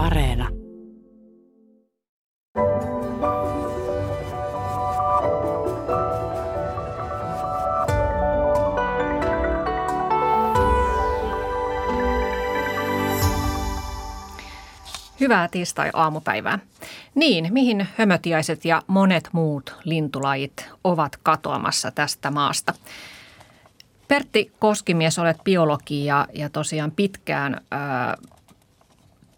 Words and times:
Areena. 0.00 0.48
Hyvää 15.20 15.48
tiistai-aamupäivää. 15.48 16.58
Niin, 17.14 17.48
mihin 17.52 17.88
hömötiaiset 17.96 18.64
ja 18.64 18.82
monet 18.86 19.28
muut 19.32 19.76
lintulajit 19.84 20.68
ovat 20.84 21.16
katoamassa 21.22 21.90
tästä 21.90 22.30
maasta? 22.30 22.74
Pertti 24.08 24.52
Koskimies, 24.58 25.18
olet 25.18 25.44
biologi 25.44 26.04
ja, 26.04 26.26
ja 26.34 26.48
tosiaan 26.48 26.90
pitkään 26.90 27.60
ää, 27.70 28.16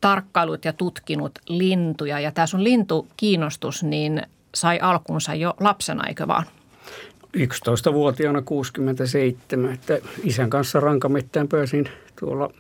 tarkkailut 0.03 0.65
ja 0.65 0.73
tutkinut 0.73 1.39
lintuja. 1.49 2.21
Ja 2.21 2.33
tämä 2.33 2.47
sun 2.47 2.65
lintukiinnostus 2.65 3.83
niin 3.83 4.23
sai 4.55 4.79
alkunsa 4.81 5.35
jo 5.35 5.55
lapsena, 5.61 6.07
eikö 6.07 6.27
vaan? 6.27 6.45
11-vuotiaana 7.37 8.43
67, 8.43 9.73
että 9.73 9.99
isän 10.25 10.51
kanssa 10.51 10.81
rankamettään 10.81 11.49
pääsin 11.49 11.89
tuolla 12.21 12.51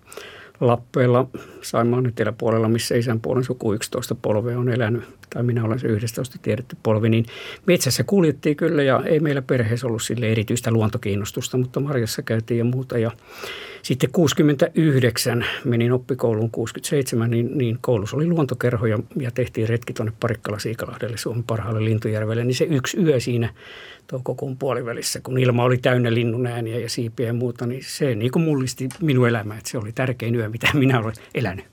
Lappeella 0.60 1.26
Saimaan 1.62 2.06
eteläpuolella, 2.06 2.68
missä 2.68 2.94
isän 2.94 3.20
puolen 3.20 3.44
suku 3.44 3.72
11 3.72 4.14
polvea 4.14 4.58
on 4.58 4.68
elänyt, 4.68 5.04
tai 5.32 5.42
minä 5.42 5.64
olen 5.64 5.78
se 5.78 5.86
11 5.86 6.38
tiedetty 6.42 6.76
polvi, 6.82 7.08
niin 7.08 7.26
metsässä 7.66 8.04
kuljettiin 8.04 8.56
kyllä 8.56 8.82
ja 8.82 9.02
ei 9.04 9.20
meillä 9.20 9.42
perheessä 9.42 9.86
ollut 9.86 10.02
sille 10.02 10.32
erityistä 10.32 10.70
luontokiinnostusta, 10.70 11.58
mutta 11.58 11.80
marjassa 11.80 12.22
käytiin 12.22 12.58
ja 12.58 12.64
muuta. 12.64 12.98
Ja 12.98 13.10
sitten 13.82 14.10
69 14.12 15.44
menin 15.64 15.92
oppikouluun 15.92 16.50
67, 16.50 17.30
niin, 17.30 17.58
niin 17.58 17.78
koulussa 17.80 18.16
oli 18.16 18.26
luontokerho 18.26 18.86
ja, 18.86 18.98
ja 19.16 19.30
tehtiin 19.30 19.68
retki 19.68 19.92
tuonne 19.92 20.12
Parikkala-Siikalahdelle 20.20 21.16
Suomen 21.16 21.44
parhaalle 21.44 21.84
Lintujärvelle. 21.84 22.44
Niin 22.44 22.54
se 22.54 22.64
yksi 22.64 22.96
yö 22.96 23.20
siinä 23.20 23.54
toukokuun 24.06 24.58
puolivälissä, 24.58 25.20
kun 25.20 25.38
ilma 25.38 25.64
oli 25.64 25.78
täynnä 25.78 26.14
linnun 26.14 26.46
ääniä 26.46 26.78
ja 26.78 26.90
siipiä 26.90 27.26
ja 27.26 27.32
muuta, 27.32 27.66
niin 27.66 27.82
se 27.84 28.14
niin 28.14 28.32
kuin 28.32 28.42
mullisti 28.42 28.88
minun 29.00 29.28
elämää, 29.28 29.58
että 29.58 29.70
se 29.70 29.78
oli 29.78 29.92
tärkein 29.92 30.34
yö, 30.34 30.48
mitä 30.48 30.68
minä 30.74 30.98
olen 30.98 31.14
elänyt. 31.34 31.64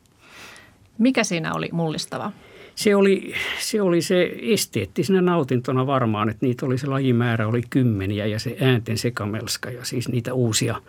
Mikä 0.97 1.23
siinä 1.23 1.53
oli 1.53 1.69
mullistava? 1.71 2.31
Se 2.80 2.95
oli, 2.95 3.33
se 3.59 3.81
oli 3.81 4.02
se 4.02 4.35
esteettisenä 4.41 5.22
nautintona 5.22 5.88
varmaan, 5.88 6.30
että 6.30 6.45
niitä 6.45 6.66
oli 6.66 6.77
se 6.77 6.88
lajimäärä 6.88 7.47
oli 7.47 7.61
kymmeniä 7.69 8.25
ja 8.25 8.39
se 8.39 8.58
äänten 8.61 8.97
sekamelska 8.97 9.69
ja 9.69 9.85
siis 9.85 10.09
niitä 10.09 10.33
uusia 10.33 10.81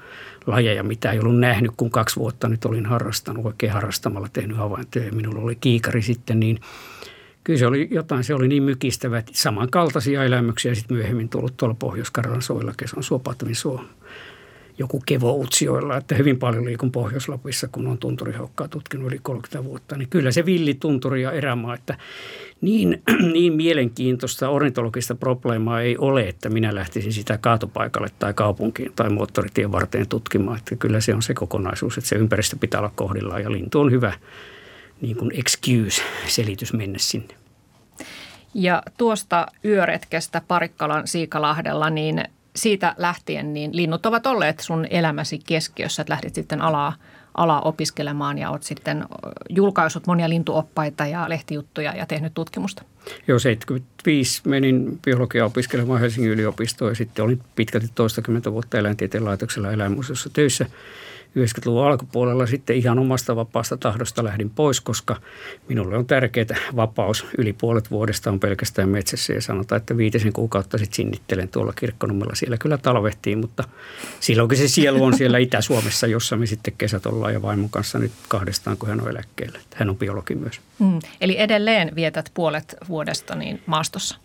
lajeja, 0.46 0.82
mitä 0.82 1.12
ei 1.12 1.18
ollut 1.18 1.38
nähnyt, 1.38 1.70
kun 1.76 1.90
kaksi 1.90 2.16
vuotta 2.16 2.48
nyt 2.48 2.64
olin 2.64 2.86
harrastanut, 2.86 3.46
oikein 3.46 3.72
harrastamalla 3.72 4.28
tehnyt 4.32 4.56
havaintoja. 4.56 5.12
Minulla 5.12 5.40
oli 5.40 5.56
kiikari 5.56 6.02
sitten, 6.02 6.40
niin 6.40 6.60
kyllä 7.44 7.58
se 7.58 7.66
oli 7.66 7.88
jotain, 7.90 8.24
se 8.24 8.34
oli 8.34 8.48
niin 8.48 8.62
mykistävä, 8.62 9.18
että 9.18 9.32
samankaltaisia 9.34 10.24
elämyksiä 10.24 10.74
sitten 10.74 10.96
myöhemmin 10.96 11.28
tullut 11.28 11.56
tuolla 11.56 11.76
Pohjois-Karjalan 11.78 12.42
soilla, 12.42 12.74
on 12.96 13.02
Suopatavin 13.02 13.56
suo 13.56 13.84
joku 14.80 15.02
Kevo-Utsioilla, 15.06 15.96
että 15.96 16.14
hyvin 16.14 16.38
paljon 16.38 16.64
liikun 16.64 16.92
Pohjois-Lapissa, 16.92 17.68
kun 17.72 17.86
on 17.86 17.98
tunturihaukkaa 17.98 18.68
tutkinut 18.68 19.06
yli 19.06 19.18
30 19.22 19.64
vuotta, 19.64 19.96
niin 19.96 20.08
kyllä 20.08 20.32
se 20.32 20.46
villi 20.46 20.74
tunturi 20.74 21.22
ja 21.22 21.32
erämaa, 21.32 21.74
että 21.74 21.96
niin, 22.60 23.02
niin 23.32 23.52
mielenkiintoista 23.52 24.48
ornitologista 24.48 25.14
probleemaa 25.14 25.80
ei 25.80 25.96
ole, 25.98 26.28
että 26.28 26.48
minä 26.48 26.74
lähtisin 26.74 27.12
sitä 27.12 27.38
kaatopaikalle 27.38 28.08
tai 28.18 28.34
kaupunkiin 28.34 28.92
tai 28.96 29.10
moottoritien 29.10 29.72
varteen 29.72 30.08
tutkimaan. 30.08 30.58
Että 30.58 30.76
kyllä 30.76 31.00
se 31.00 31.14
on 31.14 31.22
se 31.22 31.34
kokonaisuus, 31.34 31.98
että 31.98 32.08
se 32.08 32.16
ympäristö 32.16 32.56
pitää 32.60 32.80
olla 32.80 32.92
kohdillaan 32.94 33.42
ja 33.42 33.52
lintu 33.52 33.80
on 33.80 33.90
hyvä 33.90 34.12
niin 35.00 35.16
kuin 35.16 35.30
excuse-selitys 35.34 36.72
mennä 36.72 36.98
sinne. 36.98 37.34
Ja 38.54 38.82
tuosta 38.98 39.46
yöretkestä 39.64 40.42
Parikkalan 40.48 41.06
Siikalahdella, 41.06 41.90
niin 41.90 42.24
siitä 42.56 42.94
lähtien 42.98 43.52
niin 43.52 43.76
linnut 43.76 44.06
ovat 44.06 44.26
olleet 44.26 44.60
sun 44.60 44.86
elämäsi 44.90 45.38
keskiössä, 45.46 46.02
että 46.02 46.12
lähdit 46.12 46.34
sitten 46.34 46.62
alaa, 46.62 46.92
alaa 47.34 47.60
opiskelemaan 47.60 48.38
ja 48.38 48.50
olet 48.50 48.62
sitten 48.62 49.04
julkaisut 49.48 50.06
monia 50.06 50.28
lintuoppaita 50.28 51.06
ja 51.06 51.28
lehtijuttuja 51.28 51.96
ja 51.96 52.06
tehnyt 52.06 52.34
tutkimusta. 52.34 52.84
Joo, 53.28 53.38
75 53.38 54.42
menin 54.44 54.98
biologiaa 55.04 55.46
opiskelemaan 55.46 56.00
Helsingin 56.00 56.30
yliopistoon 56.30 56.90
ja 56.90 56.94
sitten 56.94 57.24
olin 57.24 57.40
pitkälti 57.56 57.86
toistakymmentä 57.94 58.52
vuotta 58.52 58.78
eläintieteen 58.78 59.24
laitoksella 59.24 59.72
eläinmuseossa 59.72 60.30
töissä– 60.32 60.66
90-luvun 61.38 61.86
alkupuolella 61.86 62.46
sitten 62.46 62.76
ihan 62.76 62.98
omasta 62.98 63.36
vapaasta 63.36 63.76
tahdosta 63.76 64.24
lähdin 64.24 64.50
pois, 64.50 64.80
koska 64.80 65.16
minulle 65.68 65.96
on 65.96 66.06
tärkeää 66.06 66.56
vapaus. 66.76 67.26
Yli 67.38 67.52
puolet 67.52 67.90
vuodesta 67.90 68.30
on 68.30 68.40
pelkästään 68.40 68.88
metsässä 68.88 69.32
ja 69.32 69.40
sanotaan, 69.40 69.76
että 69.76 69.96
viitisen 69.96 70.32
kuukautta 70.32 70.78
sitten 70.78 70.96
sinnittelen 70.96 71.48
tuolla 71.48 71.72
kirkkonummella. 71.72 72.34
Siellä 72.34 72.56
kyllä 72.56 72.78
talvehtii, 72.78 73.36
mutta 73.36 73.64
silloinkin 74.20 74.58
se 74.58 74.68
sielu 74.68 75.04
on 75.04 75.16
siellä 75.16 75.38
Itä-Suomessa, 75.38 76.06
jossa 76.06 76.36
me 76.36 76.46
sitten 76.46 76.74
kesät 76.78 77.06
ollaan 77.06 77.32
ja 77.32 77.42
vaimon 77.42 77.70
kanssa 77.70 77.98
nyt 77.98 78.12
kahdestaan, 78.28 78.76
kun 78.76 78.88
hän 78.88 79.00
on 79.00 79.10
eläkkeellä. 79.10 79.58
Hän 79.74 79.90
on 79.90 79.96
biologi 79.96 80.34
myös. 80.34 80.60
Mm, 80.78 80.98
eli 81.20 81.40
edelleen 81.40 81.94
vietät 81.94 82.30
puolet 82.34 82.76
vuodesta 82.88 83.34
niin 83.34 83.62
maastossa? 83.66 84.16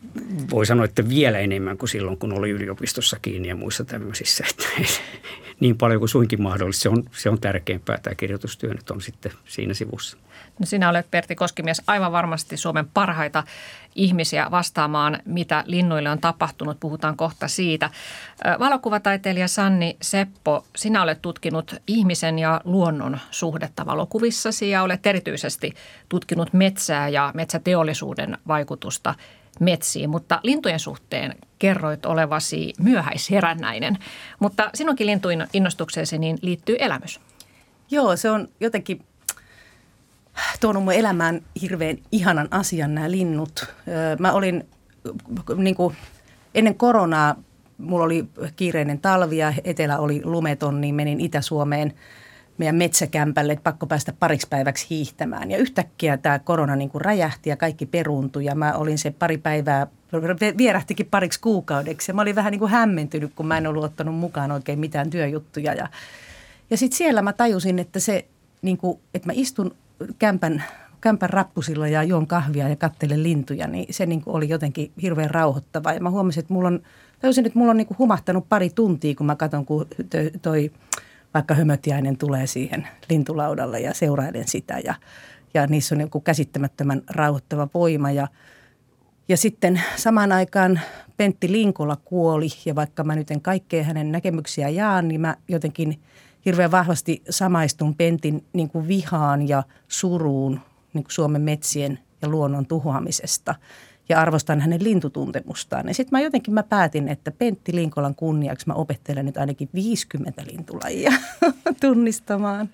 Voi 0.52 0.66
sanoa, 0.66 0.86
että 0.86 1.10
vielä 1.10 1.40
enemmän 1.40 1.78
kuin 1.78 1.90
silloin, 1.90 2.18
kun 2.18 2.34
oli 2.34 2.50
yliopistossa 2.50 3.18
kiinni 3.22 3.48
ja 3.48 3.56
muissa 3.56 3.86
tämmöisissä. 3.86 4.46
Että 4.50 4.66
niin 5.60 5.78
paljon 5.78 6.00
kuin 6.00 6.10
suinkin 6.10 6.42
mahdollista. 6.42 6.84
Se 6.84 6.90
on, 6.90 7.04
se 7.12 7.30
on 7.30 7.40
tärkeämpää. 7.40 7.98
Tämä 7.98 8.16
kirjoitustyö 8.16 8.74
nyt 8.74 8.92
on 8.92 9.02
sitten 9.02 9.32
siinä 9.46 9.74
sivussa. 9.74 10.18
No 10.60 10.66
sinä 10.66 10.90
olet 10.90 11.12
Pertti 11.12 11.36
Koskimies 11.36 11.82
aivan 11.88 12.12
varmasti 12.12 12.58
Suomen 12.58 12.88
parhaita 12.94 13.44
ihmisiä 13.96 14.48
vastaamaan, 14.52 15.20
mitä 15.26 15.64
linnuille 15.68 16.10
on 16.10 16.20
tapahtunut. 16.20 16.80
Puhutaan 16.80 17.18
kohta 17.18 17.48
siitä. 17.48 17.90
Valokuvataiteilija 18.60 19.48
Sanni 19.48 19.98
Seppo, 20.02 20.66
sinä 20.76 21.04
olet 21.04 21.22
tutkinut 21.22 21.76
ihmisen 21.88 22.40
ja 22.40 22.62
luonnon 22.64 23.20
suhdetta 23.32 23.86
valokuvissasi 23.86 24.70
ja 24.70 24.84
olet 24.84 25.08
erityisesti 25.08 25.74
tutkinut 26.10 26.54
metsää 26.54 27.10
ja 27.10 27.32
metsäteollisuuden 27.34 28.38
vaikutusta 28.48 29.16
metsiin, 29.60 30.10
mutta 30.10 30.40
lintujen 30.44 30.80
suhteen 30.80 31.36
kerroit 31.60 32.06
olevasi 32.06 32.74
myöhäisherännäinen. 32.80 33.98
Mutta 34.40 34.70
sinunkin 34.74 35.08
lintuin 35.08 35.48
innostukseesi 35.54 36.18
niin 36.18 36.38
liittyy 36.42 36.76
elämys. 36.80 37.20
Joo, 37.92 38.16
se 38.16 38.32
on 38.32 38.48
jotenkin 38.60 39.06
tuonut 40.62 40.84
mun 40.84 40.94
elämään 40.94 41.42
hirveän 41.62 41.98
ihanan 42.12 42.48
asian 42.52 42.96
nämä 42.96 43.12
linnut. 43.12 43.74
Mä 44.20 44.32
olin 44.32 44.66
niin 45.58 45.76
kuin, 45.76 45.96
ennen 46.56 46.76
koronaa, 46.76 47.36
mulla 47.78 48.06
oli 48.06 48.26
kiireinen 48.56 49.00
talvi 49.00 49.38
ja 49.38 49.54
etelä 49.64 50.00
oli 50.00 50.22
lumeton, 50.24 50.82
niin 50.82 50.96
menin 50.96 51.22
Itä-Suomeen– 51.22 51.94
meidän 52.58 52.76
metsäkämpälle, 52.76 53.54
että 53.54 53.64
pakko 53.64 53.88
päästä 53.88 54.14
pariksi 54.20 54.48
päiväksi 54.50 54.88
hiihtämään. 54.90 55.52
Ja 55.52 55.58
yhtäkkiä 55.58 56.18
tämä 56.18 56.40
korona 56.40 56.76
niin 56.76 56.90
kuin 56.90 57.02
räjähti 57.02 57.50
ja 57.50 57.58
kaikki 57.58 57.86
peruuntui 57.86 58.46
ja 58.46 58.56
mä 58.56 58.74
olin 58.74 58.98
se 58.98 59.12
pari 59.12 59.38
päivää, 59.38 59.88
vierähtikin 60.58 61.06
pariksi 61.12 61.40
kuukaudeksi. 61.40 62.12
Ja 62.12 62.16
mä 62.16 62.22
olin 62.22 62.36
vähän 62.36 62.52
niin 62.52 62.60
kuin 62.60 62.72
hämmentynyt, 62.72 63.32
kun 63.36 63.48
mä 63.48 63.58
en 63.58 63.68
ollut 63.68 63.84
ottanut 63.84 64.16
mukaan 64.16 64.52
oikein 64.52 64.80
mitään 64.80 65.10
työjuttuja. 65.10 65.74
Ja, 65.74 65.90
ja 66.70 66.78
sitten 66.78 66.98
siellä 66.98 67.22
mä 67.22 67.34
tajusin, 67.34 67.80
että 67.80 68.00
se, 68.00 68.26
niin 68.62 68.78
kuin, 68.78 69.00
että 69.14 69.28
mä 69.28 69.34
istun 69.36 69.76
kämpän, 70.20 70.64
kämpän 71.02 71.30
rappusilla 71.30 71.88
ja 71.88 72.04
juon 72.04 72.28
kahvia 72.28 72.70
ja 72.70 72.76
kattelen 72.76 73.24
lintuja, 73.24 73.68
niin 73.68 73.94
se 73.94 74.06
niin 74.06 74.22
kuin 74.22 74.36
oli 74.36 74.50
jotenkin 74.50 74.92
hirveän 75.02 75.30
rauhoittava. 75.30 75.94
Ja 75.94 76.00
mä 76.00 76.10
huomasin, 76.10 76.40
että 76.40 76.54
mulla 76.54 76.68
on, 76.68 76.80
tajusin, 77.20 77.46
että 77.46 77.60
mulla 77.60 77.72
on 77.72 77.78
niin 77.78 77.88
kuin 77.88 77.98
humahtanut 77.98 78.50
pari 78.50 78.70
tuntia, 78.70 79.16
kun 79.16 79.26
mä 79.26 79.36
katson, 79.36 79.66
kun 79.66 79.88
toi, 80.42 80.72
vaikka 81.34 81.54
hömötiainen 81.54 82.18
tulee 82.18 82.48
siihen 82.48 82.88
lintulaudalle 83.10 83.80
ja 83.80 83.94
seurailen 83.94 84.48
sitä 84.48 84.80
ja, 84.84 84.94
ja 85.54 85.68
niissä 85.68 85.96
on 85.96 86.02
joku 86.02 86.22
käsittämättömän 86.22 87.02
rauhoittava 87.10 87.68
voima 87.74 88.12
ja 88.12 88.28
ja 89.30 89.38
sitten 89.38 89.82
samaan 89.96 90.32
aikaan 90.32 90.80
Pentti 91.18 91.52
Linkola 91.52 91.96
kuoli 92.06 92.48
ja 92.66 92.76
vaikka 92.76 93.04
mä 93.04 93.16
nyt 93.16 93.32
en 93.32 93.42
kaikkea 93.42 93.84
hänen 93.84 94.12
näkemyksiä 94.12 94.70
jaan, 94.70 95.08
niin 95.08 95.22
mä 95.22 95.36
jotenkin 95.48 96.00
hirveän 96.46 96.72
vahvasti 96.72 97.24
samaistun 97.30 97.96
Pentin 97.96 98.46
niin 98.54 98.70
kuin 98.70 98.88
vihaan 98.88 99.48
ja 99.48 99.64
suruun 99.88 100.62
niin 100.94 101.04
kuin 101.04 101.12
Suomen 101.12 101.42
metsien 101.42 102.00
ja 102.22 102.30
luonnon 102.30 102.66
tuhoamisesta 102.66 103.56
ja 104.10 104.22
arvostan 104.22 104.62
hänen 104.62 104.84
lintutuntemustaan. 104.84 105.88
Ja 105.88 105.94
sitten 105.94 106.20
mä 106.20 106.24
jotenkin 106.24 106.54
mä 106.54 106.64
päätin, 106.64 107.08
että 107.08 107.32
Pentti 107.32 107.76
Linkolan 107.76 108.16
kunniaksi 108.16 108.68
mä 108.68 108.74
opettelen 108.74 109.26
nyt 109.26 109.38
ainakin 109.38 109.70
50 109.74 110.44
lintulajia 110.52 111.12
tunnistamaan. 111.82 112.70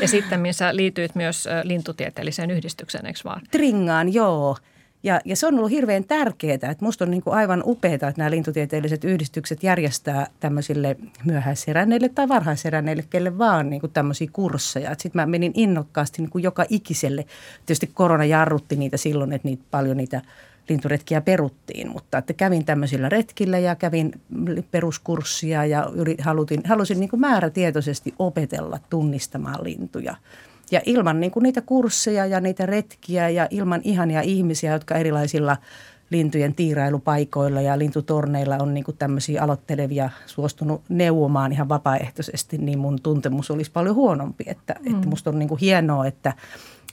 Ja 0.00 0.08
sitten 0.08 0.40
missä 0.40 0.76
liityit 0.76 1.14
myös 1.14 1.48
lintutieteelliseen 1.62 2.50
yhdistykseen, 2.50 3.06
eikö 3.06 3.20
vaan? 3.24 3.42
Tringaan, 3.50 4.14
joo. 4.14 4.56
Ja, 5.04 5.20
ja 5.24 5.36
se 5.36 5.46
on 5.46 5.54
ollut 5.54 5.70
hirveän 5.70 6.04
tärkeää, 6.04 6.54
että 6.54 6.76
musta 6.80 7.04
on 7.04 7.10
niin 7.10 7.22
kuin 7.22 7.36
aivan 7.36 7.62
upeaa, 7.66 7.94
että 7.94 8.14
nämä 8.16 8.30
lintutieteelliset 8.30 9.04
yhdistykset 9.04 9.62
järjestää 9.62 10.26
tämmöisille 10.40 10.96
myöhäiseränneille 11.24 12.08
tai 12.08 12.28
varhaiseränneille, 12.28 13.04
kelle 13.10 13.38
vaan 13.38 13.70
niin 13.70 13.80
kuin 13.80 13.92
tämmöisiä 13.92 14.28
kursseja. 14.32 14.90
Sitten 14.90 15.22
mä 15.22 15.26
menin 15.26 15.52
innokkaasti 15.54 16.22
niin 16.22 16.30
kuin 16.30 16.44
joka 16.44 16.64
ikiselle. 16.68 17.24
Tietysti 17.66 17.90
korona 17.94 18.24
jarrutti 18.24 18.76
niitä 18.76 18.96
silloin, 18.96 19.32
että 19.32 19.48
niitä, 19.48 19.62
paljon 19.70 19.96
niitä 19.96 20.22
linturetkiä 20.68 21.20
peruttiin, 21.20 21.88
mutta 21.88 22.18
että 22.18 22.32
kävin 22.32 22.64
tämmöisillä 22.64 23.08
retkillä 23.08 23.58
ja 23.58 23.74
kävin 23.74 24.12
peruskurssia 24.70 25.64
ja 25.64 25.90
halutin, 26.20 26.60
halusin 26.64 27.00
niin 27.00 27.10
kuin 27.10 27.20
määrätietoisesti 27.20 28.14
opetella 28.18 28.78
tunnistamaan 28.90 29.64
lintuja. 29.64 30.16
Ja 30.74 30.80
ilman 30.86 31.20
niin 31.20 31.30
kuin 31.30 31.42
niitä 31.42 31.60
kursseja 31.60 32.26
ja 32.26 32.40
niitä 32.40 32.66
retkiä 32.66 33.28
ja 33.28 33.48
ilman 33.50 33.80
ihania 33.84 34.20
ihmisiä, 34.20 34.72
jotka 34.72 34.94
erilaisilla 34.94 35.56
lintujen 36.10 36.54
tiirailupaikoilla 36.54 37.60
ja 37.60 37.78
lintutorneilla 37.78 38.56
on 38.56 38.74
niin 38.74 38.84
kuin 38.84 38.96
tämmöisiä 38.96 39.42
aloittelevia 39.42 40.10
suostunut 40.26 40.82
neuvomaan 40.88 41.52
ihan 41.52 41.68
vapaaehtoisesti, 41.68 42.58
niin 42.58 42.78
mun 42.78 43.00
tuntemus 43.02 43.50
olisi 43.50 43.70
paljon 43.70 43.94
huonompi. 43.94 44.44
Että, 44.46 44.74
mm. 44.80 44.94
että 44.94 45.08
musta 45.08 45.30
on 45.30 45.38
niin 45.38 45.48
kuin 45.48 45.60
hienoa, 45.60 46.06
että 46.06 46.32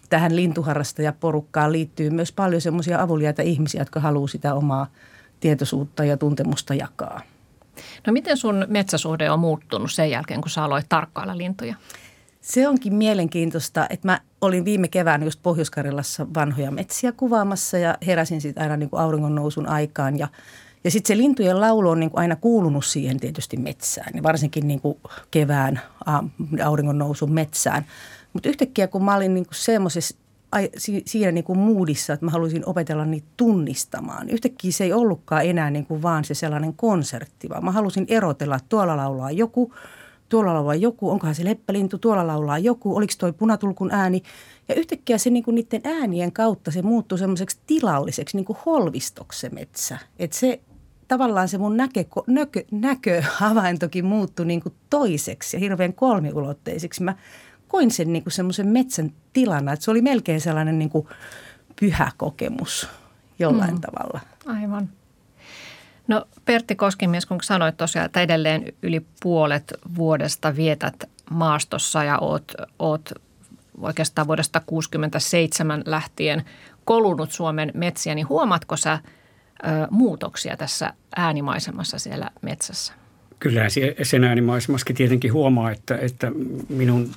tähän 0.09 0.35
lintuharrastajaporukkaan 0.35 1.71
liittyy 1.71 2.09
myös 2.09 2.31
paljon 2.31 2.61
semmoisia 2.61 3.01
avuliaita 3.01 3.41
ihmisiä, 3.41 3.81
jotka 3.81 3.99
haluaa 3.99 4.27
sitä 4.27 4.53
omaa 4.53 4.87
tietoisuutta 5.39 6.05
ja 6.05 6.17
tuntemusta 6.17 6.73
jakaa. 6.73 7.21
No 8.07 8.13
miten 8.13 8.37
sun 8.37 8.65
metsäsuhde 8.69 9.31
on 9.31 9.39
muuttunut 9.39 9.91
sen 9.91 10.11
jälkeen, 10.11 10.41
kun 10.41 10.49
sä 10.49 10.63
aloit 10.63 10.85
tarkkailla 10.89 11.37
lintuja? 11.37 11.75
Se 12.41 12.67
onkin 12.67 12.93
mielenkiintoista, 12.93 13.87
että 13.89 14.07
mä 14.07 14.19
olin 14.41 14.65
viime 14.65 14.87
kevään 14.87 15.23
just 15.23 15.39
pohjois 15.43 15.71
vanhoja 16.35 16.71
metsiä 16.71 17.11
kuvaamassa 17.11 17.77
ja 17.77 17.97
heräsin 18.07 18.41
sitten 18.41 18.63
aina 18.63 18.77
niin 18.77 18.89
kuin 18.89 19.01
auringon 19.01 19.35
nousun 19.35 19.67
aikaan 19.67 20.19
ja 20.19 20.27
ja 20.83 20.91
sitten 20.91 21.07
se 21.07 21.17
lintujen 21.17 21.61
laulu 21.61 21.89
on 21.89 21.99
niin 21.99 22.09
kuin 22.09 22.21
aina 22.21 22.35
kuulunut 22.35 22.85
siihen 22.85 23.19
tietysti 23.19 23.57
metsään, 23.57 24.11
ja 24.15 24.23
varsinkin 24.23 24.67
niin 24.67 24.81
kuin 24.81 24.97
kevään 25.31 25.81
auringon 26.63 26.97
nousun 26.97 27.31
metsään. 27.31 27.85
Mutta 28.33 28.49
yhtäkkiä 28.49 28.87
kun 28.87 29.03
mä 29.03 29.15
olin 29.15 29.33
niin 29.33 29.45
kuin 29.45 29.55
semmoisessa 29.55 30.17
siinä 31.05 31.31
niin 31.31 31.43
kuin 31.43 31.59
moodissa, 31.59 32.13
että 32.13 32.25
mä 32.25 32.31
haluaisin 32.31 32.63
opetella 32.65 33.05
niitä 33.05 33.27
tunnistamaan. 33.37 34.29
Yhtäkkiä 34.29 34.71
se 34.71 34.83
ei 34.83 34.93
ollutkaan 34.93 35.45
enää 35.45 35.69
niin 35.69 35.85
kuin 35.85 36.01
vaan 36.01 36.25
se 36.25 36.33
sellainen 36.33 36.73
konsertti, 36.73 37.49
vaan 37.49 37.65
mä 37.65 37.71
halusin 37.71 38.05
erotella, 38.07 38.55
että 38.55 38.69
tuolla 38.69 38.97
laulaa 38.97 39.31
joku, 39.31 39.73
tuolla 40.31 40.53
laulaa 40.53 40.75
joku, 40.75 41.09
onkohan 41.09 41.35
se 41.35 41.45
leppälintu, 41.45 41.97
tuolla 41.97 42.27
laulaa 42.27 42.59
joku, 42.59 42.95
oliko 42.95 43.13
toi 43.17 43.33
punatulkun 43.33 43.91
ääni. 43.91 44.21
Ja 44.67 44.75
yhtäkkiä 44.75 45.17
se 45.17 45.29
niin 45.29 45.43
kuin 45.43 45.55
niiden 45.55 45.81
äänien 45.83 46.31
kautta 46.31 46.71
se 46.71 46.81
muuttui 46.81 47.17
semmoiseksi 47.17 47.59
tilalliseksi, 47.67 48.37
niin 48.37 48.45
kuin 48.45 48.57
holvistoksi 48.65 49.39
se 49.39 49.49
metsä. 49.49 49.97
Että 50.19 50.37
se 50.37 50.59
tavallaan 51.07 51.47
se 51.47 51.57
mun 51.57 51.77
näkö, 51.77 52.03
näkö, 52.27 52.63
näköhavaintokin 52.71 54.05
muuttui 54.05 54.45
niin 54.45 54.61
kuin 54.61 54.75
toiseksi 54.89 55.57
ja 55.57 55.59
hirveän 55.59 55.93
kolmiulotteiseksi. 55.93 57.03
Mä 57.03 57.15
koin 57.67 57.91
sen 57.91 58.13
niin 58.13 58.23
kuin 58.23 58.33
semmoisen 58.33 58.67
metsän 58.67 59.11
tilana, 59.33 59.73
että 59.73 59.85
se 59.85 59.91
oli 59.91 60.01
melkein 60.01 60.41
sellainen 60.41 60.79
niin 60.79 60.89
kuin 60.89 61.07
pyhä 61.79 62.11
kokemus 62.17 62.87
jollain 63.39 63.73
mm. 63.73 63.81
tavalla. 63.81 64.19
Aivan. 64.45 64.89
No 66.11 66.25
Pertti 66.45 66.75
Koskimies, 66.75 67.25
kun 67.25 67.39
sanoit 67.43 67.77
tosiaan, 67.77 68.05
että 68.05 68.21
edelleen 68.21 68.73
yli 68.81 69.01
puolet 69.23 69.73
vuodesta 69.95 70.55
vietät 70.55 71.09
maastossa 71.29 72.03
ja 72.03 72.17
oot, 72.17 72.53
oot 72.79 73.09
oikeastaan 73.81 74.27
vuodesta 74.27 74.59
1967 74.59 75.83
lähtien 75.85 76.43
kolunut 76.85 77.31
Suomen 77.31 77.71
metsiä, 77.73 78.15
niin 78.15 78.29
huomatko 78.29 78.77
sä 78.77 78.93
ö, 78.93 79.67
muutoksia 79.89 80.57
tässä 80.57 80.93
äänimaisemassa 81.15 81.99
siellä 81.99 82.29
metsässä? 82.41 82.93
Kyllä 83.39 83.61
sen 84.03 84.23
äänimaisemassakin 84.23 84.95
tietenkin 84.95 85.33
huomaa, 85.33 85.71
että, 85.71 85.97
että 85.97 86.31
minun 86.69 87.09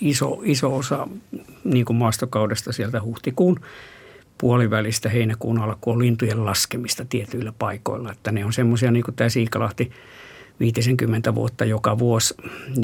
iso, 0.00 0.40
iso 0.44 0.76
osa 0.76 1.08
niin 1.64 1.84
kuin 1.84 1.96
maastokaudesta 1.96 2.72
sieltä 2.72 3.02
huhtikuun 3.02 3.60
puolivälistä 4.38 5.08
heinäkuun 5.08 5.58
alkuun 5.58 5.96
on 5.96 6.02
lintujen 6.02 6.44
laskemista 6.44 7.04
tietyillä 7.04 7.52
paikoilla. 7.58 8.12
Että 8.12 8.32
ne 8.32 8.44
on 8.44 8.52
semmoisia, 8.52 8.90
niin 8.90 9.04
kuin 9.04 9.14
tämä 9.14 9.28
Siikalahti, 9.28 9.90
50 10.60 11.34
vuotta 11.34 11.64
joka 11.64 11.98
vuosi, 11.98 12.34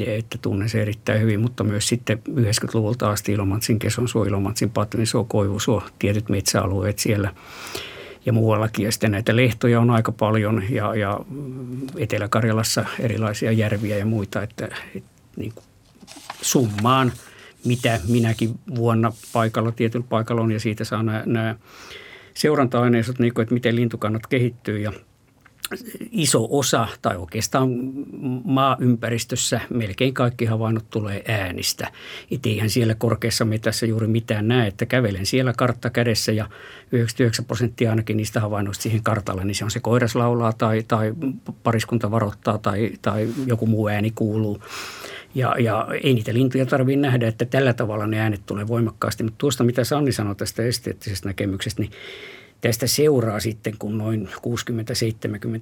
että 0.05 0.37
tunnen 0.41 0.69
se 0.69 0.81
erittäin 0.81 1.21
hyvin, 1.21 1.39
mutta 1.39 1.63
myös 1.63 1.87
sitten 1.87 2.21
90-luvulta 2.29 3.09
asti 3.09 3.31
Ilomantsin, 3.31 3.79
Kesonsuo, 3.79 4.23
Ilomantsin, 4.23 4.69
Patvinsuo, 4.69 5.23
Koivusuo, 5.23 5.83
tietyt 5.99 6.29
metsäalueet 6.29 6.99
siellä– 6.99 7.33
ja 8.25 8.33
muuallakin. 8.33 8.85
Ja 8.85 8.91
sitten 8.91 9.11
näitä 9.11 9.35
lehtoja 9.35 9.79
on 9.79 9.89
aika 9.89 10.11
paljon 10.11 10.63
ja, 10.69 10.95
ja 10.95 11.19
Etelä-Karjalassa 11.97 12.85
erilaisia 12.99 13.51
järviä 13.51 13.97
ja 13.97 14.05
muita, 14.05 14.41
että, 14.41 14.69
että 14.95 15.09
niin 15.35 15.53
kuin 15.53 15.65
summaan 16.41 17.11
mitä 17.65 17.99
minäkin 18.07 18.59
vuonna 18.75 19.13
paikalla, 19.33 19.71
tietyllä 19.71 20.05
paikalla 20.09 20.41
on 20.41 20.51
ja 20.51 20.59
siitä 20.59 20.83
saa 20.83 21.03
nämä, 21.03 21.23
nämä 21.25 21.55
seuranta-aineistot, 22.33 23.19
niin 23.19 23.33
kuin, 23.33 23.43
että 23.43 23.53
miten 23.53 23.75
lintukannat 23.75 24.27
kehittyy 24.27 24.79
ja– 24.79 24.93
iso 26.11 26.47
osa, 26.51 26.87
tai 27.01 27.17
oikeastaan 27.17 27.69
maaympäristössä 28.43 29.61
melkein 29.69 30.13
kaikki 30.13 30.45
havainnot 30.45 30.89
tulee 30.89 31.23
äänistä. 31.27 31.91
Et 32.31 32.45
eihän 32.45 32.69
siellä 32.69 32.95
korkeassa 32.95 33.45
metässä 33.45 33.85
juuri 33.85 34.07
mitään 34.07 34.47
näe, 34.47 34.67
että 34.67 34.85
kävelen 34.85 35.25
siellä 35.25 35.53
kartta 35.57 35.89
kädessä 35.89 36.31
ja 36.31 36.49
99 36.91 37.45
prosenttia 37.45 37.89
ainakin 37.89 38.17
niistä 38.17 38.39
havainnoista 38.39 38.83
siihen 38.83 39.03
kartalle, 39.03 39.45
niin 39.45 39.55
se 39.55 39.65
on 39.65 39.71
se 39.71 39.79
koiras 39.79 40.15
laulaa 40.15 40.53
tai, 40.53 40.83
tai 40.87 41.13
pariskunta 41.63 42.11
varoittaa 42.11 42.57
tai, 42.57 42.91
tai 43.01 43.29
joku 43.45 43.65
muu 43.67 43.87
ääni 43.87 44.11
kuuluu. 44.11 44.61
Ja, 45.35 45.55
ja 45.59 45.87
ei 46.03 46.13
niitä 46.13 46.33
lintuja 46.33 46.65
tarvitse 46.65 46.99
nähdä, 46.99 47.27
että 47.27 47.45
tällä 47.45 47.73
tavalla 47.73 48.07
ne 48.07 48.19
äänet 48.19 48.41
tulee 48.45 48.67
voimakkaasti. 48.67 49.23
Mutta 49.23 49.37
tuosta, 49.37 49.63
mitä 49.63 49.83
Sanni 49.83 50.11
sanoi 50.11 50.35
tästä 50.35 50.63
esteettisestä 50.63 51.29
näkemyksestä, 51.29 51.81
niin 51.81 51.91
Tästä 52.63 52.87
seuraa 52.87 53.39
sitten, 53.39 53.73
kun 53.79 53.97
noin 53.97 54.29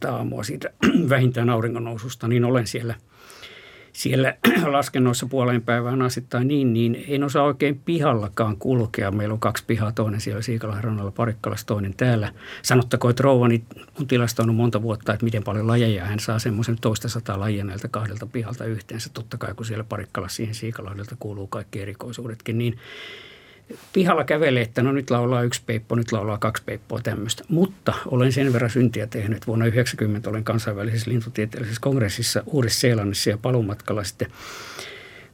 60-70 0.07 0.11
aamua 0.11 0.43
siitä 0.43 0.69
vähintään 1.09 1.49
auringonnoususta, 1.49 2.27
niin 2.27 2.45
olen 2.45 2.67
siellä, 2.67 2.95
siellä 3.93 4.35
laskennoissa 4.71 5.25
puoleen 5.25 5.61
päivään 5.61 6.01
asittain 6.01 6.47
niin, 6.47 6.73
niin 6.73 7.05
en 7.07 7.23
osaa 7.23 7.43
oikein 7.43 7.81
pihallakaan 7.85 8.57
kulkea. 8.57 9.11
Meillä 9.11 9.33
on 9.33 9.39
kaksi 9.39 9.63
pihaa, 9.67 9.91
toinen 9.91 10.21
siellä 10.21 10.41
Siikalan 10.41 10.83
rannalla 10.83 11.11
Parikkalassa, 11.11 11.65
toinen 11.65 11.93
täällä. 11.97 12.33
Sanottakoon, 12.61 13.09
että 13.09 13.23
rouvani 13.23 13.63
on 13.99 14.07
tilastoinut 14.07 14.55
monta 14.55 14.81
vuotta, 14.81 15.13
että 15.13 15.23
miten 15.23 15.43
paljon 15.43 15.67
lajeja 15.67 16.05
hän 16.05 16.19
saa 16.19 16.39
semmoisen 16.39 16.77
toista 16.81 17.09
sataa 17.09 17.39
lajia 17.39 17.63
näiltä 17.63 17.87
kahdelta 17.87 18.25
pihalta 18.25 18.65
yhteensä. 18.65 19.09
Totta 19.13 19.37
kai, 19.37 19.53
kun 19.53 19.65
siellä 19.65 19.83
Parikkalassa 19.83 20.35
siihen 20.35 20.55
Siikalahdelta 20.55 21.15
kuuluu 21.19 21.47
kaikki 21.47 21.81
erikoisuudetkin, 21.81 22.57
niin– 22.57 22.77
pihalla 23.93 24.23
kävelee, 24.23 24.61
että 24.61 24.83
no 24.83 24.91
nyt 24.91 25.11
laulaa 25.11 25.41
yksi 25.41 25.61
peippo, 25.65 25.95
nyt 25.95 26.11
laulaa 26.11 26.37
kaksi 26.37 26.63
peippoa 26.63 26.99
tämmöistä. 27.01 27.43
Mutta 27.47 27.93
olen 28.05 28.31
sen 28.31 28.53
verran 28.53 28.69
syntiä 28.69 29.07
tehnyt. 29.07 29.47
Vuonna 29.47 29.65
1990 29.65 30.29
olen 30.29 30.43
kansainvälisessä 30.43 31.11
lintutieteellisessä 31.11 31.81
kongressissa 31.81 32.43
Uudessa-Seelannissa 32.45 33.29
ja 33.29 33.37
palumatkalla 33.37 34.03
sitten 34.03 34.27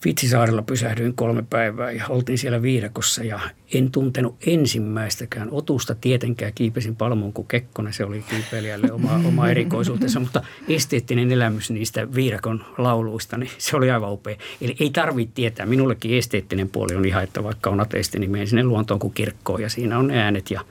Fitsisaarella 0.01 0.62
pysähdyin 0.62 1.13
kolme 1.16 1.44
päivää 1.50 1.92
ja 1.92 2.06
oltiin 2.10 2.38
siellä 2.38 2.62
viidakossa 2.62 3.24
ja 3.24 3.39
en 3.74 3.92
tuntenut 3.92 4.36
ensimmäistäkään 4.48 5.48
otusta. 5.51 5.96
Tietenkään 5.96 6.54
kiipesin 6.56 6.96
palmuun 6.96 7.34
kuin 7.34 7.48
Kekkonen, 7.48 7.94
se 7.94 8.06
oli 8.06 8.24
kiipeilijälle 8.30 8.92
oma, 8.92 9.22
oma 9.25 9.50
erikoisuutensa, 9.50 10.20
mutta 10.20 10.44
esteettinen 10.70 11.32
elämys 11.32 11.72
niistä 11.72 12.13
viidakon 12.13 12.66
lauluista, 12.77 13.38
niin 13.38 13.51
se 13.58 13.77
oli 13.77 13.92
aivan 13.92 14.13
upea. 14.13 14.36
Eli 14.62 14.75
ei 14.80 14.89
tarvitse 14.89 15.36
tietää, 15.36 15.66
minullekin 15.66 16.18
esteettinen 16.18 16.70
puoli 16.70 16.96
on 16.96 17.06
ihan, 17.06 17.24
että 17.24 17.44
vaikka 17.44 17.70
on 17.70 17.80
ateisti, 17.80 18.20
niin 18.20 18.32
menen 18.32 18.48
sinne 18.48 18.63
luontoon 18.63 19.00
kuin 19.00 19.13
kirkkoon 19.13 19.62
ja 19.62 19.70
siinä 19.70 20.00
on 20.00 20.12
äänet 20.12 20.51
ja, 20.51 20.62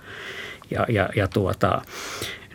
ja, 0.71 0.87
ja, 0.89 1.09
ja 1.17 1.29
tuota, 1.29 1.83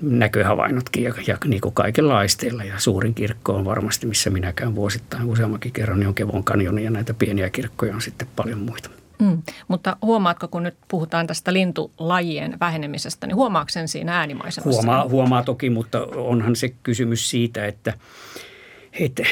näköhavainnotkin 0.01 1.03
ja, 1.03 1.13
ja 1.27 1.37
niin 1.45 1.61
kuin 1.61 1.73
kaikilla 1.73 2.17
aisteilla. 2.17 2.63
Ja 2.63 2.79
suurin 2.79 3.13
kirkko 3.13 3.53
on 3.53 3.65
varmasti, 3.65 4.07
missä 4.07 4.29
minä 4.29 4.53
käyn 4.53 4.75
vuosittain 4.75 5.25
useammankin 5.25 5.71
kerran, 5.71 5.99
niin 5.99 6.07
on 6.07 6.15
Kevon 6.15 6.43
kanjoni 6.43 6.83
ja 6.83 6.91
näitä 6.91 7.13
pieniä 7.13 7.49
kirkkoja 7.49 7.95
on 7.95 8.01
sitten 8.01 8.27
paljon 8.35 8.59
muita. 8.59 8.89
Mm, 9.19 9.41
mutta 9.67 9.97
huomaatko, 10.01 10.47
kun 10.47 10.63
nyt 10.63 10.75
puhutaan 10.87 11.27
tästä 11.27 11.53
lintulajien 11.53 12.57
vähenemisestä, 12.59 13.27
niin 13.27 13.35
huomaatko 13.35 13.69
sen 13.69 13.87
siinä 13.87 14.17
äänimaisemassa? 14.17 14.81
Huomaa, 14.81 15.09
huomaa 15.09 15.43
toki, 15.43 15.69
mutta 15.69 16.07
onhan 16.15 16.55
se 16.55 16.73
kysymys 16.83 17.29
siitä, 17.29 17.65
että– 17.65 17.93
että 18.99 19.23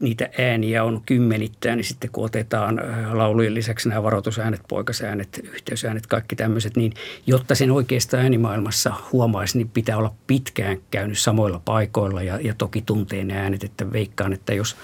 niitä 0.00 0.28
ääniä 0.38 0.84
on 0.84 1.02
kymmenittäin, 1.06 1.76
niin 1.76 1.84
sitten 1.84 2.10
kun 2.10 2.24
otetaan 2.24 2.80
laulujen 3.12 3.54
lisäksi 3.54 3.88
nämä 3.88 4.02
varoitusäänet, 4.02 4.60
poikasäänet, 4.68 5.40
yhteysäänet, 5.54 6.06
kaikki 6.06 6.36
tämmöiset, 6.36 6.76
niin 6.76 6.92
jotta 7.26 7.54
sen 7.54 7.70
oikeastaan 7.70 8.22
äänimaailmassa 8.22 8.94
huomaisi, 9.12 9.58
niin 9.58 9.68
pitää 9.68 9.96
olla 9.96 10.14
pitkään 10.26 10.78
käynyt 10.90 11.18
samoilla 11.18 11.60
paikoilla 11.64 12.22
ja, 12.22 12.38
ja 12.40 12.54
toki 12.58 12.82
tuntee 12.82 13.24
ne 13.24 13.36
äänet, 13.36 13.64
että 13.64 13.92
veikkaan, 13.92 14.32
että 14.32 14.54
jos 14.54 14.76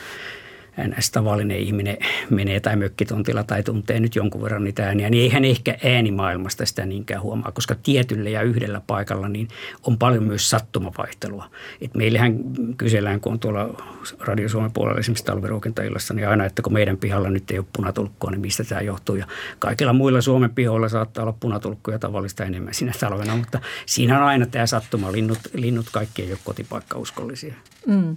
ns. 0.88 1.10
tavallinen 1.10 1.58
ihminen 1.58 1.96
menee 2.30 2.60
tai 2.60 2.76
mökkitontilla 2.76 3.44
tai 3.44 3.62
tuntee 3.62 4.00
nyt 4.00 4.16
jonkun 4.16 4.42
verran 4.42 4.64
niitä 4.64 4.86
ääniä, 4.86 5.10
niin 5.10 5.22
eihän 5.22 5.44
ehkä 5.44 5.78
äänimaailmasta 5.84 6.66
sitä 6.66 6.86
niinkään 6.86 7.22
huomaa, 7.22 7.52
koska 7.52 7.74
tietyllä 7.82 8.30
ja 8.30 8.42
yhdellä 8.42 8.80
paikalla 8.86 9.28
niin 9.28 9.48
on 9.82 9.98
paljon 9.98 10.24
myös 10.24 10.50
sattumavaihtelua. 10.50 11.50
Et 11.80 11.94
meillähän 11.94 12.38
kysellään, 12.76 13.20
kun 13.20 13.32
on 13.32 13.38
tuolla 13.38 13.82
Radio 14.20 14.48
Suomen 14.48 14.72
puolella 14.72 15.00
esimerkiksi 15.00 15.24
talviruokintaillassa, 15.24 16.14
niin 16.14 16.28
aina, 16.28 16.44
että 16.44 16.62
kun 16.62 16.72
meidän 16.72 16.96
pihalla 16.96 17.30
nyt 17.30 17.50
ei 17.50 17.58
ole 17.58 17.66
punatulkkoa, 17.76 18.30
niin 18.30 18.40
mistä 18.40 18.64
tämä 18.64 18.80
johtuu. 18.80 19.16
Ja 19.16 19.26
kaikilla 19.58 19.92
muilla 19.92 20.20
Suomen 20.20 20.50
pihoilla 20.50 20.88
saattaa 20.88 21.22
olla 21.22 21.36
punatulkkoja 21.40 21.98
tavallista 21.98 22.44
enemmän 22.44 22.74
sinä 22.74 22.92
talvena, 23.00 23.36
mutta 23.36 23.60
siinä 23.86 24.18
on 24.18 24.24
aina 24.24 24.46
tämä 24.46 24.66
sattuma. 24.66 25.12
Linnut, 25.12 25.38
linnut 25.54 25.86
kaikki 25.92 26.22
ei 26.22 26.32
ole 26.32 26.38
kotipaikkauskollisia. 26.44 27.54
Mm. 27.86 28.16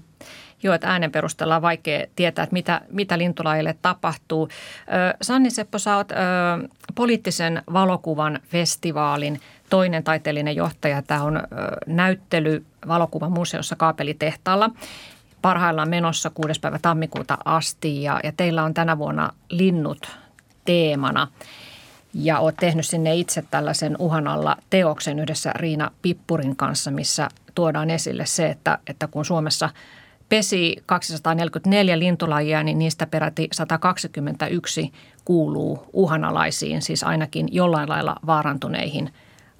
Joo, 0.64 0.76
että 0.76 0.88
äänen 0.88 1.12
perusteella 1.12 1.56
on 1.56 1.62
vaikea 1.62 2.08
tietää, 2.16 2.44
että 2.44 2.54
mitä, 2.54 2.82
mitä 2.90 3.18
lintulajille 3.18 3.76
tapahtuu. 3.82 4.50
Sanni 5.22 5.50
Seppo, 5.50 5.80
sä 5.80 5.98
oot 5.98 6.12
ö, 6.12 6.16
poliittisen 6.96 7.64
valokuvan 7.74 8.40
festivaalin 8.48 9.42
toinen 9.70 10.04
taiteellinen 10.04 10.56
johtaja. 10.56 11.02
Tämä 11.02 11.24
on 11.24 11.38
ö, 11.38 11.42
näyttely 11.88 12.66
valokuvan 12.88 13.32
museossa 13.32 13.76
Kaapelitehtaalla 13.76 14.70
parhaillaan 15.42 15.90
menossa 15.90 16.30
6. 16.30 16.60
päivä 16.60 16.80
tammikuuta 16.82 17.38
asti 17.46 18.04
ja, 18.04 18.20
ja 18.24 18.32
teillä 18.38 18.64
on 18.64 18.74
tänä 18.74 18.98
vuonna 18.98 19.34
linnut 19.50 20.12
teemana. 20.66 21.28
Ja 22.14 22.40
olet 22.40 22.56
tehnyt 22.60 22.86
sinne 22.86 23.16
itse 23.16 23.44
tällaisen 23.52 23.96
uhan 24.00 24.28
alla 24.28 24.58
teoksen 24.70 25.20
yhdessä 25.20 25.52
Riina 25.56 25.92
Pippurin 26.02 26.56
kanssa, 26.56 26.92
missä 26.92 27.30
tuodaan 27.56 27.90
esille 27.90 28.26
se, 28.26 28.50
että, 28.50 28.78
että 28.88 29.08
kun 29.08 29.26
Suomessa– 29.26 29.70
pesi 30.34 30.76
244 30.86 32.00
lintulajia, 32.00 32.64
niin 32.64 32.80
niistä 32.80 33.08
peräti 33.08 33.48
121 33.52 34.92
kuuluu 35.26 35.90
uhanalaisiin, 35.94 36.82
siis 36.82 37.04
ainakin 37.04 37.48
jollain 37.52 37.90
lailla 37.90 38.16
vaarantuneihin 38.26 39.14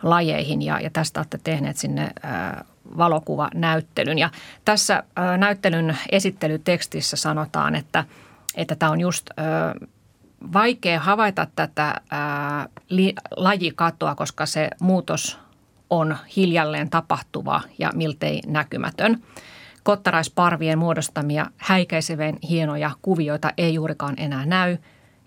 lajeihin. 0.04 0.62
Ja, 0.62 0.80
ja 0.80 0.90
tästä 0.90 1.20
olette 1.20 1.40
tehneet 1.44 1.78
sinne 1.78 2.10
ää, 2.24 2.66
valokuvanäyttelyn. 2.98 4.18
Ja 4.18 4.30
tässä 4.66 5.04
ää, 5.16 5.38
näyttelyn 5.38 5.98
esittelytekstissä 6.12 7.18
sanotaan, 7.18 7.76
että, 7.76 8.06
että 8.56 8.76
tämä 8.76 8.92
on 8.92 9.02
just 9.02 9.30
ää, 9.38 9.76
vaikea 10.54 11.00
havaita 11.00 11.48
tätä 11.56 12.02
ää, 12.12 12.70
li, 12.90 13.14
lajikatoa, 13.36 14.16
koska 14.16 14.46
se 14.46 14.70
muutos 14.82 15.40
on 15.90 16.18
hiljalleen 16.36 16.90
tapahtuva 16.90 17.62
ja 17.80 17.92
miltei 17.96 18.42
näkymätön– 18.48 19.20
Kottaraisparvien 19.84 20.80
muodostamia 20.80 21.46
häikäisevän 21.58 22.38
hienoja 22.50 22.92
kuvioita 23.02 23.52
ei 23.58 23.74
juurikaan 23.74 24.16
enää 24.18 24.46
näy. 24.46 24.78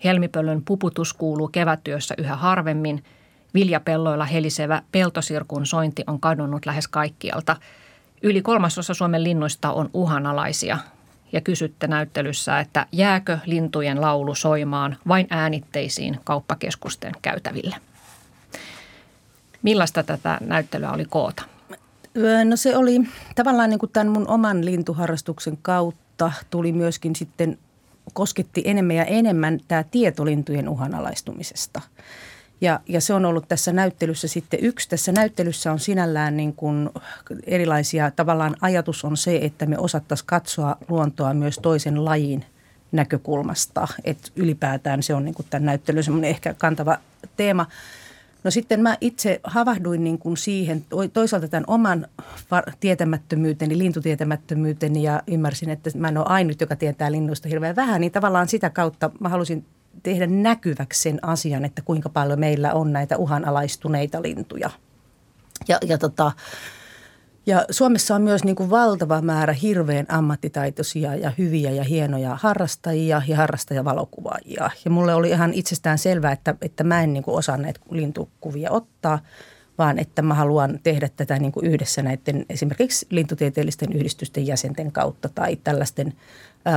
Helmipöllön 0.03 0.61
puputus 0.65 1.13
kuuluu 1.13 1.47
kevätyössä 1.47 2.15
yhä 2.17 2.35
harvemmin. 2.35 3.03
Viljapelloilla 3.53 4.25
helisevä 4.25 4.81
peltosirkun 4.91 5.65
sointi 5.65 6.03
on 6.07 6.19
kadonnut 6.19 6.65
lähes 6.65 6.87
kaikkialta. 6.87 7.55
Yli 8.21 8.41
kolmasosa 8.41 8.93
Suomen 8.93 9.23
linnuista 9.23 9.71
on 9.71 9.89
uhanalaisia. 9.93 10.77
Ja 11.31 11.41
kysytte 11.41 11.87
näyttelyssä, 11.87 12.59
että 12.59 12.85
jääkö 12.91 13.39
lintujen 13.45 14.01
laulu 14.01 14.35
soimaan 14.35 14.97
vain 15.07 15.27
äänitteisiin 15.29 16.19
kauppakeskusten 16.23 17.11
käytäville. 17.21 17.75
Millaista 19.61 20.03
tätä 20.03 20.37
näyttelyä 20.41 20.91
oli 20.91 21.05
koota? 21.05 21.43
No 22.45 22.55
se 22.55 22.77
oli 22.77 23.01
tavallaan 23.35 23.69
niin 23.69 23.79
kuin 23.79 23.91
tämän 23.91 24.13
mun 24.13 24.27
oman 24.27 24.65
lintuharrastuksen 24.65 25.57
kautta 25.61 26.31
tuli 26.49 26.71
myöskin 26.71 27.15
sitten, 27.15 27.57
kosketti 28.13 28.61
enemmän 28.65 28.95
ja 28.95 29.05
enemmän 29.05 29.59
tämä 29.67 29.83
tietolintujen 29.83 30.69
uhanalaistumisesta. 30.69 31.81
Ja, 32.61 32.79
ja 32.87 33.01
se 33.01 33.13
on 33.13 33.25
ollut 33.25 33.47
tässä 33.47 33.73
näyttelyssä 33.73 34.27
sitten 34.27 34.59
yksi. 34.63 34.89
Tässä 34.89 35.11
näyttelyssä 35.11 35.71
on 35.71 35.79
sinällään 35.79 36.37
niin 36.37 36.53
kuin 36.53 36.89
erilaisia, 37.43 38.11
tavallaan 38.11 38.55
ajatus 38.61 39.05
on 39.05 39.17
se, 39.17 39.39
että 39.41 39.65
me 39.65 39.77
osattaisiin 39.77 40.27
katsoa 40.27 40.77
luontoa 40.89 41.33
myös 41.33 41.59
toisen 41.59 42.05
lajin 42.05 42.45
näkökulmasta. 42.91 43.87
Että 44.03 44.29
ylipäätään 44.35 45.03
se 45.03 45.13
on 45.13 45.25
niin 45.25 45.35
kuin 45.35 45.45
tämän 45.49 45.65
näyttelyn 45.65 46.03
semmoinen 46.03 46.29
ehkä 46.29 46.53
kantava 46.53 46.97
teema– 47.37 47.65
No 48.47 48.51
sitten 48.51 48.81
mä 48.81 48.97
itse 49.01 49.39
havahduin 49.43 50.03
niin 50.03 50.17
kuin 50.17 50.37
siihen, 50.37 50.85
toisaalta 51.13 51.47
tämän 51.47 51.63
oman 51.67 52.07
tietämättömyyteni, 52.79 53.77
lintutietämättömyyteni 53.77 55.03
ja 55.03 55.21
ymmärsin, 55.27 55.69
että 55.69 55.89
mä 55.95 56.07
en 56.07 56.17
ole 56.17 56.25
ainut, 56.29 56.61
joka 56.61 56.75
tietää 56.75 57.11
linnuista 57.11 57.49
hirveän 57.49 57.75
vähän, 57.75 58.01
niin 58.01 58.11
tavallaan 58.11 58.47
sitä 58.47 58.69
kautta 58.69 59.11
mä 59.19 59.29
halusin 59.29 59.65
tehdä 60.03 60.27
näkyväksi 60.27 61.01
sen 61.01 61.19
asian, 61.21 61.65
että 61.65 61.81
kuinka 61.81 62.09
paljon 62.09 62.39
meillä 62.39 62.73
on 62.73 62.93
näitä 62.93 63.17
uhanalaistuneita 63.17 64.21
lintuja. 64.21 64.69
Ja, 65.67 65.77
ja 65.85 65.97
tota, 65.97 66.31
ja 67.47 67.65
Suomessa 67.69 68.15
on 68.15 68.21
myös 68.21 68.43
niin 68.43 68.55
kuin 68.55 68.69
valtava 68.69 69.21
määrä 69.21 69.53
hirveän 69.53 70.05
ammattitaitoisia 70.09 71.15
ja 71.15 71.31
hyviä 71.37 71.71
ja 71.71 71.83
hienoja 71.83 72.37
harrastajia 72.41 73.21
ja 73.27 73.35
harrastajavalokuvaajia. 73.35 74.69
Ja 74.85 74.91
mulle 74.91 75.13
oli 75.13 75.29
ihan 75.29 75.53
itsestään 75.53 75.97
selvää, 75.97 76.31
että, 76.31 76.55
että 76.61 76.83
mä 76.83 77.03
en 77.03 77.13
niin 77.13 77.23
kuin 77.23 77.37
osaa 77.37 77.57
näitä 77.57 77.79
lintukuvia 77.89 78.71
ottaa, 78.71 79.19
vaan 79.77 79.99
että 79.99 80.21
mä 80.21 80.33
haluan 80.33 80.79
tehdä 80.83 81.09
tätä 81.15 81.39
niin 81.39 81.51
kuin 81.51 81.65
yhdessä 81.65 82.01
näiden 82.01 82.45
esimerkiksi 82.49 83.07
lintutieteellisten 83.09 83.93
yhdistysten 83.93 84.47
jäsenten 84.47 84.91
kautta 84.91 85.29
tai 85.29 85.55
tällaisten 85.55 86.13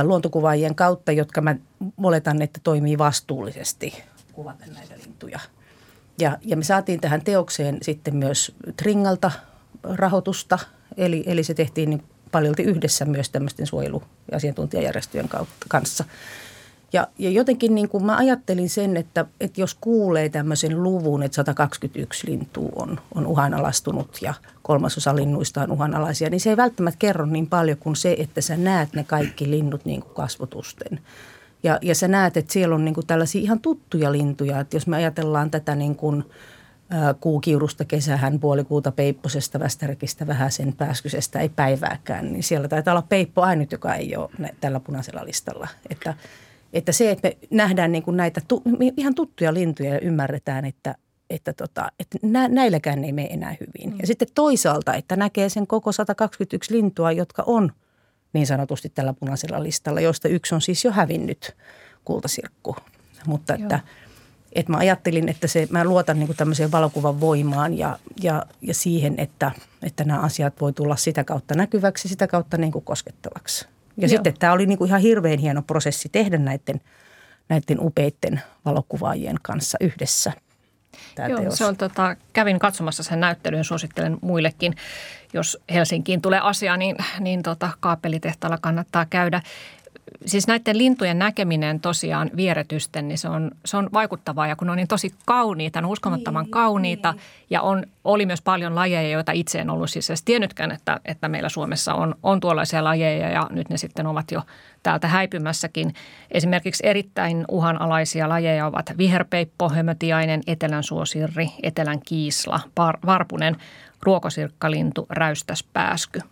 luontokuvaajien 0.03 0.75
kautta, 0.75 1.11
jotka 1.11 1.41
mä 1.41 1.55
oletan, 2.03 2.41
että 2.41 2.59
toimii 2.63 2.97
vastuullisesti 2.97 4.03
kuvata 4.33 4.65
näitä 4.75 4.95
lintuja. 5.05 5.39
Ja, 6.19 6.37
ja 6.41 6.57
me 6.57 6.63
saatiin 6.63 7.01
tähän 7.01 7.21
teokseen 7.21 7.77
sitten 7.81 8.15
myös 8.15 8.55
Tringalta– 8.77 9.31
rahoitusta, 9.83 10.59
eli, 10.97 11.23
eli 11.25 11.43
se 11.43 11.53
tehtiin 11.53 11.89
niin 11.89 12.03
paljolti 12.31 12.63
yhdessä 12.63 13.05
myös 13.05 13.29
tämmöisten 13.29 13.67
suojeluasiantuntijajärjestöjen 13.67 15.29
kanssa. 15.67 16.05
Ja, 16.93 17.07
ja 17.19 17.29
jotenkin 17.29 17.75
niin 17.75 17.89
kuin 17.89 18.05
mä 18.05 18.17
ajattelin 18.17 18.69
sen, 18.69 18.97
että, 18.97 19.25
että 19.39 19.61
jos 19.61 19.77
kuulee 19.81 20.29
tämmöisen 20.29 20.83
luvun, 20.83 21.23
että 21.23 21.35
121 21.35 22.27
lintua 22.27 22.69
on, 22.75 22.99
on 23.15 23.27
uhanalastunut 23.27 24.17
ja 24.21 24.33
kolmasosa 24.61 25.15
linnuista 25.15 25.61
on 25.61 25.71
uhanalaisia, 25.71 26.29
niin 26.29 26.39
se 26.39 26.49
ei 26.49 26.57
välttämättä 26.57 26.99
kerro 26.99 27.25
niin 27.25 27.47
paljon 27.47 27.77
kuin 27.77 27.95
se, 27.95 28.15
että 28.19 28.41
sä 28.41 28.57
näet 28.57 28.93
ne 28.93 29.03
kaikki 29.03 29.49
linnut 29.49 29.85
niin 29.85 30.01
kuin 30.01 30.13
kasvotusten. 30.13 30.99
Ja, 31.63 31.79
ja 31.81 31.95
sä 31.95 32.07
näet, 32.07 32.37
että 32.37 32.53
siellä 32.53 32.75
on 32.75 32.85
niin 32.85 32.95
kuin 32.95 33.07
tällaisia 33.07 33.41
ihan 33.41 33.59
tuttuja 33.59 34.11
lintuja, 34.11 34.59
että 34.59 34.75
jos 34.75 34.87
me 34.87 34.95
ajatellaan 34.95 35.51
tätä 35.51 35.75
niin 35.75 35.95
kuin– 35.95 36.23
kuukiurusta 37.19 37.85
kesähän, 37.85 38.39
puolikuuta 38.39 38.91
peipposesta, 38.91 39.59
västärkistä, 39.59 40.27
vähäsen 40.27 40.73
pääskysestä, 40.73 41.39
ei 41.39 41.49
päivääkään, 41.49 42.33
niin 42.33 42.43
siellä 42.43 42.67
taitaa 42.67 42.93
olla 42.93 43.05
peippo 43.09 43.41
ainut, 43.41 43.71
joka 43.71 43.95
ei 43.95 44.15
ole 44.15 44.29
tällä 44.61 44.79
punaisella 44.79 45.25
listalla. 45.25 45.67
Että, 45.89 46.13
että 46.73 46.91
se, 46.91 47.11
että 47.11 47.27
me 47.27 47.37
nähdään 47.49 47.91
niin 47.91 48.03
kuin 48.03 48.17
näitä 48.17 48.41
tu, 48.47 48.63
ihan 48.97 49.15
tuttuja 49.15 49.53
lintuja 49.53 49.93
ja 49.93 49.99
ymmärretään, 49.99 50.65
että, 50.65 50.95
että, 51.29 51.53
tota, 51.53 51.91
että 51.99 52.17
nä, 52.21 52.47
näilläkään 52.47 53.03
ei 53.03 53.11
mene 53.11 53.27
enää 53.27 53.55
hyvin. 53.59 53.93
Mm. 53.93 53.99
Ja 53.99 54.07
sitten 54.07 54.27
toisaalta, 54.35 54.93
että 54.93 55.15
näkee 55.15 55.49
sen 55.49 55.67
koko 55.67 55.91
121 55.91 56.73
lintua, 56.73 57.11
jotka 57.11 57.43
on 57.45 57.71
niin 58.33 58.47
sanotusti 58.47 58.89
tällä 58.89 59.13
punaisella 59.13 59.63
listalla, 59.63 60.01
joista 60.01 60.27
yksi 60.27 60.55
on 60.55 60.61
siis 60.61 60.85
jo 60.85 60.91
hävinnyt, 60.91 61.55
kultasirkku. 62.05 62.75
Mutta 63.25 63.53
että– 63.53 63.79
et 64.53 64.69
mä 64.69 64.77
ajattelin, 64.77 65.29
että 65.29 65.47
se, 65.47 65.67
mä 65.69 65.83
luotan 65.83 66.19
niin 66.19 66.35
tämmöiseen 66.37 66.71
valokuvan 66.71 67.19
voimaan 67.19 67.77
ja, 67.77 67.99
ja, 68.21 68.45
ja 68.61 68.73
siihen, 68.73 69.15
että, 69.17 69.51
että 69.83 70.03
nämä 70.03 70.19
asiat 70.19 70.61
voi 70.61 70.73
tulla 70.73 70.95
sitä 70.95 71.23
kautta 71.23 71.55
näkyväksi, 71.55 72.07
sitä 72.07 72.27
kautta 72.27 72.57
niin 72.57 72.71
kuin 72.71 72.85
koskettavaksi. 72.85 73.65
Ja 73.97 74.07
Joo. 74.07 74.09
sitten 74.09 74.33
tämä 74.39 74.53
oli 74.53 74.65
niin 74.65 74.77
kuin 74.77 74.87
ihan 74.87 75.01
hirveän 75.01 75.39
hieno 75.39 75.61
prosessi 75.61 76.09
tehdä 76.09 76.37
näiden, 76.37 76.81
näiden 77.49 77.77
upeiden 77.79 78.41
valokuvaajien 78.65 79.37
kanssa 79.41 79.77
yhdessä. 79.81 80.33
Joo, 81.29 81.41
teos. 81.41 81.57
se 81.57 81.65
on 81.65 81.77
tota, 81.77 82.15
kävin 82.33 82.59
katsomassa 82.59 83.03
sen 83.03 83.19
näyttelyn, 83.19 83.63
suosittelen 83.63 84.17
muillekin. 84.21 84.75
Jos 85.33 85.57
Helsinkiin 85.73 86.21
tulee 86.21 86.39
asia, 86.39 86.77
niin, 86.77 86.95
niin 87.19 87.43
tota, 87.43 87.69
kaapelitehtaalla 87.79 88.57
kannattaa 88.61 89.05
käydä 89.05 89.41
siis 90.25 90.47
näiden 90.47 90.77
lintujen 90.77 91.19
näkeminen 91.19 91.79
tosiaan 91.79 92.29
vieretysten, 92.35 93.07
niin 93.07 93.17
se 93.17 93.29
on, 93.29 93.51
se 93.65 93.77
on 93.77 93.89
vaikuttavaa 93.93 94.47
ja 94.47 94.55
kun 94.55 94.67
ne 94.67 94.71
on 94.71 94.77
niin 94.77 94.87
tosi 94.87 95.13
kauniita, 95.25 95.81
ne 95.81 95.87
on 95.87 95.91
uskomattoman 95.91 96.43
niin, 96.43 96.51
kauniita 96.51 97.11
niin. 97.11 97.21
ja 97.49 97.61
on, 97.61 97.85
oli 98.03 98.25
myös 98.25 98.41
paljon 98.41 98.75
lajeja, 98.75 99.09
joita 99.09 99.31
itse 99.31 99.59
en 99.59 99.69
ollut 99.69 99.89
siis 99.89 100.09
edes 100.09 100.23
tiennytkään, 100.23 100.71
että, 100.71 100.99
että 101.05 101.29
meillä 101.29 101.49
Suomessa 101.49 101.93
on, 101.93 102.15
on 102.23 102.39
tuollaisia 102.39 102.83
lajeja 102.83 103.29
ja 103.29 103.47
nyt 103.49 103.69
ne 103.69 103.77
sitten 103.77 104.07
ovat 104.07 104.31
jo 104.31 104.41
täältä 104.83 105.07
häipymässäkin. 105.07 105.93
Esimerkiksi 106.31 106.87
erittäin 106.87 107.45
uhanalaisia 107.51 108.29
lajeja 108.29 108.65
ovat 108.65 108.93
viherpeippo, 108.97 109.69
hömötiainen, 109.69 110.41
etelän 110.47 110.83
suosirri, 110.83 111.47
etelän 111.63 111.99
kiisla, 112.05 112.59
par, 112.75 112.97
varpunen, 113.05 113.57
ruokosirkkalintu, 114.03 115.05
räystäspääsky– 115.09 116.19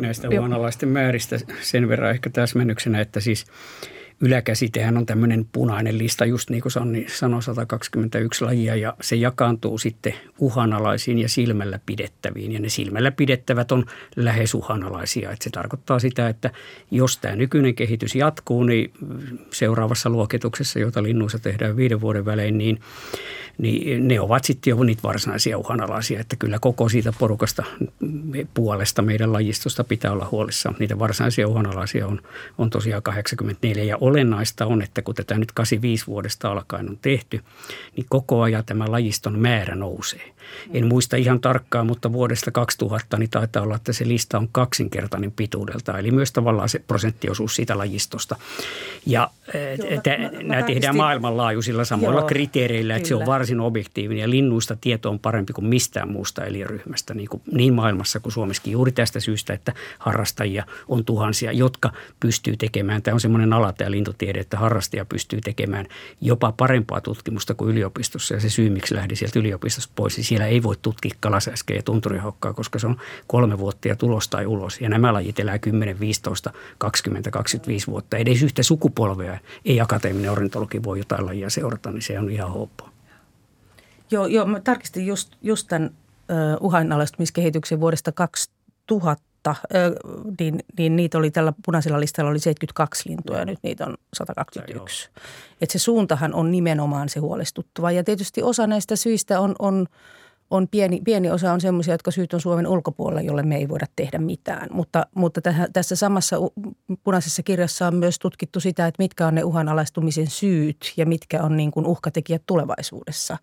näistä 0.00 0.28
uhanalaisten 0.28 0.88
määristä 0.88 1.38
sen 1.60 1.88
verran 1.88 2.10
ehkä 2.10 2.30
täsmennyksenä, 2.30 3.00
että 3.00 3.20
siis 3.20 3.46
yläkäsitehän 4.20 4.96
on 4.96 5.06
tämmöinen 5.06 5.46
punainen 5.52 5.98
lista, 5.98 6.24
just 6.24 6.50
niin 6.50 6.62
kuin 6.62 6.72
Sanni 6.72 7.06
sanoi, 7.08 7.42
121 7.42 8.44
lajia 8.44 8.76
ja 8.76 8.96
se 9.00 9.16
jakaantuu 9.16 9.78
sitten 9.78 10.14
uhanalaisiin 10.38 11.18
ja 11.18 11.28
silmällä 11.28 11.80
pidettäviin. 11.86 12.52
Ja 12.52 12.60
ne 12.60 12.68
silmällä 12.68 13.10
pidettävät 13.10 13.72
on 13.72 13.86
lähes 14.16 14.54
uhanalaisia. 14.54 15.30
Että 15.30 15.44
se 15.44 15.50
tarkoittaa 15.50 15.98
sitä, 15.98 16.28
että 16.28 16.50
jos 16.90 17.18
tämä 17.18 17.36
nykyinen 17.36 17.74
kehitys 17.74 18.14
jatkuu, 18.14 18.64
niin 18.64 18.92
seuraavassa 19.52 20.10
luokituksessa, 20.10 20.78
jota 20.78 21.02
linnuissa 21.02 21.38
tehdään 21.38 21.76
viiden 21.76 22.00
vuoden 22.00 22.24
välein, 22.24 22.58
niin 22.58 22.80
niin 23.58 24.08
ne 24.08 24.20
ovat 24.20 24.44
sitten 24.44 24.70
jo 24.70 24.84
niitä 24.84 25.02
varsinaisia 25.02 25.58
uhanalaisia, 25.58 26.20
että 26.20 26.36
kyllä 26.36 26.58
koko 26.58 26.88
siitä 26.88 27.12
porukasta 27.18 27.64
puolesta 28.54 29.02
meidän 29.02 29.32
lajistosta 29.32 29.84
pitää 29.84 30.12
olla 30.12 30.28
huolissaan. 30.30 30.76
Niitä 30.78 30.98
varsinaisia 30.98 31.48
uhanalaisia 31.48 32.06
on, 32.06 32.20
on 32.58 32.70
tosiaan 32.70 33.02
84 33.02 33.84
ja 33.84 33.96
olennaista 34.06 34.66
on, 34.66 34.82
että 34.82 35.02
kun 35.02 35.14
tätä 35.14 35.38
nyt 35.38 35.52
85 35.52 36.06
vuodesta 36.06 36.50
alkaen 36.50 36.88
on 36.88 36.98
tehty, 37.02 37.40
niin 37.96 38.06
koko 38.08 38.42
ajan 38.42 38.64
tämä 38.64 38.84
lajiston 38.88 39.38
määrä 39.38 39.74
nousee. 39.74 40.32
En 40.74 40.86
muista 40.86 41.16
ihan 41.16 41.40
tarkkaan, 41.40 41.86
mutta 41.86 42.12
vuodesta 42.12 42.50
2000 42.50 43.16
niin 43.16 43.30
taitaa 43.30 43.62
olla, 43.62 43.76
että 43.76 43.92
se 43.92 44.08
lista 44.08 44.38
on 44.38 44.48
kaksinkertainen 44.52 45.32
pituudelta, 45.32 45.98
eli 45.98 46.10
myös 46.10 46.32
tavallaan 46.32 46.68
se 46.68 46.78
prosenttiosuus 46.78 47.56
siitä 47.56 47.78
lajistosta. 47.78 48.36
Ja 49.06 49.30
Joo, 49.54 50.00
t- 50.00 50.42
nämä 50.42 50.62
tehdään 50.62 50.96
maailmanlaajuisilla 50.96 51.84
samoilla 51.84 52.20
Joo, 52.20 52.28
kriteereillä, 52.28 52.96
että 52.96 53.08
kyllä. 53.08 53.18
se 53.18 53.22
on 53.22 53.26
varsin 53.26 53.60
objektiivinen 53.60 54.22
ja 54.22 54.30
linnuista 54.30 54.76
tieto 54.80 55.10
on 55.10 55.18
parempi 55.18 55.52
kuin 55.52 55.66
mistään 55.66 56.12
muusta 56.12 56.44
eliöryhmästä, 56.44 57.14
niin, 57.14 57.28
kuin, 57.28 57.42
niin 57.52 57.74
maailmassa 57.74 58.20
kuin 58.20 58.32
Suomessakin 58.32 58.72
juuri 58.72 58.92
tästä 58.92 59.20
syystä, 59.20 59.52
että 59.52 59.72
harrastajia 59.98 60.64
on 60.88 61.04
tuhansia, 61.04 61.52
jotka 61.52 61.92
pystyy 62.20 62.56
tekemään. 62.56 63.02
Tämä 63.02 63.14
on 63.14 63.20
semmoinen 63.20 63.52
ala 63.52 63.72
tämä 63.72 63.90
lintutiede, 63.96 64.38
että 64.38 64.56
harrastaja 64.56 65.04
pystyy 65.04 65.40
tekemään 65.40 65.86
jopa 66.20 66.52
parempaa 66.52 67.00
tutkimusta 67.00 67.54
kuin 67.54 67.70
yliopistossa 67.70 68.34
ja 68.34 68.40
se 68.40 68.50
syy, 68.50 68.70
miksi 68.70 68.94
lähdi 68.94 69.16
sieltä 69.16 69.38
yliopistosta 69.38 69.92
pois, 69.96 70.16
niin 70.16 70.24
siellä 70.24 70.46
ei 70.46 70.62
voi 70.62 70.76
tutkia 70.82 71.16
kalasäskeä 71.20 71.76
ja 71.76 71.82
tunturihokkaa, 71.82 72.52
koska 72.52 72.78
se 72.78 72.86
on 72.86 72.96
kolme 73.26 73.58
vuotta 73.58 73.88
ja 73.88 73.96
tulos 73.96 74.28
tai 74.28 74.46
ulos. 74.46 74.80
Ja 74.80 74.88
nämä 74.88 75.12
lajit 75.12 75.40
elää 75.40 75.58
10, 75.58 76.00
15, 76.00 76.52
20, 76.78 77.30
25 77.30 77.86
vuotta. 77.86 78.16
Edes 78.16 78.42
yhtä 78.42 78.62
sukupolvea 78.62 79.38
ei 79.64 79.80
akateeminen 79.80 80.30
ornitologi 80.30 80.82
voi 80.82 80.98
jotain 80.98 81.26
lajia 81.26 81.50
seurata, 81.50 81.90
niin 81.90 82.02
se 82.02 82.18
on 82.18 82.30
ihan 82.30 82.52
hoppo. 82.52 82.88
Joo, 84.10 84.26
joo 84.26 84.46
mä 84.46 84.60
tarkistin 84.60 85.06
just, 85.06 85.36
just 85.42 85.68
tämän 85.68 85.90
uh, 85.90 86.66
uhanalaistumiskehityksen 86.66 87.80
vuodesta 87.80 88.12
2000 88.12 89.35
niin, 90.40 90.60
niin 90.78 90.96
niitä 90.96 91.18
oli 91.18 91.30
tällä 91.30 91.52
punaisella 91.64 92.00
listalla 92.00 92.30
oli 92.30 92.38
72 92.38 93.08
lintua 93.08 93.36
ja 93.36 93.44
nyt 93.44 93.58
niitä 93.62 93.86
on 93.86 93.96
121. 94.14 95.10
Et 95.60 95.70
se 95.70 95.78
suuntahan 95.78 96.34
on 96.34 96.50
nimenomaan 96.50 97.08
se 97.08 97.20
huolestuttava 97.20 97.90
ja 97.90 98.04
tietysti 98.04 98.42
osa 98.42 98.66
näistä 98.66 98.96
syistä 98.96 99.40
on, 99.40 99.54
on– 99.58 99.86
on 100.50 100.68
pieni, 100.68 101.00
pieni 101.04 101.30
osa 101.30 101.52
on 101.52 101.60
sellaisia, 101.60 101.94
jotka 101.94 102.10
syyt 102.10 102.34
on 102.34 102.40
Suomen 102.40 102.66
ulkopuolella, 102.66 103.20
jolle 103.20 103.42
me 103.42 103.56
ei 103.56 103.68
voida 103.68 103.86
tehdä 103.96 104.18
mitään. 104.18 104.68
Mutta, 104.72 105.06
mutta 105.14 105.40
täh, 105.40 105.56
tässä 105.72 105.96
samassa 105.96 106.36
punaisessa 107.04 107.42
kirjassa 107.42 107.86
on 107.86 107.94
myös 107.94 108.18
tutkittu 108.18 108.60
sitä, 108.60 108.86
että 108.86 109.02
mitkä 109.02 109.26
on 109.26 109.34
ne 109.34 109.44
uhanalaistumisen 109.44 110.26
syyt 110.26 110.92
ja 110.96 111.06
mitkä 111.06 111.42
on 111.42 111.56
niin 111.56 111.70
kuin 111.70 111.86
uhkatekijät 111.86 112.42
tulevaisuudessa. 112.46 113.36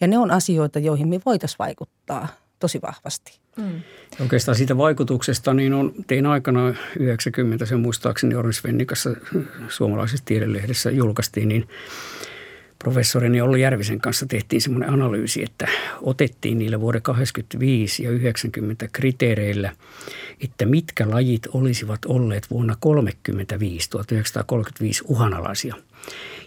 Ja 0.00 0.06
ne 0.06 0.18
on 0.18 0.30
asioita, 0.30 0.78
joihin 0.78 1.08
me 1.08 1.20
voitaisiin 1.26 1.58
vaikuttaa 1.58 2.28
tosi 2.62 2.80
vahvasti. 2.82 3.38
Mm. 3.56 3.82
Oikeastaan 4.20 4.56
siitä 4.56 4.76
vaikutuksesta, 4.76 5.54
niin 5.54 5.74
on, 5.74 5.92
tein 6.06 6.26
aikana 6.26 6.74
90, 6.98 7.66
sen 7.66 7.80
muistaakseni 7.80 8.34
Oris 8.34 8.64
Vennikassa 8.64 9.10
suomalaisessa 9.68 10.24
tiedelehdessä 10.24 10.90
julkaistiin, 10.90 11.48
niin– 11.48 11.68
professorini 12.82 13.40
Olli 13.40 13.60
Järvisen 13.60 14.00
kanssa 14.00 14.26
tehtiin 14.26 14.62
semmoinen 14.62 14.90
analyysi, 14.90 15.42
että 15.42 15.68
otettiin 16.00 16.58
niillä 16.58 16.80
vuoden 16.80 17.02
85 17.02 18.04
ja 18.04 18.10
90 18.10 18.88
kriteereillä, 18.92 19.72
että 20.40 20.66
mitkä 20.66 21.10
lajit 21.10 21.46
olisivat 21.52 22.04
olleet 22.04 22.50
vuonna 22.50 22.76
35, 22.80 23.90
1935 23.90 25.04
uhanalaisia– 25.08 25.74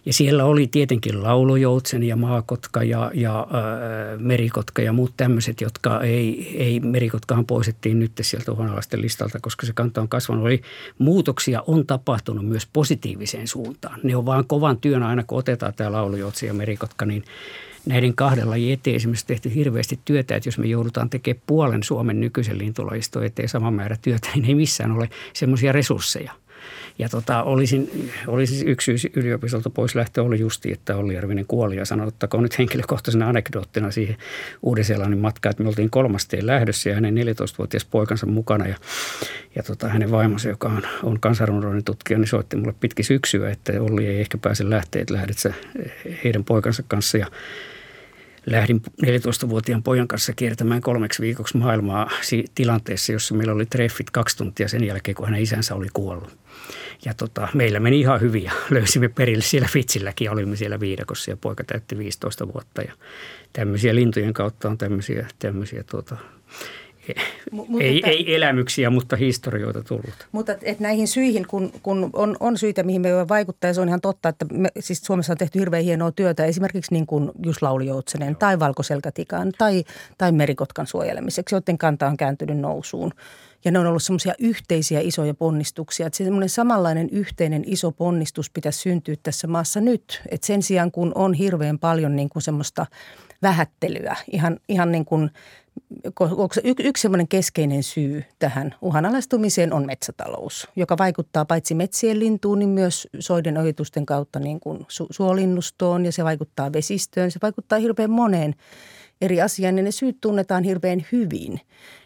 ja 0.05 0.13
siellä 0.13 0.45
oli 0.45 0.67
tietenkin 0.67 1.23
laulujoutsen 1.23 2.03
ja 2.03 2.15
maakotka 2.15 2.83
ja, 2.83 3.11
ja 3.13 3.39
äh, 3.39 4.19
merikotka 4.19 4.81
ja 4.81 4.93
muut 4.93 5.13
tämmöiset, 5.17 5.61
jotka 5.61 6.01
ei, 6.01 6.55
ei 6.59 6.79
merikotkahan 6.79 7.45
poistettiin 7.45 7.99
nyt 7.99 8.11
sieltä 8.21 8.51
uhanalaisten 8.51 9.01
listalta, 9.01 9.39
koska 9.41 9.65
se 9.65 9.73
kanta 9.73 10.01
on 10.01 10.07
kasvanut. 10.07 10.47
Eli 10.47 10.61
muutoksia 10.97 11.63
on 11.67 11.85
tapahtunut 11.85 12.45
myös 12.45 12.67
positiiviseen 12.73 13.47
suuntaan. 13.47 13.99
Ne 14.03 14.15
on 14.15 14.25
vaan 14.25 14.47
kovan 14.47 14.77
työn 14.77 15.03
aina, 15.03 15.23
kun 15.23 15.37
otetaan 15.37 15.73
tämä 15.73 15.91
laulujoutsen 15.91 16.47
ja 16.47 16.53
merikotka, 16.53 17.05
niin 17.05 17.23
näiden 17.85 18.15
kahden 18.15 18.49
lajin 18.49 18.73
eteen 18.73 18.95
esimerkiksi 18.95 19.27
tehty 19.27 19.55
hirveästi 19.55 19.99
työtä, 20.05 20.35
että 20.35 20.47
jos 20.47 20.57
me 20.57 20.67
joudutaan 20.67 21.09
tekemään 21.09 21.43
puolen 21.47 21.83
Suomen 21.83 22.19
nykyisen 22.19 22.57
lintulajiston 22.57 23.25
eteen 23.25 23.49
sama 23.49 23.71
määrä 23.71 23.97
työtä, 24.01 24.29
niin 24.35 24.45
ei 24.45 24.55
missään 24.55 24.91
ole 24.91 25.09
semmoisia 25.33 25.71
resursseja– 25.71 26.31
ja 26.97 27.09
tota, 27.09 27.43
olisin, 27.43 28.11
olisin 28.27 28.67
yksi 28.67 28.97
syy 28.97 29.11
yliopistolta 29.15 29.69
pois 29.69 29.95
lähtö 29.95 30.23
oli 30.23 30.39
justi, 30.39 30.71
että 30.71 30.95
Olli 30.95 31.13
Järvinen 31.13 31.45
kuoli. 31.47 31.75
Ja 31.75 31.85
sanoi, 31.85 32.07
ottakoon 32.07 32.43
nyt 32.43 32.57
henkilökohtaisena 32.57 33.29
anekdoottina 33.29 33.91
siihen 33.91 34.17
Uuden-Seelannin 34.61 35.19
matkaan, 35.19 35.51
että 35.51 35.63
me 35.63 35.69
oltiin 35.69 35.89
kolmasteen 35.89 36.47
lähdössä 36.47 36.89
ja 36.89 36.95
hänen 36.95 37.15
14-vuotias 37.15 37.85
poikansa 37.85 38.25
mukana. 38.25 38.67
Ja, 38.67 38.75
ja 39.55 39.63
tota, 39.63 39.87
hänen 39.87 40.11
vaimonsa, 40.11 40.49
joka 40.49 40.67
on, 40.67 40.81
on 41.03 41.19
kansanrunoinen 41.19 41.83
tutkija, 41.83 42.19
niin 42.19 42.27
soitti 42.27 42.57
mulle 42.57 42.75
pitki 42.79 43.03
syksyä, 43.03 43.49
että 43.49 43.81
Olli 43.81 44.07
ei 44.07 44.21
ehkä 44.21 44.37
pääse 44.37 44.69
lähteä, 44.69 45.01
että 45.01 45.13
lähdet 45.13 45.37
sä 45.37 45.53
heidän 46.23 46.43
poikansa 46.43 46.83
kanssa. 46.87 47.17
Ja 47.17 47.27
lähdin 48.45 48.81
14-vuotiaan 49.01 49.83
pojan 49.83 50.07
kanssa 50.07 50.33
kiertämään 50.33 50.81
kolmeksi 50.81 51.21
viikoksi 51.21 51.57
maailmaa 51.57 52.09
tilanteessa, 52.55 53.11
jossa 53.11 53.35
meillä 53.35 53.53
oli 53.53 53.65
treffit 53.65 54.09
kaksi 54.09 54.37
tuntia 54.37 54.67
sen 54.67 54.83
jälkeen, 54.83 55.15
kun 55.15 55.25
hänen 55.25 55.41
isänsä 55.41 55.75
oli 55.75 55.87
kuollut. 55.93 56.37
Ja 57.05 57.13
tota, 57.13 57.47
meillä 57.53 57.79
meni 57.79 57.99
ihan 57.99 58.21
hyvin 58.21 58.43
ja 58.43 58.51
löysimme 58.69 59.09
perille 59.09 59.43
siellä 59.43 59.67
Fitsilläkin. 59.71 60.31
Olimme 60.31 60.55
siellä 60.55 60.79
viidakossa 60.79 61.31
ja 61.31 61.37
poika 61.37 61.63
täytti 61.63 61.97
15 61.97 62.53
vuotta. 62.53 62.81
Ja 62.81 62.93
tämmöisiä 63.53 63.95
lintujen 63.95 64.33
kautta 64.33 64.69
on 64.69 64.77
tämmöisiä, 64.77 65.27
tämmöisiä 65.39 65.83
tuota, 65.83 66.17
M- 67.51 67.81
ei, 67.81 67.97
että, 67.97 68.09
ei 68.09 68.35
elämyksiä, 68.35 68.89
mutta 68.89 69.15
historioita 69.15 69.83
tullut. 69.83 70.27
Mutta 70.31 70.51
et, 70.51 70.59
et 70.63 70.79
näihin 70.79 71.07
syihin, 71.07 71.47
kun, 71.47 71.71
kun 71.83 72.09
on, 72.13 72.37
on 72.39 72.57
syitä, 72.57 72.83
mihin 72.83 73.01
me 73.01 73.13
voi 73.13 73.27
vaikuttaa, 73.27 73.69
ja 73.69 73.73
se 73.73 73.81
on 73.81 73.87
ihan 73.87 74.01
totta, 74.01 74.29
että 74.29 74.45
me, 74.51 74.69
siis 74.79 75.01
Suomessa 75.01 75.33
on 75.33 75.37
tehty 75.37 75.59
hirveän 75.59 75.83
hienoa 75.83 76.11
työtä 76.11 76.45
esimerkiksi 76.45 76.93
niin 76.93 77.05
kuin 77.05 77.31
just 77.45 77.61
Laulijoutsenen 77.61 78.35
tai 78.35 78.59
valkoselkätikan 78.59 79.51
tai, 79.57 79.83
tai 80.17 80.31
merikotkan 80.31 80.87
suojelemiseksi, 80.87 81.55
joiden 81.55 81.77
kanta 81.77 82.07
on 82.07 82.17
kääntynyt 82.17 82.57
nousuun. 82.57 83.11
Ja 83.65 83.71
ne 83.71 83.79
on 83.79 83.85
ollut 83.85 84.03
semmoisia 84.03 84.33
yhteisiä 84.39 84.99
isoja 84.99 85.33
ponnistuksia. 85.33 86.07
Että 86.07 86.17
semmoinen 86.17 86.49
samanlainen 86.49 87.09
yhteinen 87.09 87.63
iso 87.65 87.91
ponnistus 87.91 88.49
pitäisi 88.49 88.79
syntyä 88.79 89.15
tässä 89.23 89.47
maassa 89.47 89.81
nyt. 89.81 90.21
Että 90.31 90.47
sen 90.47 90.63
sijaan 90.63 90.91
kun 90.91 91.11
on 91.15 91.33
hirveän 91.33 91.79
paljon 91.79 92.15
niin 92.15 92.29
kuin 92.29 92.43
semmoista 92.43 92.85
vähättelyä, 93.41 94.15
ihan, 94.31 94.59
ihan 94.69 94.91
niin 94.91 95.05
kuin 95.05 95.31
yksi 96.83 97.01
semmoinen 97.01 97.27
keskeinen 97.27 97.83
syy 97.83 98.23
tähän 98.39 98.75
uhanalaistumiseen 98.81 99.73
on 99.73 99.85
metsätalous, 99.85 100.67
joka 100.75 100.97
vaikuttaa 100.97 101.45
paitsi 101.45 101.75
metsien 101.75 102.19
lintuun, 102.19 102.59
niin 102.59 102.69
myös 102.69 103.07
soiden 103.19 103.57
ohitusten 103.57 104.05
kautta 104.05 104.39
niin 104.39 104.59
kuin 104.59 104.79
su- 104.79 105.07
suolinnustoon 105.09 106.05
ja 106.05 106.11
se 106.11 106.23
vaikuttaa 106.23 106.73
vesistöön. 106.73 107.31
Se 107.31 107.39
vaikuttaa 107.41 107.79
hirveän 107.79 108.11
moneen 108.11 108.55
eri 109.21 109.41
asiaan 109.41 109.77
ja 109.77 109.83
ne 109.83 109.91
syyt 109.91 110.17
tunnetaan 110.21 110.63
hirveän 110.63 111.05
hyvin. 111.11 111.61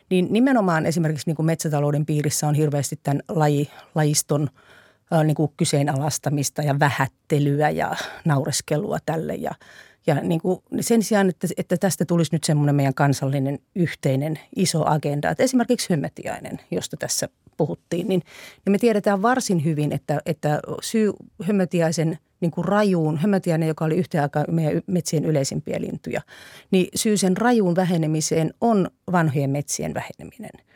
Niin 0.09 0.27
nimenomaan 0.29 0.85
esimerkiksi 0.85 1.27
niin 1.27 1.35
kuin 1.35 1.45
metsätalouden 1.45 2.05
piirissä 2.05 2.47
on 2.47 2.55
hirveästi 2.55 2.99
tämän 3.03 3.21
laji, 3.27 3.69
lajiston 3.95 4.49
niin 5.23 5.35
kuin 5.35 5.51
kyseenalaistamista 5.57 6.61
ja 6.61 6.79
vähättelyä 6.79 7.69
ja 7.69 7.95
naureskelua 8.25 8.97
tälle. 9.05 9.35
Ja, 9.35 9.51
ja 10.09 10.21
niin 10.21 10.41
kuin 10.41 10.59
sen 10.81 11.03
sijaan, 11.03 11.29
että, 11.29 11.47
että 11.57 11.77
tästä 11.77 12.05
tulisi 12.05 12.35
nyt 12.35 12.43
semmoinen 12.43 12.75
meidän 12.75 12.93
kansallinen 12.93 13.59
yhteinen 13.75 14.39
iso 14.55 14.83
agenda, 14.85 15.29
että 15.29 15.43
esimerkiksi 15.43 15.89
hömmötiainen, 15.89 16.59
josta 16.71 16.97
tässä 16.97 17.29
puhuttiin, 17.57 18.07
niin, 18.07 18.21
niin 18.65 18.71
me 18.71 18.77
tiedetään 18.77 19.21
varsin 19.21 19.63
hyvin, 19.63 19.91
että, 19.91 20.19
että 20.25 20.59
syy 20.81 21.13
hömmötiaisen– 21.43 22.17
niin 22.41 22.51
kuin 22.51 22.65
rajuun, 22.65 23.17
hömötiäinen, 23.17 23.67
joka 23.67 23.85
oli 23.85 23.95
yhtä 23.95 24.21
aikaa 24.21 24.45
meidän 24.51 24.81
metsien 24.87 25.25
yleisimpiä 25.25 25.81
lintuja, 25.81 26.21
niin 26.71 26.87
syy 26.95 27.17
sen 27.17 27.37
rajuun 27.37 27.75
vähenemiseen 27.75 28.53
on 28.61 28.89
vanhojen 29.11 29.49
metsien 29.49 29.93
väheneminen. 29.93 30.68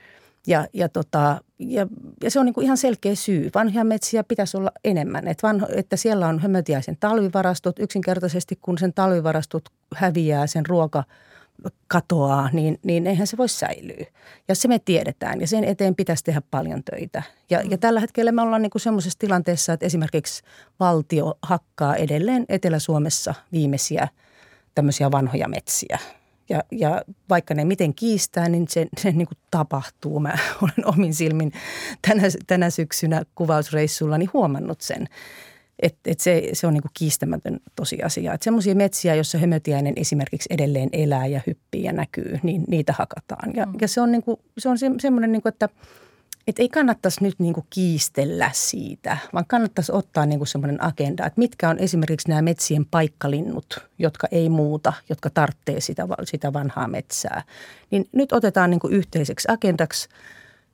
Ja, 0.48 0.68
ja, 0.74 0.90
tota, 0.90 1.42
ja, 1.60 1.88
ja 2.24 2.32
se 2.32 2.40
on 2.40 2.46
niin 2.46 2.54
kuin 2.54 2.66
ihan 2.66 2.78
selkeä 2.78 3.16
syy. 3.16 3.50
Vanhoja 3.56 3.84
metsiä 3.84 4.24
pitäisi 4.24 4.58
olla 4.58 4.72
enemmän. 4.84 5.28
Että, 5.28 5.48
vanho, 5.48 5.68
että 5.76 5.96
siellä 5.96 6.28
on 6.28 6.40
hömötiäisen 6.40 6.98
talvivarastot 7.00 7.80
yksinkertaisesti, 7.80 8.60
kun 8.62 8.78
sen 8.78 8.94
talvivarastot 8.94 9.64
häviää 9.96 10.48
sen 10.48 10.66
ruoka 10.66 11.04
katoaa, 11.88 12.50
niin, 12.54 12.80
niin 12.84 13.08
eihän 13.08 13.28
se 13.28 13.38
voi 13.38 13.50
säilyä. 13.50 14.06
Ja 14.48 14.56
se 14.56 14.68
me 14.68 14.80
tiedetään 14.80 15.42
ja 15.42 15.48
sen 15.48 15.64
eteen 15.64 15.96
pitäisi 15.96 16.24
tehdä 16.24 16.42
paljon 16.52 16.84
töitä. 16.84 17.24
Ja, 17.50 17.62
ja 17.62 17.78
tällä 17.78 18.00
hetkellä 18.00 18.32
me 18.32 18.42
ollaan 18.42 18.62
niin 18.62 18.70
kuin 18.70 18.82
semmoisessa 18.82 19.20
tilanteessa, 19.20 19.74
että 19.74 19.86
esimerkiksi 19.86 20.44
valtio 20.80 21.38
hakkaa 21.42 21.96
edelleen 21.96 22.46
Etelä-Suomessa 22.50 23.34
viimeisiä 23.52 24.08
tämmöisiä 24.76 25.12
vanhoja 25.12 25.48
metsiä. 25.48 26.00
Ja, 26.54 26.64
ja 26.72 27.02
vaikka 27.30 27.54
ne 27.54 27.66
miten 27.66 27.94
kiistää, 27.94 28.50
niin 28.50 28.66
se, 28.70 28.88
se 28.98 29.12
niin 29.12 29.28
kuin 29.28 29.38
tapahtuu. 29.52 30.20
Mä 30.20 30.34
olen 30.62 30.88
omin 30.98 31.14
silmin 31.14 31.52
tänä, 32.08 32.24
tänä 32.48 32.70
syksynä 32.70 33.24
kuvausreissullani 33.36 34.26
huomannut 34.26 34.82
sen. 34.82 35.08
Et, 35.80 35.96
et 36.06 36.20
se, 36.20 36.50
se 36.54 36.68
on 36.68 36.74
niin 36.74 36.82
kuin 36.82 36.92
kiistämätön 36.94 37.60
tosiasia. 37.76 38.34
Että 38.34 38.44
semmoisia 38.44 38.76
metsiä, 38.76 39.16
joissa 39.16 39.38
hömötiäinen 39.38 39.94
esimerkiksi 39.96 40.48
edelleen 40.50 40.90
elää 40.92 41.26
ja 41.26 41.42
hyppii 41.48 41.84
ja 41.84 41.94
näkyy, 41.94 42.40
niin 42.44 42.64
niitä 42.68 42.94
hakataan. 42.98 43.56
Ja, 43.56 43.66
mm. 43.66 43.74
ja 43.82 43.88
se 43.88 44.02
on, 44.02 44.12
niin 44.12 44.24
kuin, 44.24 44.38
se 44.58 44.70
on 44.70 44.78
se, 44.78 44.92
semmoinen, 45.00 45.32
niin 45.32 45.42
kuin, 45.42 45.54
että– 45.54 45.70
että 46.48 46.62
ei 46.62 46.70
kannattaisi 46.70 47.24
nyt 47.24 47.36
niin 47.40 47.54
kuin 47.54 47.66
kiistellä 47.70 48.50
siitä, 48.54 49.18
vaan 49.34 49.46
kannattaisi 49.48 49.92
ottaa 49.92 50.26
niin 50.26 50.48
semmoinen 50.48 50.84
agenda, 50.84 51.26
että 51.26 51.40
mitkä 51.40 51.70
on 51.70 51.80
esimerkiksi 51.80 52.30
nämä 52.30 52.42
metsien 52.42 52.86
paikkalinnut, 52.86 53.88
jotka 54.00 54.28
ei 54.32 54.50
muuta, 54.50 54.94
jotka 55.10 55.30
tarvitsee 55.30 55.82
sitä, 55.82 56.08
sitä 56.24 56.54
vanhaa 56.54 56.88
metsää. 56.88 57.44
Niin 57.92 58.10
nyt 58.12 58.34
otetaan 58.34 58.70
niin 58.70 58.80
kuin 58.80 58.94
yhteiseksi 58.94 59.48
agendaksi 59.52 60.10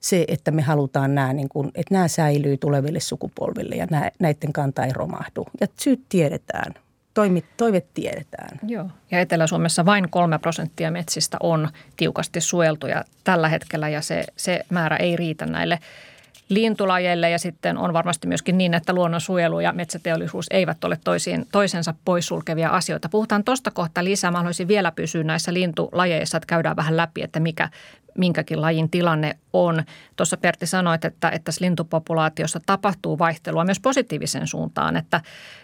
se, 0.00 0.24
että 0.28 0.50
me 0.50 0.62
halutaan 0.62 1.14
nämä, 1.14 1.32
niin 1.32 1.48
kuin, 1.48 1.70
että 1.74 1.94
nämä 1.94 2.08
säilyy 2.08 2.56
tuleville 2.56 3.00
sukupolville 3.00 3.74
ja 3.74 3.86
näiden 4.18 4.52
kanta 4.52 4.84
ei 4.84 4.92
romahdu. 4.92 5.46
Ja 5.60 5.66
syyt 5.80 6.00
tiedetään 6.08 6.74
toimi, 7.14 7.44
toive 7.56 7.82
tiedetään. 7.94 8.58
Joo. 8.66 8.90
Ja 9.10 9.20
Etelä-Suomessa 9.20 9.86
vain 9.86 10.10
kolme 10.10 10.38
prosenttia 10.38 10.90
metsistä 10.90 11.36
on 11.40 11.68
tiukasti 11.96 12.40
suojeltuja 12.40 13.04
tällä 13.24 13.48
hetkellä 13.48 13.88
ja 13.88 14.00
se, 14.00 14.24
se 14.36 14.60
määrä 14.70 14.96
ei 14.96 15.16
riitä 15.16 15.46
näille 15.46 15.78
lintulajeille 16.50 17.30
ja 17.30 17.38
sitten 17.38 17.78
on 17.78 17.92
varmasti 17.92 18.26
myöskin 18.26 18.58
niin, 18.58 18.74
että 18.74 18.92
luonnonsuojelu 18.92 19.60
ja 19.60 19.72
metsäteollisuus 19.72 20.46
eivät 20.50 20.84
ole 20.84 20.98
toisiin, 21.04 21.46
toisensa 21.52 21.94
poissulkevia 22.04 22.68
asioita. 22.68 23.08
Puhutaan 23.08 23.44
tuosta 23.44 23.70
kohta 23.70 24.04
lisää. 24.04 24.30
Mä 24.30 24.38
haluaisin 24.38 24.68
vielä 24.68 24.92
pysyä 24.92 25.24
näissä 25.24 25.54
lintulajeissa, 25.54 26.36
että 26.36 26.46
käydään 26.46 26.76
vähän 26.76 26.96
läpi, 26.96 27.22
että 27.22 27.40
mikä, 27.40 27.68
minkäkin 28.18 28.60
lajin 28.60 28.90
tilanne 28.90 29.36
on. 29.52 29.82
Tuossa 30.16 30.36
Pertti 30.36 30.66
sanoit, 30.66 31.04
että, 31.04 31.28
että 31.28 31.44
tässä 31.44 31.64
lintupopulaatiossa 31.64 32.60
tapahtuu 32.66 33.18
vaihtelua 33.18 33.64
myös 33.64 33.80
positiivisen 33.80 34.46
suuntaan, 34.46 34.96
että, 34.96 35.20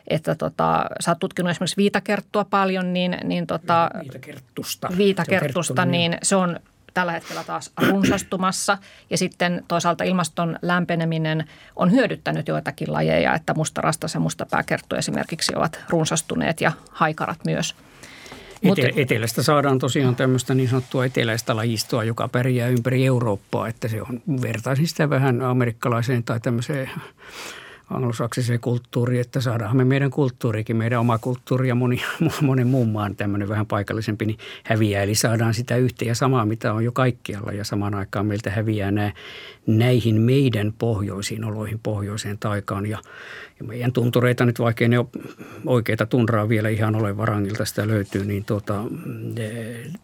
että 0.08 0.34
tota, 0.34 0.84
sä 1.00 1.10
oot 1.10 1.18
tutkinut 1.18 1.50
esimerkiksi 1.50 1.76
viitakerttua 1.76 2.44
paljon, 2.44 2.92
niin, 2.92 3.18
niin 3.24 3.46
tota, 3.46 3.90
viitakerttusta, 4.02 4.88
viitakerttusta 4.98 5.82
se 5.82 5.88
niin 5.88 6.18
se 6.22 6.36
on 6.36 6.60
tällä 6.96 7.12
hetkellä 7.12 7.44
taas 7.44 7.72
runsastumassa. 7.88 8.78
Ja 9.10 9.18
sitten 9.18 9.64
toisaalta 9.68 10.04
ilmaston 10.04 10.58
lämpeneminen 10.62 11.44
on 11.76 11.92
hyödyttänyt 11.92 12.48
joitakin 12.48 12.92
lajeja, 12.92 13.34
että 13.34 13.54
mustarastas 13.54 14.14
ja 14.14 14.20
mustapääkerttu 14.20 14.96
esimerkiksi 14.96 15.52
ovat 15.56 15.80
runsastuneet 15.88 16.60
ja 16.60 16.72
haikarat 16.90 17.38
myös. 17.44 17.74
Etelä, 18.62 18.90
etelästä 18.96 19.42
saadaan 19.42 19.78
tosiaan 19.78 20.16
tämmöistä 20.16 20.54
niin 20.54 20.68
sanottua 20.68 21.04
eteläistä 21.04 21.56
lajistoa, 21.56 22.04
joka 22.04 22.28
pärjää 22.28 22.68
ympäri 22.68 23.06
Eurooppaa, 23.06 23.68
että 23.68 23.88
se 23.88 24.02
on, 24.02 24.22
vertaisin 24.42 24.88
sitä 24.88 25.10
vähän 25.10 25.42
amerikkalaiseen 25.42 26.24
tai 26.24 26.40
tämmöiseen 26.40 26.90
anglosaksiseen 27.90 28.60
kulttuuriin, 28.60 29.20
että 29.20 29.40
saadaan 29.40 29.76
me 29.76 29.84
meidän 29.84 30.10
kulttuurikin, 30.10 30.76
meidän 30.76 31.00
oma 31.00 31.18
kulttuuri 31.18 31.68
ja 31.68 31.74
moni, 31.74 32.02
monen 32.40 32.66
muun 32.66 32.88
maan 32.88 33.16
tämmöinen 33.16 33.48
vähän 33.48 33.66
paikallisempi, 33.66 34.26
niin 34.26 34.38
häviää. 34.64 35.02
Eli 35.02 35.14
saadaan 35.14 35.54
sitä 35.54 35.76
yhtä 35.76 36.04
ja 36.04 36.14
samaa, 36.14 36.46
mitä 36.46 36.72
on 36.72 36.84
jo 36.84 36.92
kaikkialla 36.92 37.52
ja 37.52 37.64
samaan 37.64 37.94
aikaan 37.94 38.26
meiltä 38.26 38.50
häviää 38.50 38.90
nämä 38.90 39.12
näihin 39.66 40.20
meidän 40.20 40.72
pohjoisiin 40.78 41.44
oloihin, 41.44 41.80
pohjoiseen 41.82 42.38
taikaan. 42.38 42.86
Ja, 42.86 42.98
ja 43.58 43.64
meidän 43.64 43.92
tuntureita 43.92 44.44
nyt, 44.44 44.58
vaikka 44.58 44.88
ne 44.88 44.96
oikeita 45.66 46.06
tunraa 46.06 46.48
vielä 46.48 46.68
ihan 46.68 46.96
ole 46.96 47.16
varangilta 47.16 47.64
sitä 47.64 47.88
löytyy, 47.88 48.24
niin 48.24 48.44
tuota, 48.44 48.84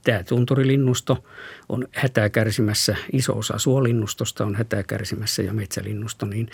tämä 0.04 0.22
tunturilinnusto 0.22 1.24
on 1.68 1.88
hätää 1.92 2.28
kärsimässä, 2.28 2.96
iso 3.12 3.38
osa 3.38 3.58
suolinnustosta 3.58 4.44
on 4.44 4.54
hätää 4.54 4.82
kärsimässä 4.82 5.42
ja 5.42 5.52
metsälinnusto, 5.52 6.26
niin, 6.26 6.50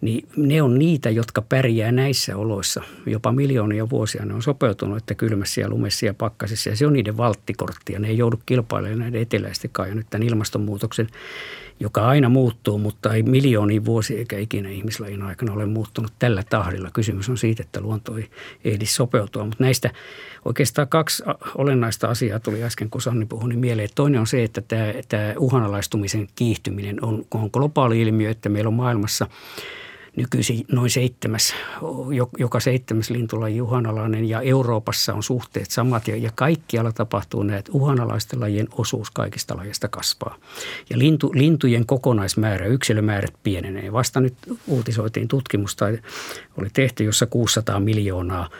niin 0.00 0.28
ne 0.36 0.62
on 0.62 0.67
niitä, 0.74 1.10
jotka 1.10 1.42
pärjää 1.42 1.92
näissä 1.92 2.36
oloissa. 2.36 2.82
Jopa 3.06 3.32
miljoonia 3.32 3.90
vuosia 3.90 4.24
ne 4.24 4.34
on 4.34 4.42
sopeutunut, 4.42 4.96
että 4.96 5.14
kylmässä 5.14 5.60
ja 5.60 5.68
lumessa 5.68 6.06
ja 6.06 6.14
pakkasissa 6.14 6.70
ja 6.70 6.76
se 6.76 6.86
on 6.86 6.92
niiden 6.92 7.16
valttikorttia. 7.16 7.98
Ne 7.98 8.08
ei 8.08 8.18
joudu 8.18 8.40
kilpailemaan 8.46 8.98
näiden 8.98 9.22
eteläisten 9.22 9.70
kanssa 9.72 9.88
ja 9.90 9.94
nyt 9.94 10.06
tämän 10.10 10.28
ilmastonmuutoksen 10.28 11.08
joka 11.80 12.06
aina 12.06 12.28
muuttuu, 12.28 12.78
mutta 12.78 13.14
ei 13.14 13.22
miljoonia 13.22 13.84
vuosia 13.84 14.18
eikä 14.18 14.38
ikinä 14.38 14.68
ihmislajin 14.68 15.22
aikana 15.22 15.52
ole 15.52 15.66
muuttunut 15.66 16.12
tällä 16.18 16.42
tahdilla. 16.50 16.90
Kysymys 16.92 17.28
on 17.28 17.38
siitä, 17.38 17.62
että 17.62 17.80
luonto 17.80 18.16
ei 18.16 18.30
ehdi 18.64 18.86
sopeutua, 18.86 19.44
mutta 19.44 19.64
näistä 19.64 19.90
oikeastaan 20.44 20.88
kaksi 20.88 21.22
olennaista 21.54 22.08
asiaa 22.08 22.40
tuli 22.40 22.62
äsken, 22.62 22.90
kun 22.90 23.02
Sanni 23.02 23.26
puhui 23.26 23.48
niin 23.48 23.58
mieleen. 23.58 23.88
Toinen 23.94 24.20
on 24.20 24.26
se, 24.26 24.44
että 24.44 24.60
tämä, 24.60 24.92
tämä 25.08 25.34
uhanalaistumisen 25.38 26.28
kiihtyminen 26.34 27.04
on, 27.04 27.24
on 27.34 27.50
globaali 27.52 28.02
ilmiö, 28.02 28.30
että 28.30 28.48
meillä 28.48 28.68
on 28.68 28.74
maailmassa– 28.74 29.26
nykyisin 30.18 30.64
noin 30.72 30.90
seitsemäs, 30.90 31.54
joka 32.38 32.60
seitsemäs 32.60 33.10
lintulaji 33.10 33.60
uhanalainen 33.60 34.28
ja 34.28 34.40
Euroopassa 34.40 35.14
on 35.14 35.22
suhteet 35.22 35.70
samat 35.70 36.08
ja, 36.08 36.16
ja 36.16 36.30
kaikkialla 36.34 36.92
tapahtuu 36.92 37.42
näitä 37.42 37.70
uhanalaisten 37.74 38.40
lajien 38.40 38.68
osuus 38.72 39.10
kaikista 39.10 39.56
lajeista 39.56 39.88
kasvaa. 39.88 40.36
Ja 40.90 40.98
lintu, 40.98 41.30
lintujen 41.34 41.86
kokonaismäärä, 41.86 42.66
yksilömäärät 42.66 43.34
pienenee. 43.42 43.92
Vasta 43.92 44.20
nyt 44.20 44.34
uutisoitiin 44.66 45.28
tutkimusta, 45.28 45.84
oli 46.58 46.68
tehty, 46.72 47.04
jossa 47.04 47.26
600 47.26 47.80
miljoonaa 47.80 48.50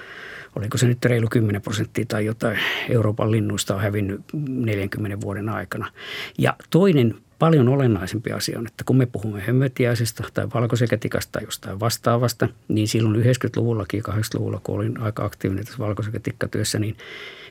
oliko 0.57 0.79
se 0.79 0.87
nyt 0.87 1.05
reilu 1.05 1.27
10 1.31 1.62
prosenttia 1.62 2.05
tai 2.09 2.25
jotain 2.25 2.59
Euroopan 2.88 3.31
linnuista 3.31 3.75
on 3.75 3.81
hävinnyt 3.81 4.21
40 4.49 5.21
vuoden 5.21 5.49
aikana. 5.49 5.92
Ja 6.38 6.57
toinen 6.71 7.14
paljon 7.38 7.68
olennaisempi 7.68 8.33
asia 8.33 8.59
on, 8.59 8.66
että 8.66 8.85
kun 8.85 8.96
me 8.96 9.07
puhumme 9.07 9.40
hömötiäisestä 9.40 10.24
tai 10.35 10.48
valkosekätikasta 10.55 11.33
tai 11.33 11.42
jostain 11.44 11.81
vastaavasta, 11.81 12.48
niin 12.68 12.88
silloin 12.88 13.24
90-luvullakin, 13.24 14.03
80-luvulla, 14.09 14.61
kun 14.62 14.74
olin 14.74 15.01
aika 15.01 15.24
aktiivinen 15.24 15.64
tässä 15.64 15.79
valkosekätikkatyössä, 15.79 16.79
niin 16.79 16.96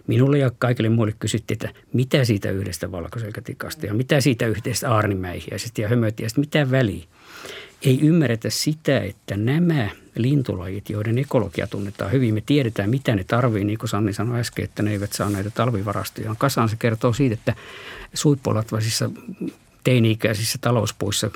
minulle 0.08 0.38
ja 0.38 0.52
kaikille 0.60 0.89
muille 0.89 1.13
kysyttiin, 1.19 1.56
että 1.56 1.80
mitä 1.93 2.26
siitä 2.26 2.52
yhdestä 2.52 2.91
valkoselkätikasta 2.91 3.86
ja 3.86 3.93
mitä 3.93 4.21
siitä 4.21 4.47
yhdestä 4.47 4.91
aarnimäihiäisestä 4.91 5.82
ja 5.82 5.88
hömötiäisestä, 5.88 6.39
mitä 6.39 6.71
väliä. 6.71 7.04
Ei 7.82 8.00
ymmärretä 8.02 8.50
sitä, 8.50 9.00
että 9.00 9.38
nämä 9.38 9.89
lintulajit, 10.15 10.89
joiden 10.89 11.17
ekologia 11.17 11.67
tunnetaan 11.67 12.12
hyvin, 12.12 12.34
me 12.34 12.43
tiedetään, 12.45 12.89
mitä 12.89 13.15
ne 13.15 13.23
tarvii, 13.23 13.63
niin 13.63 13.78
kuin 13.78 13.89
Sanni 13.89 14.13
sanoi 14.13 14.39
äsken, 14.39 14.65
että 14.65 14.84
ne 14.84 14.91
eivät 14.91 15.13
saa 15.13 15.30
näitä 15.30 15.50
talvivarastoja 15.50 16.36
kasaan. 16.38 16.69
Se 16.69 16.76
kertoo 16.76 17.13
siitä, 17.13 17.34
että 17.34 17.56
suippolatvaisissa 18.13 19.10
teini-ikäisissä 19.88 20.58
talouspuissa 20.62 21.32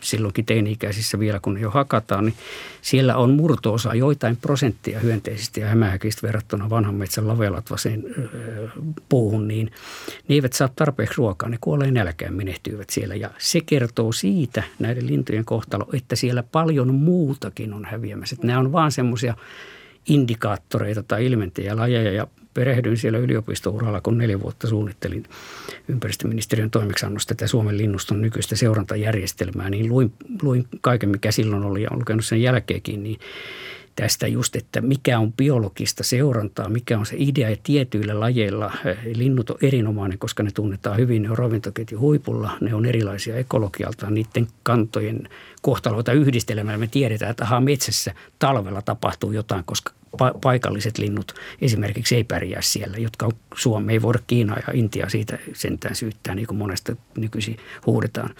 silloinkin 0.00 0.46
teini-ikäisissä 0.46 1.18
vielä, 1.18 1.40
kun 1.40 1.54
ne 1.54 1.60
jo 1.60 1.70
hakataan, 1.70 2.24
niin 2.24 2.34
siellä 2.82 3.16
on 3.16 3.30
murtoosa 3.30 3.94
joitain 3.94 4.36
prosenttia 4.36 5.00
hyönteisistä 5.00 5.60
ja 5.60 5.68
hämähäkistä 5.68 6.26
verrattuna 6.26 6.70
vanhan 6.70 6.94
metsän 6.94 7.28
lavelatvasen 7.28 8.04
puuhun, 9.08 9.48
niin 9.48 9.70
ne 10.28 10.34
eivät 10.34 10.52
saa 10.52 10.68
tarpeeksi 10.76 11.14
ruokaa, 11.16 11.48
ne 11.48 11.58
kuolee 11.60 11.90
nälkään, 11.90 12.34
menehtyivät 12.34 12.90
siellä. 12.90 13.14
Ja 13.14 13.30
se 13.38 13.60
kertoo 13.60 14.12
siitä 14.12 14.62
näiden 14.78 15.06
lintujen 15.06 15.44
kohtalo, 15.44 15.86
että 15.92 16.16
siellä 16.16 16.42
paljon 16.42 16.94
muutakin 16.94 17.74
on 17.74 17.84
häviämässä. 17.84 18.34
Että 18.34 18.46
nämä 18.46 18.58
on 18.58 18.72
vaan 18.72 18.92
semmoisia 18.92 19.36
indikaattoreita 20.08 21.02
tai 21.02 21.26
ilmenttejä, 21.26 21.76
lajeja 21.76 22.12
ja 22.12 22.26
perehdyin 22.54 22.96
siellä 22.96 23.18
yliopistouralla, 23.18 24.00
kun 24.00 24.18
neljä 24.18 24.40
vuotta 24.40 24.68
suunnittelin 24.68 25.24
ympäristöministeriön 25.88 26.70
toimeksiannosta 26.70 27.34
tätä 27.34 27.46
Suomen 27.46 27.78
linnuston 27.78 28.22
nykyistä 28.22 28.56
seurantajärjestelmää, 28.56 29.70
niin 29.70 29.88
luin, 29.88 30.12
luin 30.42 30.68
kaiken, 30.80 31.08
mikä 31.08 31.32
silloin 31.32 31.64
oli 31.64 31.82
ja 31.82 31.88
olen 31.90 32.00
lukenut 32.00 32.24
sen 32.24 32.42
jälkeenkin, 32.42 33.02
niin 33.02 33.20
tästä 33.96 34.26
just, 34.26 34.56
että 34.56 34.80
mikä 34.80 35.18
on 35.18 35.32
biologista 35.32 36.04
seurantaa, 36.04 36.68
mikä 36.68 36.98
on 36.98 37.06
se 37.06 37.16
idea 37.18 37.50
ja 37.50 37.56
tietyillä 37.62 38.20
lajeilla. 38.20 38.72
Linnut 39.14 39.50
on 39.50 39.56
erinomainen, 39.62 40.18
koska 40.18 40.42
ne 40.42 40.50
tunnetaan 40.50 40.96
hyvin, 40.96 41.22
ne 41.22 41.30
on 41.30 41.38
ravintoketju 41.38 41.98
huipulla, 41.98 42.50
ne 42.60 42.74
on 42.74 42.86
erilaisia 42.86 43.36
ekologialta, 43.36 44.10
niiden 44.10 44.46
kantojen 44.62 45.28
kohtaloita 45.62 46.12
yhdistelemällä 46.12 46.78
me 46.78 46.86
tiedetään, 46.86 47.30
että 47.30 47.44
aha, 47.44 47.60
metsässä 47.60 48.14
talvella 48.38 48.82
tapahtuu 48.82 49.32
jotain, 49.32 49.64
koska 49.64 49.92
pa- 50.12 50.38
paikalliset 50.42 50.98
linnut 50.98 51.34
esimerkiksi 51.60 52.16
ei 52.16 52.24
pärjää 52.24 52.62
siellä, 52.62 52.96
jotka 52.96 53.26
on 53.26 53.32
Suomi, 53.56 53.92
ei 53.92 54.02
voida 54.02 54.18
Kiinaa 54.26 54.56
ja 54.66 54.72
Intia 54.72 55.08
siitä 55.08 55.38
sentään 55.52 55.94
syyttää, 55.94 56.34
niin 56.34 56.46
kuin 56.46 56.58
monesta 56.58 56.96
nykyisin 57.18 57.56
huudetaan. 57.86 58.34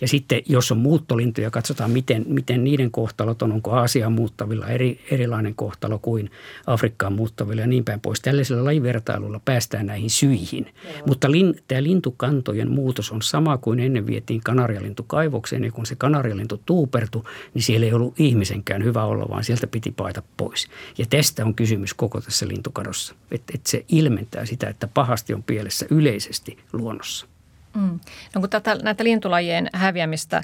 Ja 0.00 0.08
sitten 0.08 0.42
jos 0.46 0.72
on 0.72 0.78
muuttolintuja, 0.78 1.50
katsotaan 1.50 1.90
miten, 1.90 2.24
miten 2.28 2.64
niiden 2.64 2.90
kohtalot 2.90 3.42
on, 3.42 3.52
onko 3.52 3.70
Aasiaan 3.70 4.12
muuttavilla 4.12 4.66
eri, 4.66 5.00
erilainen 5.10 5.54
kohtalo 5.54 5.98
kuin 5.98 6.30
Afrikkaan 6.66 7.12
muuttavilla 7.12 7.62
ja 7.62 7.66
niin 7.66 7.84
päin 7.84 8.00
pois. 8.00 8.20
Tällaisella 8.20 8.64
lajivertailulla 8.64 9.40
päästään 9.44 9.86
näihin 9.86 10.10
syihin. 10.10 10.66
Joo. 10.84 11.06
Mutta 11.06 11.30
lin, 11.30 11.54
tämä 11.68 11.82
lintukantojen 11.82 12.70
muutos 12.70 13.12
on 13.12 13.22
sama 13.22 13.58
kuin 13.58 13.80
ennen 13.80 14.06
vietiin 14.06 14.40
kanarialintu 14.44 15.02
kaivokseen 15.02 15.64
ja 15.64 15.72
kun 15.72 15.86
se 15.86 15.94
kanarialintu 15.94 16.62
tuupertu, 16.66 17.24
niin 17.54 17.62
siellä 17.62 17.86
ei 17.86 17.92
ollut 17.92 18.20
ihmisenkään 18.20 18.84
hyvä 18.84 19.04
olla, 19.04 19.28
vaan 19.28 19.44
sieltä 19.44 19.66
piti 19.66 19.90
paita 19.90 20.22
pois. 20.36 20.68
Ja 20.98 21.06
tästä 21.18 21.44
on 21.44 21.54
kysymys 21.54 21.94
koko 21.94 22.20
tässä 22.20 22.48
lintukadossa, 22.48 23.14
että, 23.30 23.52
että 23.54 23.70
se 23.70 23.84
ilmentää 23.88 24.46
sitä, 24.46 24.68
että 24.68 24.88
pahasti 24.88 25.34
on 25.34 25.42
pielessä 25.42 25.86
yleisesti 25.90 26.58
luonnossa. 26.72 27.26
Mm. 27.74 28.00
No 28.34 28.40
kun 28.40 28.50
tätä, 28.50 28.74
näitä 28.74 29.04
lintulajien 29.04 29.70
häviämistä 29.72 30.42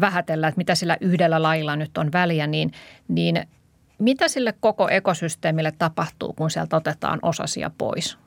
vähätellään, 0.00 0.48
että 0.48 0.58
mitä 0.58 0.74
sillä 0.74 0.96
yhdellä 1.00 1.42
lailla 1.42 1.76
nyt 1.76 1.98
on 1.98 2.12
väliä, 2.12 2.46
niin, 2.46 2.72
niin 3.08 3.46
mitä 3.98 4.28
sille 4.28 4.54
koko 4.60 4.88
ekosysteemille 4.88 5.72
tapahtuu, 5.78 6.32
kun 6.32 6.50
sieltä 6.50 6.76
otetaan 6.76 7.18
osasia 7.22 7.70
pois? 7.78 8.18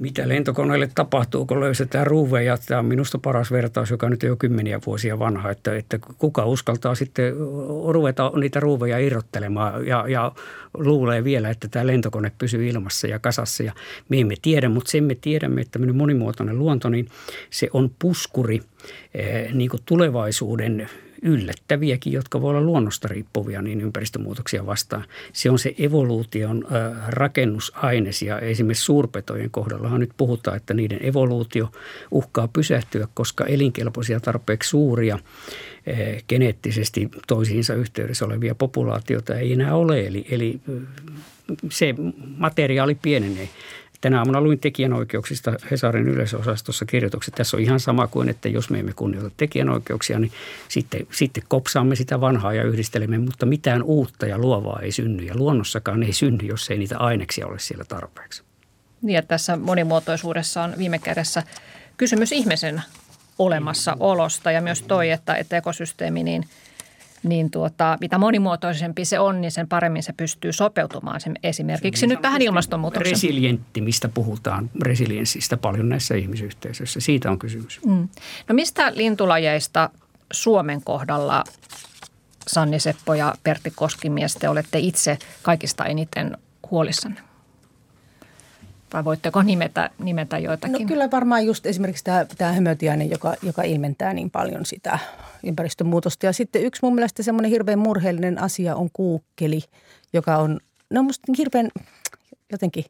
Mitä 0.00 0.28
lentokoneelle 0.28 0.88
tapahtuu, 0.94 1.46
kun 1.46 1.60
löysetään 1.60 2.06
ruuveja. 2.06 2.58
Tämä 2.66 2.78
on 2.78 2.84
minusta 2.84 3.18
paras 3.18 3.52
vertaus, 3.52 3.90
joka 3.90 4.08
nyt 4.08 4.22
on 4.22 4.28
jo 4.28 4.36
kymmeniä 4.36 4.80
vuosia 4.86 5.18
vanha, 5.18 5.50
että, 5.50 5.76
että 5.76 5.98
kuka 6.18 6.46
uskaltaa 6.46 6.94
sitten 6.94 7.34
ruveta 7.88 8.32
niitä 8.40 8.60
ruuveja 8.60 8.98
irrottelemaan 8.98 9.86
ja, 9.86 10.04
ja 10.08 10.32
luulee 10.74 11.24
vielä, 11.24 11.50
että 11.50 11.68
tämä 11.68 11.86
lentokone 11.86 12.32
pysyy 12.38 12.68
ilmassa 12.68 13.06
ja 13.06 13.18
kasassa. 13.18 13.62
Ja 13.62 13.72
me 14.08 14.20
emme 14.20 14.34
tiedä, 14.42 14.68
mutta 14.68 14.90
sen 14.90 15.04
me 15.04 15.14
tiedämme, 15.14 15.60
että 15.60 15.72
tämmöinen 15.72 15.96
monimuotoinen 15.96 16.58
luonto, 16.58 16.88
niin 16.88 17.08
se 17.50 17.68
on 17.72 17.90
puskuri 17.98 18.60
eh, 19.14 19.52
niin 19.52 19.70
kuin 19.70 19.82
tulevaisuuden 19.86 20.88
yllättäviäkin, 21.22 22.12
jotka 22.12 22.40
voi 22.40 22.50
olla 22.50 22.60
luonnosta 22.60 23.08
riippuvia 23.08 23.62
niin 23.62 23.80
ympäristömuutoksia 23.80 24.66
vastaan. 24.66 25.04
Se 25.32 25.50
on 25.50 25.58
se 25.58 25.74
evoluution 25.78 26.66
rakennusaines 27.08 28.22
ja 28.22 28.38
esimerkiksi 28.38 28.84
suurpetojen 28.84 29.50
kohdallahan 29.50 30.00
nyt 30.00 30.10
puhutaan, 30.16 30.56
että 30.56 30.74
niiden 30.74 31.06
evoluutio 31.06 31.70
uhkaa 32.10 32.48
pysähtyä, 32.48 33.08
koska 33.14 33.44
elinkelpoisia 33.44 34.20
tarpeeksi 34.20 34.70
suuria 34.70 35.18
geneettisesti 36.28 37.08
toisiinsa 37.26 37.74
yhteydessä 37.74 38.24
olevia 38.24 38.54
populaatioita 38.54 39.34
ei 39.34 39.52
enää 39.52 39.74
ole. 39.74 40.06
Eli, 40.06 40.26
eli 40.30 40.60
se 41.70 41.94
materiaali 42.36 42.94
pienenee. 42.94 43.48
Tänä 44.00 44.18
aamuna 44.18 44.40
luin 44.40 44.58
tekijänoikeuksista 44.58 45.52
Hesarin 45.70 46.08
yleisosastossa 46.08 46.84
kirjoitukset. 46.84 47.34
Tässä 47.34 47.56
on 47.56 47.62
ihan 47.62 47.80
sama 47.80 48.06
kuin, 48.06 48.28
että 48.28 48.48
jos 48.48 48.70
me 48.70 48.78
emme 48.78 48.92
kunnioita 48.96 49.30
tekijänoikeuksia, 49.36 50.18
niin 50.18 50.32
sitten, 50.68 51.06
sitten 51.10 51.42
kopsaamme 51.48 51.96
sitä 51.96 52.20
vanhaa 52.20 52.52
ja 52.52 52.64
yhdistelemme, 52.64 53.18
mutta 53.18 53.46
mitään 53.46 53.82
uutta 53.82 54.26
ja 54.26 54.38
luovaa 54.38 54.80
ei 54.82 54.92
synny. 54.92 55.22
Ja 55.22 55.34
luonnossakaan 55.36 56.02
ei 56.02 56.12
synny, 56.12 56.46
jos 56.46 56.70
ei 56.70 56.78
niitä 56.78 56.98
aineksia 56.98 57.46
ole 57.46 57.58
siellä 57.58 57.84
tarpeeksi. 57.84 58.42
Niin, 59.02 59.18
että 59.18 59.28
tässä 59.28 59.56
monimuotoisuudessa 59.56 60.62
on 60.62 60.74
viime 60.78 60.98
kädessä 60.98 61.42
kysymys 61.96 62.32
ihmisen 62.32 62.82
olemassaolosta 63.38 64.50
ja 64.50 64.60
myös 64.60 64.82
toi, 64.82 65.10
että, 65.10 65.34
että 65.34 65.56
ekosysteemi 65.56 66.22
niin– 66.22 66.44
niin 67.22 67.50
tuota, 67.50 67.98
mitä 68.00 68.18
monimuotoisempi 68.18 69.04
se 69.04 69.18
on, 69.18 69.40
niin 69.40 69.50
sen 69.50 69.68
paremmin 69.68 70.02
se 70.02 70.12
pystyy 70.12 70.52
sopeutumaan 70.52 71.20
sen 71.20 71.34
esimerkiksi 71.42 72.06
nyt 72.06 72.22
tähän 72.22 72.42
ilmastonmuutokseen. 72.42 73.10
Resilientti, 73.10 73.80
mistä 73.80 74.08
puhutaan, 74.08 74.70
resilienssistä 74.82 75.56
paljon 75.56 75.88
näissä 75.88 76.14
ihmisyhteisöissä. 76.14 77.00
Siitä 77.00 77.30
on 77.30 77.38
kysymys. 77.38 77.80
Mm. 77.86 78.08
No 78.48 78.54
mistä 78.54 78.92
lintulajeista 78.94 79.90
Suomen 80.32 80.82
kohdalla 80.84 81.44
Sanni 82.48 82.80
Seppo 82.80 83.14
ja 83.14 83.34
Pertti 83.42 83.72
Koskimies 83.76 84.34
te 84.34 84.48
olette 84.48 84.78
itse 84.78 85.18
kaikista 85.42 85.84
eniten 85.84 86.36
huolissanne? 86.70 87.20
Vai 88.92 89.04
voitteko 89.04 89.42
nimetä, 89.42 89.90
nimetä 89.98 90.38
joitakin? 90.38 90.82
No 90.82 90.88
kyllä 90.88 91.10
varmaan 91.10 91.46
just 91.46 91.66
esimerkiksi 91.66 92.04
tämä, 92.04 92.26
tämä 92.38 92.52
hömötiainen, 92.52 93.10
joka, 93.10 93.34
joka 93.42 93.62
ilmentää 93.62 94.12
niin 94.12 94.30
paljon 94.30 94.66
sitä 94.66 94.98
ympäristönmuutosta. 95.44 96.26
Ja 96.26 96.32
sitten 96.32 96.62
yksi 96.62 96.82
mun 96.82 96.94
mielestä 96.94 97.22
semmoinen 97.22 97.50
hirveän 97.50 97.78
murheellinen 97.78 98.38
asia 98.38 98.76
on 98.76 98.88
kuukkeli, 98.92 99.60
joka 100.12 100.36
on, 100.36 100.60
no 100.90 101.02
musta 101.02 101.24
niin 101.28 101.36
hirveän 101.38 101.68
jotenkin 102.52 102.84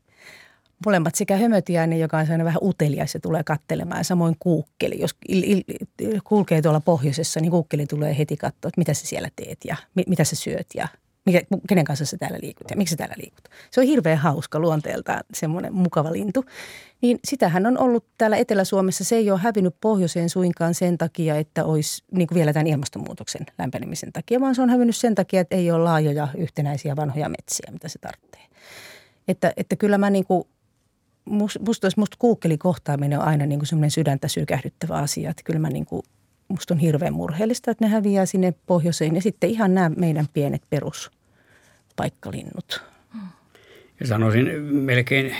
molemmat 0.86 1.14
sekä 1.14 1.36
hömötiainen, 1.36 2.00
joka 2.00 2.18
on 2.18 2.24
sellainen 2.24 2.44
vähän 2.44 2.62
utelias 2.62 3.14
ja 3.14 3.20
tulee 3.20 3.44
kattelemaan, 3.44 4.04
samoin 4.04 4.36
kuukkeli. 4.38 5.00
Jos 5.00 5.14
il, 5.28 5.42
il, 5.42 6.20
kulkee 6.24 6.62
tuolla 6.62 6.80
pohjoisessa, 6.80 7.40
niin 7.40 7.50
kuukkeli 7.50 7.86
tulee 7.86 8.18
heti 8.18 8.36
katsoa, 8.36 8.68
että 8.68 8.80
mitä 8.80 8.94
sä 8.94 9.06
siellä 9.06 9.28
teet 9.36 9.58
ja 9.64 9.76
mi, 9.94 10.04
mitä 10.06 10.24
sä 10.24 10.36
syöt 10.36 10.66
ja 10.74 10.88
mikä, 11.32 11.46
kenen 11.68 11.84
kanssa 11.84 12.06
sä 12.06 12.16
täällä 12.18 12.38
liikut 12.42 12.70
ja 12.70 12.76
miksi 12.76 12.92
sä 12.92 12.96
täällä 12.96 13.14
liikut. 13.18 13.44
Se 13.70 13.80
on 13.80 13.86
hirveän 13.86 14.18
hauska 14.18 14.58
luonteeltaan 14.58 15.24
semmoinen 15.34 15.74
mukava 15.74 16.12
lintu. 16.12 16.44
Niin 17.00 17.18
sitähän 17.24 17.66
on 17.66 17.78
ollut 17.78 18.04
täällä 18.18 18.36
Etelä-Suomessa. 18.36 19.04
Se 19.04 19.16
ei 19.16 19.30
ole 19.30 19.38
hävinnyt 19.38 19.74
pohjoiseen 19.80 20.28
suinkaan 20.28 20.74
sen 20.74 20.98
takia, 20.98 21.36
että 21.36 21.64
olisi 21.64 22.04
niin 22.12 22.28
kuin 22.28 22.36
vielä 22.36 22.52
tämän 22.52 22.66
ilmastonmuutoksen 22.66 23.46
lämpenemisen 23.58 24.12
takia, 24.12 24.40
vaan 24.40 24.54
se 24.54 24.62
on 24.62 24.70
hävinnyt 24.70 24.96
sen 24.96 25.14
takia, 25.14 25.40
että 25.40 25.56
ei 25.56 25.70
ole 25.70 25.84
laajoja 25.84 26.28
yhtenäisiä 26.38 26.96
vanhoja 26.96 27.28
metsiä, 27.28 27.72
mitä 27.72 27.88
se 27.88 27.98
tarvitsee. 27.98 28.42
Että, 29.28 29.52
että 29.56 29.76
kyllä 29.76 29.98
mä 29.98 30.10
niin 30.10 30.24
kuin, 30.24 30.44
musta, 31.30 31.88
musta 31.96 32.16
kuukkelikohtaaminen 32.18 33.18
on 33.18 33.24
aina 33.24 33.46
niin 33.46 33.66
semmoinen 33.66 33.90
sydäntä 33.90 34.28
sykähdyttävä 34.28 34.94
asia. 34.94 35.30
Että 35.30 35.42
kyllä 35.42 35.60
mä 35.60 35.70
niin 35.70 35.86
kuin 35.86 36.02
musta 36.50 36.74
on 36.74 36.80
hirveän 36.80 37.14
murheellista, 37.14 37.70
että 37.70 37.84
ne 37.84 37.90
häviää 37.90 38.26
sinne 38.26 38.54
pohjoiseen 38.66 39.14
ja 39.14 39.22
sitten 39.22 39.50
ihan 39.50 39.74
nämä 39.74 39.90
meidän 39.96 40.26
pienet 40.32 40.62
peruspaikkalinnut. 41.96 42.83
Ja 44.00 44.07
sanoisin 44.07 44.62
melkein 44.62 45.37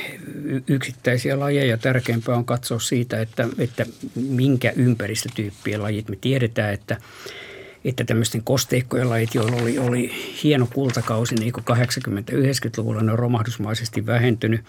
yksittäisiä 0.69 1.41
lajeja. 1.41 1.79
Tärkeämpää 1.79 2.37
on 2.37 2.45
katsoa 2.45 2.79
siitä, 2.79 3.21
että, 3.21 3.49
että 3.59 3.87
minkä 4.15 4.73
ympäristötyyppien 4.77 5.83
lajit. 5.83 6.09
Me 6.09 6.17
tiedetään, 6.21 6.75
että 6.75 6.97
että 7.85 8.05
tämmöisten 8.05 8.43
kosteikkojen 8.43 9.11
lajit, 9.11 9.35
joilla 9.35 9.57
oli, 9.63 9.79
oli 9.79 10.13
hieno 10.43 10.69
kultakausi 10.75 11.35
niin 11.35 11.53
kuin 11.53 11.65
80-90-luvulla, 11.71 13.03
ne 13.03 13.13
on 13.13 13.19
romahdusmaisesti 13.19 14.07
vähentynyt. 14.07 14.61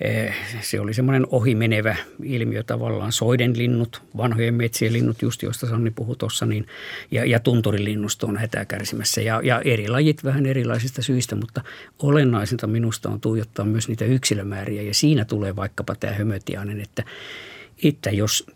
Eh, 0.00 0.34
se 0.60 0.80
oli 0.80 0.94
semmoinen 0.94 1.26
ohimenevä 1.30 1.96
ilmiö 2.22 2.62
tavallaan. 2.62 3.12
Soiden 3.12 3.58
linnut, 3.58 4.02
vanhojen 4.16 4.54
metsien 4.54 4.92
linnut, 4.92 5.22
just 5.22 5.42
joista 5.42 5.66
Sanni 5.66 5.90
puhui 5.90 6.16
tuossa, 6.16 6.46
niin, 6.46 6.66
ja, 7.10 7.24
ja 7.24 7.40
tunturilinnusto 7.40 8.26
on 8.26 8.36
hätää 8.36 8.64
kärsimässä. 8.64 9.20
Ja, 9.20 9.40
ja 9.44 9.60
eri 9.64 9.88
lajit 9.88 10.24
vähän 10.24 10.46
erilaisista 10.46 11.02
syistä, 11.02 11.36
mutta 11.36 11.62
olennaisinta 12.02 12.66
minusta 12.66 13.08
on 13.08 13.20
tuijottaa 13.20 13.64
myös 13.64 13.88
niitä 13.88 14.04
yksilömääriä. 14.04 14.82
Ja 14.82 14.94
siinä 14.94 15.24
tulee 15.24 15.56
vaikkapa 15.56 15.94
tämä 15.94 16.12
hömötiainen, 16.12 16.80
että, 16.80 17.04
että 17.84 18.10
jos 18.10 18.46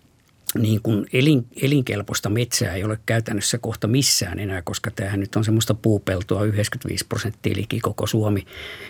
niin 0.59 0.83
kuin 0.83 1.07
elin, 1.13 1.47
elinkelpoista 1.63 2.29
metsää 2.29 2.75
ei 2.75 2.85
ole 2.85 2.99
käytännössä 3.07 3.59
kohta 3.59 3.89
missään 3.89 4.39
enää, 4.39 4.63
koska 4.63 4.91
tämähän 4.91 5.21
nyt 5.21 5.37
on 5.37 5.45
semmoista 5.45 5.75
puupeltoa 5.75 6.45
95 6.45 7.07
prosenttia 7.07 7.57
liki 7.57 7.81
koko 7.81 8.07
Suomi, 8.07 8.47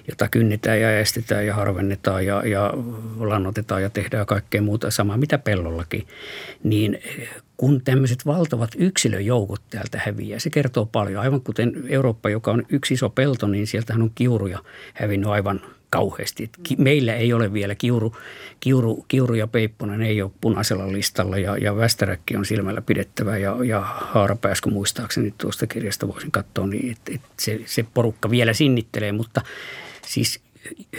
jota 0.08 0.28
kynnetään 0.28 0.80
ja 0.80 0.98
estetään 0.98 1.46
ja 1.46 1.54
harvennetaan 1.54 2.26
ja, 2.26 2.42
ja 2.46 2.70
lannotetaan 3.18 3.82
ja 3.82 3.90
tehdään 3.90 4.26
kaikkea 4.26 4.62
muuta 4.62 4.90
samaa 4.90 5.16
mitä 5.16 5.38
pellollakin. 5.38 6.06
Niin 6.62 6.98
kun 7.60 7.80
tämmöiset 7.84 8.26
valtavat 8.26 8.70
yksilöjoukot 8.76 9.62
täältä 9.70 10.00
häviää, 10.06 10.38
se 10.38 10.50
kertoo 10.50 10.86
paljon. 10.86 11.22
Aivan 11.22 11.40
kuten 11.40 11.72
Eurooppa, 11.88 12.30
joka 12.30 12.50
on 12.50 12.62
yksi 12.68 12.94
iso 12.94 13.10
pelto, 13.10 13.46
niin 13.46 13.66
sieltähän 13.66 14.02
on 14.02 14.10
kiuruja 14.14 14.58
hävinnyt 14.94 15.30
aivan 15.30 15.60
kauheasti. 15.90 16.50
Meillä 16.78 17.14
ei 17.14 17.32
ole 17.32 17.52
vielä 17.52 17.74
kiuru, 17.74 18.16
kiuru, 18.60 19.04
kiuru 19.08 19.34
ja 19.34 19.46
peipponen 19.46 20.02
ei 20.02 20.22
ole 20.22 20.30
punaisella 20.40 20.92
listalla 20.92 21.38
ja, 21.38 21.56
ja 21.56 21.76
västäräkki 21.76 22.36
on 22.36 22.44
silmällä 22.44 22.80
pidettävä 22.80 23.38
ja, 23.38 23.56
ja 23.64 23.80
haarapääskö 23.80 24.70
muistaakseni 24.70 25.34
tuosta 25.38 25.66
kirjasta 25.66 26.08
voisin 26.08 26.30
katsoa, 26.30 26.66
niin 26.66 26.92
että 26.92 27.12
et 27.14 27.20
se, 27.36 27.60
se 27.66 27.84
porukka 27.94 28.30
vielä 28.30 28.52
sinnittelee, 28.52 29.12
mutta 29.12 29.42
siis 30.06 30.40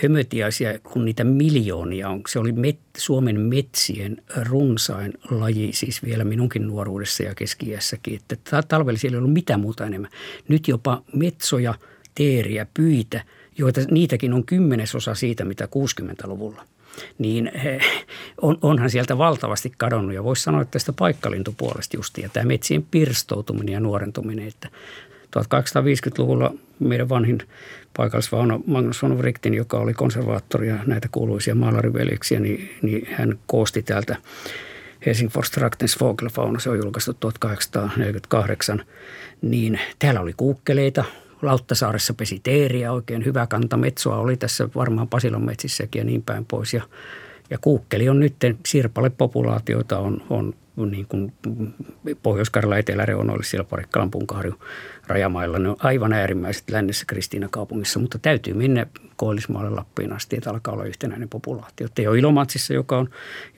hömötiaisia, 0.04 0.80
kun 0.80 1.06
niitä 1.06 1.24
miljoonia 1.24 2.10
on. 2.10 2.22
Se 2.28 2.40
oli 2.40 2.52
met, 2.52 2.80
Suomen 2.98 3.40
metsien 3.40 4.22
runsain 4.50 5.14
laji, 5.30 5.74
siis 5.74 6.04
vielä 6.04 6.24
minunkin 6.24 6.68
nuoruudessa 6.68 7.24
ja 7.24 7.36
keski 7.36 7.74
Että 8.14 8.64
talvella 8.68 9.00
siellä 9.00 9.16
ei 9.16 9.20
ollut 9.20 9.34
mitään 9.34 9.60
muuta 9.60 9.86
enemmän. 9.86 10.12
Nyt 10.48 10.68
jopa 10.68 11.04
metsoja, 11.14 11.76
teeriä, 12.16 12.68
pyitä– 12.74 13.24
joita 13.58 13.82
niitäkin 13.92 14.34
on 14.34 14.46
kymmenesosa 14.46 15.16
siitä, 15.16 15.46
mitä 15.46 15.66
60-luvulla 15.66 16.64
niin 17.18 17.52
eh, 17.54 18.06
on, 18.42 18.58
onhan 18.62 18.90
sieltä 18.90 19.18
valtavasti 19.18 19.74
kadonnut. 19.78 20.16
Ja 20.16 20.24
voisi 20.24 20.44
sanoa 20.44 20.62
että 20.62 20.72
tästä 20.72 20.94
paikkalintupuolesta 20.94 21.98
justiin. 21.98 22.24
Ja 22.24 22.30
tämä 22.30 22.46
metsien 22.46 22.86
pirstoutuminen 22.92 23.74
ja 23.74 23.80
nuorentuminen, 23.80 24.48
että 24.48 24.70
1850-luvulla 25.38 26.54
meidän 26.80 27.10
vanhin 27.10 27.38
paikallisvauno 27.98 28.62
Magnus 28.68 29.02
von 29.02 29.18
Wrightin, 29.18 29.54
joka 29.54 29.78
oli 29.78 29.94
konservaattori 29.94 30.68
ja 30.68 30.78
näitä 30.86 31.08
kuuluisia 31.12 31.56
maalariveljeksiä, 31.56 32.40
niin, 32.40 32.70
niin 32.82 33.08
hän 33.12 33.40
koosti 33.48 33.82
täältä 33.84 34.16
Helsingfors 35.06 35.52
Traktens 35.52 36.00
Vogelfauna, 36.02 36.60
se 36.60 36.70
on 36.70 36.78
julkaistu 36.78 37.14
1848, 37.14 38.86
niin 39.42 39.80
täällä 40.00 40.20
oli 40.22 40.34
kuukkeleita, 40.38 41.04
Lauttasaaressa 41.42 42.14
pesi 42.14 42.40
teeriä, 42.44 42.92
oikein 42.92 43.26
hyvä 43.26 43.48
kanta. 43.48 43.78
Metsoa 43.78 44.18
oli 44.18 44.38
tässä 44.38 44.70
varmaan 44.76 45.08
Pasilon 45.08 45.46
metsissäkin 45.46 46.00
ja 46.00 46.04
niin 46.04 46.22
päin 46.22 46.46
pois. 46.46 46.74
Ja, 46.74 46.84
ja 47.50 47.58
kuukkeli 47.58 48.10
on 48.10 48.20
nyt, 48.20 48.36
sirpale 48.68 49.10
populaatioita 49.10 50.00
on, 50.00 50.24
on 50.30 50.54
niin 50.92 51.06
kuin 51.06 51.34
Pohjois-Karjalan 52.24 52.80
eteläreunoilla 52.80 53.44
siellä 53.44 53.64
Parikkalan 53.70 54.12
punkaharju 54.12 54.56
rajamailla. 55.12 55.60
Ne 55.60 55.70
on 55.70 55.76
aivan 55.80 56.14
äärimmäiset 56.14 56.70
lännessä 56.70 57.06
Kristiina-kaupungissa, 57.08 58.00
mutta 58.00 58.20
täytyy 58.20 58.54
mennä 58.54 58.86
Koillismaalle 59.16 59.70
Lappiin 59.70 60.14
asti, 60.14 60.36
että 60.36 60.50
alkaa 60.50 60.74
olla 60.74 60.84
yhtenäinen 60.84 61.30
populaatio. 61.30 61.88
Teo 61.96 62.14
Ilomatsissa 62.14 62.74
joka 62.74 62.98
on, 62.98 63.10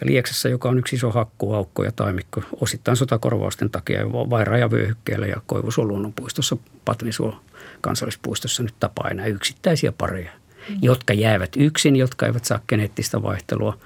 ja 0.01 0.07
Lieksassa, 0.07 0.49
joka 0.49 0.69
on 0.69 0.77
yksi 0.77 0.95
iso 0.95 1.11
hakkuaukko 1.11 1.83
ja 1.83 1.91
taimikko, 1.91 2.43
osittain 2.61 2.97
sotakorvausten 2.97 3.69
takia 3.69 4.11
vain 4.11 4.47
rajavyöhykkeellä 4.47 5.27
ja 5.27 5.41
Koivusuon 5.45 5.87
luonnonpuistossa, 5.87 6.57
Patnisuo 6.85 7.39
kansallispuistossa 7.81 8.63
nyt 8.63 8.75
tapaa 8.79 9.09
enää 9.09 9.25
yksittäisiä 9.25 9.91
pareja, 9.91 10.31
mm. 10.69 10.77
jotka 10.81 11.13
jäävät 11.13 11.51
yksin, 11.57 11.95
jotka 11.95 12.25
eivät 12.25 12.45
saa 12.45 12.59
geneettistä 12.67 13.21
vaihtelua, 13.21 13.77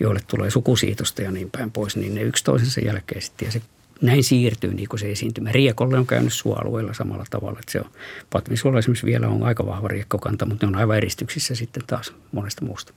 joille 0.00 0.20
tulee 0.26 0.50
sukusiitosta 0.50 1.22
ja 1.22 1.30
niin 1.30 1.50
päin 1.50 1.70
pois, 1.70 1.96
niin 1.96 2.14
ne 2.14 2.22
yksi 2.22 2.44
toisensa 2.44 2.80
jälkeen 2.80 3.22
sitten. 3.22 3.46
Ja 3.46 3.52
se 3.52 3.62
näin 4.02 4.24
siirtyy 4.24 4.74
niin 4.74 4.88
kuin 4.88 5.00
se 5.00 5.10
esiintymä. 5.10 5.52
Riekolle 5.52 5.98
on 5.98 6.06
käynyt 6.06 6.32
suoalueella 6.32 6.94
samalla 6.94 7.24
tavalla. 7.30 7.58
Että 7.58 7.72
se 7.72 7.80
on, 7.80 7.90
Patvinsuolla 8.32 8.78
esimerkiksi 8.78 9.06
vielä 9.06 9.28
on 9.28 9.42
aika 9.42 9.66
vahva 9.66 9.88
riekkokanta, 9.88 10.46
mutta 10.46 10.66
ne 10.66 10.68
on 10.68 10.76
aivan 10.78 10.96
eristyksissä 10.96 11.54
sitten 11.54 11.82
taas 11.86 12.12
monesta 12.32 12.64
muusta. 12.64 12.92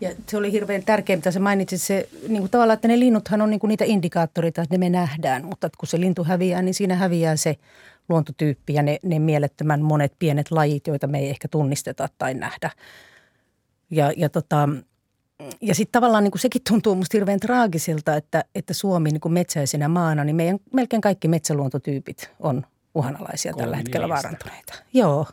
Ja 0.00 0.10
se 0.28 0.36
oli 0.36 0.52
hirveän 0.52 0.84
tärkeää, 0.84 1.16
mitä 1.16 1.30
sä 1.30 1.40
mainitsit, 1.40 1.82
se 1.82 2.08
niin 2.28 2.40
kuin 2.40 2.50
tavallaan, 2.50 2.74
että 2.74 2.88
ne 2.88 2.98
linnuthan 2.98 3.42
on 3.42 3.50
niin 3.50 3.60
kuin 3.60 3.68
niitä 3.68 3.84
indikaattoreita, 3.84 4.62
että 4.62 4.74
ne 4.74 4.78
me 4.78 4.90
nähdään, 4.90 5.44
mutta 5.44 5.70
kun 5.78 5.88
se 5.88 6.00
lintu 6.00 6.24
häviää, 6.24 6.62
niin 6.62 6.74
siinä 6.74 6.94
häviää 6.94 7.36
se 7.36 7.56
luontotyyppi 8.08 8.74
ja 8.74 8.82
ne, 8.82 8.98
ne 9.02 9.18
mielettömän 9.18 9.82
monet 9.82 10.12
pienet 10.18 10.50
lajit, 10.50 10.86
joita 10.86 11.06
me 11.06 11.18
ei 11.18 11.30
ehkä 11.30 11.48
tunnisteta 11.48 12.08
tai 12.18 12.34
nähdä. 12.34 12.70
Ja, 13.90 14.12
ja, 14.16 14.28
tota, 14.28 14.68
ja 15.60 15.74
sitten 15.74 15.92
tavallaan 15.92 16.24
niin 16.24 16.32
kuin 16.32 16.40
sekin 16.40 16.62
tuntuu 16.68 16.94
musta 16.94 17.16
hirveän 17.16 17.40
traagiselta, 17.40 18.16
että, 18.16 18.44
että 18.54 18.74
Suomi 18.74 19.10
niin 19.10 19.20
kuin 19.20 19.32
metsäisenä 19.32 19.88
maana, 19.88 20.24
niin 20.24 20.36
meidän 20.36 20.58
melkein 20.72 21.00
kaikki 21.00 21.28
metsäluontotyypit 21.28 22.30
on 22.40 22.66
uhanalaisia 22.94 23.52
Kolmi 23.52 23.62
tällä 23.62 23.76
hetkellä 23.76 24.08
vaarantuneita. 24.08 24.74
Joo, 24.92 25.26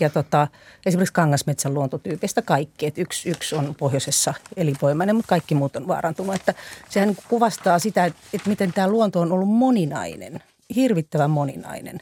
ja 0.00 0.10
tota, 0.10 0.48
esimerkiksi 0.86 1.12
kangasmetsän 1.12 1.74
luontotyypistä 1.74 2.42
kaikki. 2.42 2.86
Et 2.86 2.98
yksi, 2.98 3.30
yksi 3.30 3.54
on 3.54 3.74
pohjoisessa 3.74 4.34
elinvoimainen, 4.56 5.16
mutta 5.16 5.28
kaikki 5.28 5.54
muut 5.54 5.76
on 5.76 5.88
vaarantunut. 5.88 6.34
Että 6.34 6.54
sehän 6.88 7.08
niin 7.08 7.18
kuvastaa 7.28 7.78
sitä, 7.78 8.04
että, 8.04 8.20
että 8.32 8.48
miten 8.48 8.72
tämä 8.72 8.88
luonto 8.88 9.20
on 9.20 9.32
ollut 9.32 9.48
moninainen, 9.48 10.40
hirvittävän 10.76 11.30
moninainen. 11.30 11.98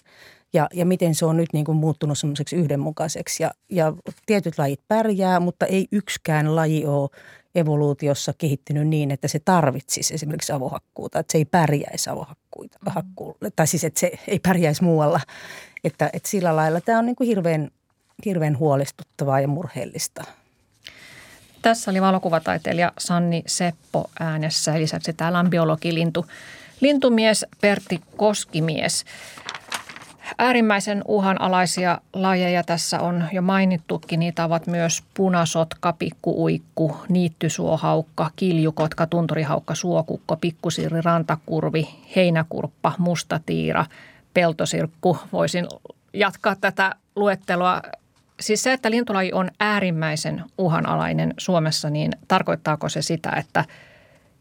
Ja, 0.52 0.68
ja 0.74 0.86
miten 0.86 1.14
se 1.14 1.26
on 1.26 1.36
nyt 1.36 1.52
niin 1.52 1.64
kuin 1.64 1.76
muuttunut 1.76 2.18
semmoiseksi 2.18 2.56
yhdenmukaiseksi. 2.56 3.42
Ja, 3.42 3.50
ja 3.68 3.92
tietyt 4.26 4.58
lajit 4.58 4.80
pärjää, 4.88 5.40
mutta 5.40 5.66
ei 5.66 5.88
yksikään 5.92 6.56
laji 6.56 6.86
ole 6.86 7.10
evoluutiossa 7.54 8.32
kehittynyt 8.38 8.88
niin, 8.88 9.10
että 9.10 9.28
se 9.28 9.38
tarvitsisi 9.38 10.14
esimerkiksi 10.14 10.52
avohakkuuta, 10.52 11.18
että 11.18 11.32
se 11.32 11.38
ei 11.38 11.44
pärjäisi 11.44 12.10
avohakkuuta, 12.10 12.78
tai 13.56 13.66
siis 13.66 13.84
että 13.84 14.00
se 14.00 14.12
ei 14.28 14.38
pärjäisi 14.38 14.84
muualla. 14.84 15.20
Että, 15.84 16.10
että 16.12 16.28
sillä 16.28 16.56
lailla 16.56 16.80
tämä 16.80 16.98
on 16.98 17.06
niin 17.06 17.16
kuin 17.16 17.26
hirveän 17.26 17.70
hirveän 18.24 18.58
huolestuttavaa 18.58 19.40
ja 19.40 19.48
murheellista. 19.48 20.24
Tässä 21.62 21.90
oli 21.90 22.02
valokuvataiteilija 22.02 22.92
Sanni 22.98 23.42
Seppo 23.46 24.10
äänessä. 24.20 24.78
Lisäksi 24.78 25.12
täällä 25.12 25.38
on 25.38 25.50
biologi 25.50 25.94
lintu, 25.94 26.26
lintumies 26.80 27.46
Pertti 27.60 28.00
Koskimies. 28.16 29.04
Äärimmäisen 30.38 31.02
uhanalaisia 31.08 31.98
lajeja 32.12 32.62
tässä 32.64 33.00
on 33.00 33.24
jo 33.32 33.42
mainittukin. 33.42 34.20
Niitä 34.20 34.44
ovat 34.44 34.66
myös 34.66 35.02
punasotka, 35.14 35.92
pikkuuikku, 35.92 36.96
niittysuohaukka, 37.08 38.30
kiljukotka, 38.36 39.06
tunturihaukka, 39.06 39.74
suokukko, 39.74 40.36
pikkusiiri, 40.36 41.00
rantakurvi, 41.00 41.88
heinäkurppa, 42.16 42.92
mustatiira, 42.98 43.86
peltosirkku. 44.34 45.18
Voisin 45.32 45.66
jatkaa 46.12 46.56
tätä 46.56 46.94
luettelua 47.16 47.82
Siis 48.40 48.62
se, 48.62 48.72
että 48.72 48.90
lintulaji 48.90 49.32
on 49.32 49.50
äärimmäisen 49.60 50.44
uhanalainen 50.58 51.34
Suomessa, 51.38 51.90
niin 51.90 52.12
tarkoittaako 52.28 52.88
se 52.88 53.02
sitä, 53.02 53.30
että 53.30 53.64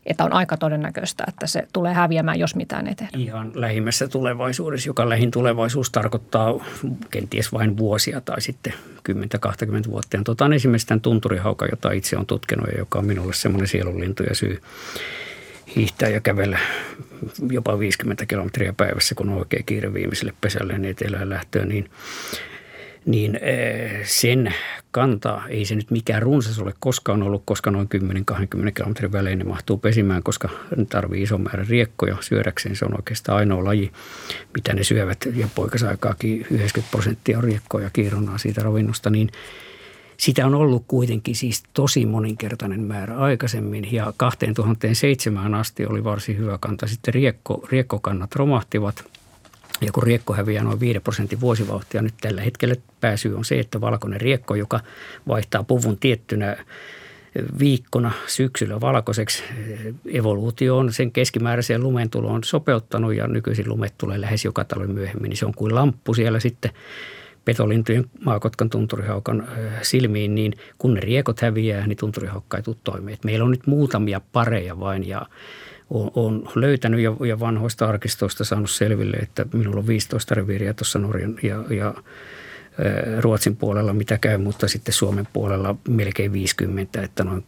että 0.05 0.23
on 0.23 0.33
aika 0.33 0.57
todennäköistä, 0.57 1.23
että 1.27 1.47
se 1.47 1.67
tulee 1.73 1.93
häviämään, 1.93 2.39
jos 2.39 2.55
mitään 2.55 2.87
ei 2.87 2.95
tehdä. 2.95 3.17
Ihan 3.17 3.51
lähimmässä 3.55 4.07
tulevaisuudessa, 4.07 4.89
joka 4.89 5.09
lähin 5.09 5.31
tulevaisuus 5.31 5.89
tarkoittaa 5.89 6.65
kenties 7.11 7.53
vain 7.53 7.77
vuosia 7.77 8.21
tai 8.21 8.41
sitten 8.41 8.73
10-20 9.09 9.89
vuotta. 9.89 10.17
Ja 10.17 10.23
tota 10.23 10.49
esimerkiksi 10.55 10.87
tämän 10.87 11.01
tunturihaukan, 11.01 11.69
jota 11.71 11.91
itse 11.91 12.17
on 12.17 12.25
tutkinut 12.25 12.67
ja 12.67 12.79
joka 12.79 12.99
on 12.99 13.05
minulle 13.05 13.33
semmoinen 13.33 13.67
sielunlintu 13.67 14.23
ja 14.23 14.35
syy 14.35 14.61
hiihtää 15.75 16.09
ja 16.09 16.21
kävellä 16.21 16.59
jopa 17.49 17.79
50 17.79 18.25
kilometriä 18.25 18.73
päivässä, 18.73 19.15
kun 19.15 19.29
on 19.29 19.37
oikein 19.37 19.65
kiire 19.65 19.93
viimeiselle 19.93 20.33
pesälle 20.41 20.77
niin 20.77 20.91
etelään 20.91 21.29
lähtöön, 21.29 21.69
niin 21.69 21.89
niin 23.05 23.39
eh, 23.41 24.07
sen 24.07 24.53
kanta, 24.91 25.41
ei 25.49 25.65
se 25.65 25.75
nyt 25.75 25.91
mikään 25.91 26.21
runsas 26.21 26.59
ole 26.59 26.73
koskaan 26.79 27.23
ollut, 27.23 27.43
koska 27.45 27.71
noin 27.71 27.89
10-20 28.67 28.71
kilometrin 28.73 29.11
välein 29.11 29.39
ne 29.39 29.45
mahtuu 29.45 29.77
pesimään, 29.77 30.23
koska 30.23 30.49
ne 30.75 30.85
tarvii 30.85 31.23
ison 31.23 31.41
määrän 31.41 31.67
riekkoja 31.67 32.17
syödäkseen. 32.19 32.75
Se 32.75 32.85
on 32.85 32.95
oikeastaan 32.95 33.37
ainoa 33.37 33.63
laji, 33.63 33.91
mitä 34.53 34.73
ne 34.73 34.83
syövät 34.83 35.27
ja 35.35 35.47
poikasaikaakin 35.55 36.45
90 36.51 36.91
prosenttia 36.91 37.37
on 37.37 37.43
riekkoja 37.43 37.89
kiirunaa 37.89 38.37
siitä 38.37 38.63
ravinnosta, 38.63 39.09
niin 39.09 39.29
sitä 40.17 40.45
on 40.45 40.55
ollut 40.55 40.83
kuitenkin 40.87 41.35
siis 41.35 41.63
tosi 41.73 42.05
moninkertainen 42.05 42.81
määrä 42.81 43.17
aikaisemmin 43.17 43.93
ja 43.93 44.13
2007 44.17 45.55
asti 45.55 45.85
oli 45.85 46.03
varsin 46.03 46.37
hyvä 46.37 46.57
kanta. 46.61 46.87
Sitten 46.87 47.13
riekko, 47.13 47.67
riekkokannat 47.71 48.35
romahtivat– 48.35 49.03
ja 49.81 49.91
kun 49.91 50.03
riekko 50.03 50.33
häviää 50.33 50.63
noin 50.63 50.79
5 50.79 50.99
prosentin 50.99 51.41
vuosivauhtia, 51.41 52.01
nyt 52.01 52.13
tällä 52.21 52.41
hetkellä 52.41 52.75
pääsy 53.01 53.33
on 53.33 53.45
se, 53.45 53.59
että 53.59 53.81
valkoinen 53.81 54.21
riekko, 54.21 54.55
joka 54.55 54.79
vaihtaa 55.27 55.63
puvun 55.63 55.97
tiettynä 55.97 56.57
viikkona 57.59 58.11
syksyllä 58.27 58.81
valkoiseksi. 58.81 59.43
Evoluutio 60.13 60.77
on 60.77 60.93
sen 60.93 61.11
keskimääräiseen 61.11 61.83
lumentuloon 61.83 62.43
sopeuttanut 62.43 63.13
ja 63.13 63.27
nykyisin 63.27 63.69
lumet 63.69 63.93
tulee 63.97 64.21
lähes 64.21 64.45
joka 64.45 64.63
talven 64.63 64.91
myöhemmin. 64.91 65.29
Niin 65.29 65.37
se 65.37 65.45
on 65.45 65.53
kuin 65.55 65.75
lamppu 65.75 66.13
siellä 66.13 66.39
sitten 66.39 66.71
petolintujen, 67.45 68.05
maakotkan, 68.25 68.69
tunturihaukan 68.69 69.47
silmiin, 69.81 70.35
niin 70.35 70.53
kun 70.77 70.93
ne 70.93 70.99
riekot 70.99 71.41
häviää, 71.41 71.87
niin 71.87 71.97
tunturihaukka 71.97 72.57
ei 72.57 72.63
tule 72.63 72.75
toimeen. 72.83 73.17
Meillä 73.25 73.45
on 73.45 73.51
nyt 73.51 73.67
muutamia 73.67 74.21
pareja 74.31 74.79
vain 74.79 75.07
ja 75.07 75.25
olen 75.91 76.43
löytänyt 76.55 76.99
ja, 76.99 77.15
ja 77.27 77.39
vanhoista 77.39 77.87
arkistoista 77.87 78.43
saanut 78.43 78.69
selville, 78.69 79.17
että 79.17 79.45
minulla 79.53 79.79
on 79.79 79.87
15 79.87 80.35
reviiriä 80.35 80.73
tuossa 80.73 80.99
Norjan 80.99 81.35
ja, 81.43 81.63
ja 81.69 81.93
Ruotsin 83.19 83.55
puolella, 83.55 83.93
mitä 83.93 84.17
käy, 84.17 84.37
mutta 84.37 84.67
sitten 84.67 84.93
Suomen 84.93 85.27
puolella 85.33 85.75
melkein 85.89 86.33
50, 86.33 87.01
että 87.01 87.23
noin 87.23 87.43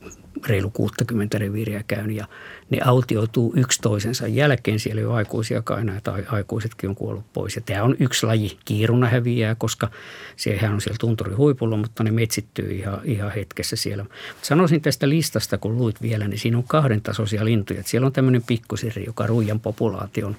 reilu 0.46 0.70
60 0.70 1.38
reviiriä 1.38 1.84
käyn 1.88 2.12
ja 2.12 2.28
ne 2.70 2.80
autioituu 2.86 3.54
yksi 3.56 3.82
toisensa 3.82 4.28
jälkeen. 4.28 4.80
Siellä 4.80 5.02
ei 5.02 5.06
ole 5.06 5.16
aikuisiakaan 5.16 5.82
enää 5.82 6.02
tai 6.02 6.24
aikuisetkin 6.28 6.90
on 6.90 6.96
kuollut 6.96 7.34
pois. 7.34 7.56
Ja 7.56 7.62
tämä 7.62 7.84
on 7.84 7.96
yksi 8.00 8.26
laji. 8.26 8.58
Kiiruna 8.66 9.08
häviää, 9.08 9.56
koska 9.56 9.90
sehän 10.36 10.74
on 10.74 10.82
siellä 10.82 10.98
tunturin 11.00 11.38
huipulla, 11.38 11.78
mutta 11.78 12.04
ne 12.04 12.12
metsittyy 12.12 12.72
ihan, 12.72 13.00
ihan 13.04 13.32
hetkessä 13.32 13.76
siellä. 13.76 14.06
Sanoisin 14.42 14.82
tästä 14.82 15.10
listasta, 15.10 15.58
kun 15.58 15.78
luit 15.78 16.02
vielä, 16.02 16.28
niin 16.28 16.40
siinä 16.40 16.58
on 16.58 16.64
kahden 16.64 17.02
tasoisia 17.02 17.46
lintuja. 17.46 17.84
Siellä 17.86 18.06
on 18.06 18.14
tämmöinen 18.14 18.44
pikkusirri, 18.44 19.06
joka 19.06 19.28
ruijan 19.28 19.60
populaation 19.60 20.36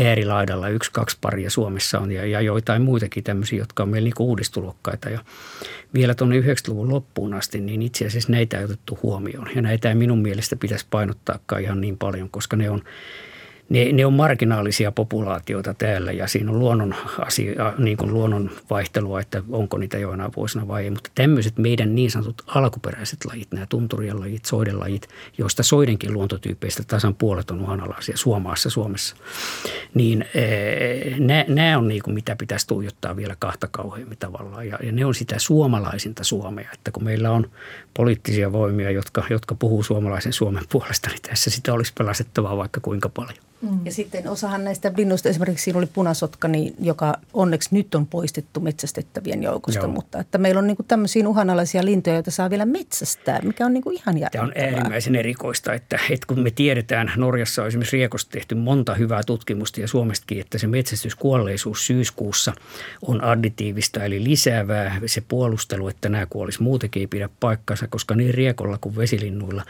äärilaidalla. 0.00 0.68
Yksi, 0.68 0.92
kaksi 0.92 1.18
paria 1.20 1.50
Suomessa 1.50 1.98
on 1.98 2.12
ja, 2.12 2.26
ja 2.26 2.40
joitain 2.40 2.82
muitakin 2.82 3.24
tämmöisiä, 3.24 3.58
jotka 3.58 3.82
on 3.82 3.88
meillä 3.88 4.06
niin 4.06 4.14
uudistulokkaita. 4.18 5.10
Ja 5.10 5.20
vielä 5.94 6.14
tuonne 6.14 6.40
90-luvun 6.40 6.90
loppuun 6.90 7.34
asti, 7.34 7.60
niin 7.60 7.82
itse 7.82 8.06
asiassa 8.06 8.32
näitä 8.32 8.58
ei 8.58 8.64
otettu 8.64 8.98
huomioon. 9.02 9.35
Ja 9.54 9.62
näitä 9.62 9.88
ei 9.88 9.94
minun 9.94 10.18
mielestä 10.18 10.56
pitäisi 10.56 10.86
painottaakaan 10.90 11.62
ihan 11.62 11.80
niin 11.80 11.98
paljon, 11.98 12.30
koska 12.30 12.56
ne 12.56 12.70
on, 12.70 12.82
ne, 13.68 13.92
ne 13.92 14.06
on 14.06 14.12
marginaalisia 14.12 14.92
populaatioita 14.92 15.74
täällä 15.74 16.12
ja 16.12 16.26
siinä 16.26 16.50
on 16.50 16.58
luonnon, 16.58 16.94
asia, 17.18 17.72
niin 17.78 17.96
kuin 17.96 18.12
luonnon 18.12 18.50
vaihtelua, 18.70 19.20
että 19.20 19.42
onko 19.50 19.78
niitä 19.78 19.98
joina 19.98 20.30
vuosina 20.36 20.68
vai 20.68 20.84
ei. 20.84 20.90
Mutta 20.90 21.10
tämmöiset 21.14 21.58
meidän 21.58 21.94
niin 21.94 22.10
sanotut 22.10 22.42
alkuperäiset 22.46 23.24
lajit, 23.24 23.52
nämä 23.52 23.66
tunturien 23.68 24.20
lajit, 24.20 24.44
soiden 24.44 24.80
lajit, 24.80 25.08
joista 25.38 25.62
soidenkin 25.62 26.12
luontotyypeistä 26.12 26.82
tasan 26.86 27.14
puolet 27.14 27.50
on 27.50 27.60
uhanalaisia 27.60 28.16
Suomaassa, 28.16 28.70
Suomessa, 28.70 29.16
niin 29.94 30.24
eh, 30.34 31.18
nämä 31.48 31.78
on 31.78 31.88
niin 31.88 32.02
kuin 32.02 32.14
mitä 32.14 32.36
pitäisi 32.36 32.66
tuijottaa 32.66 33.16
vielä 33.16 33.36
kahta 33.38 33.68
kauheammin 33.70 34.18
tavallaan. 34.18 34.68
Ja, 34.68 34.78
ja 34.82 34.92
ne 34.92 35.04
on 35.04 35.14
sitä 35.14 35.38
suomalaisinta 35.38 36.24
Suomea, 36.24 36.70
että 36.74 36.90
kun 36.90 37.04
meillä 37.04 37.30
on 37.30 37.50
poliittisia 37.96 38.52
voimia, 38.52 38.90
jotka, 38.90 39.24
jotka 39.30 39.54
puhuu 39.54 39.82
suomalaisen 39.82 40.32
Suomen 40.32 40.64
puolesta, 40.72 41.10
niin 41.10 41.22
tässä 41.22 41.50
sitä 41.50 41.72
olisi 41.74 41.92
pelastettavaa 41.98 42.56
vaikka 42.56 42.80
kuinka 42.80 43.08
paljon. 43.08 43.46
Mm. 43.62 43.80
Ja 43.84 43.92
sitten 43.92 44.28
osahan 44.28 44.64
näistä 44.64 44.92
linnuista, 44.96 45.28
esimerkiksi 45.28 45.64
siinä 45.64 45.78
oli 45.78 45.86
punasotka, 45.86 46.48
niin, 46.48 46.74
joka 46.80 47.14
onneksi 47.32 47.68
nyt 47.72 47.94
on 47.94 48.06
poistettu 48.06 48.60
metsästettävien 48.60 49.42
joukosta, 49.42 49.80
Joo. 49.80 49.92
mutta 49.92 50.20
että 50.20 50.38
meillä 50.38 50.58
on 50.58 50.66
niin 50.66 50.76
kuin 50.76 50.86
tämmöisiä 50.86 51.28
uhanalaisia 51.28 51.84
lintuja, 51.84 52.16
joita 52.16 52.30
saa 52.30 52.50
vielä 52.50 52.64
metsästää, 52.64 53.40
mikä 53.42 53.66
on 53.66 53.72
niin 53.72 53.82
kuin 53.82 53.96
ihan 53.96 54.18
järkeväää. 54.18 54.52
Tämä 54.52 54.64
on 54.66 54.74
äärimmäisen 54.74 55.16
erikoista, 55.16 55.74
että, 55.74 55.98
että 56.10 56.26
kun 56.26 56.40
me 56.40 56.50
tiedetään, 56.50 57.12
Norjassa 57.16 57.62
on 57.62 57.68
esimerkiksi 57.68 57.96
Riekosta 57.96 58.30
tehty 58.30 58.54
monta 58.54 58.94
hyvää 58.94 59.22
tutkimusta 59.26 59.80
ja 59.80 59.88
Suomestakin, 59.88 60.40
että 60.40 60.58
se 60.58 60.66
metsästyskuolleisuus 60.66 61.86
syyskuussa 61.86 62.52
on 63.02 63.24
additiivista 63.24 64.04
eli 64.04 64.24
lisäävää. 64.24 65.00
Se 65.06 65.22
puolustelu, 65.28 65.88
että 65.88 66.08
nämä 66.08 66.26
kuolisi 66.26 66.62
muutenkin 66.62 67.00
ei 67.00 67.06
pidä 67.06 67.28
paikkansa, 67.40 67.85
koska 67.86 68.14
niin 68.14 68.34
Riekolla 68.34 68.78
kuin 68.80 68.96
vesilinnuilla 68.96 69.64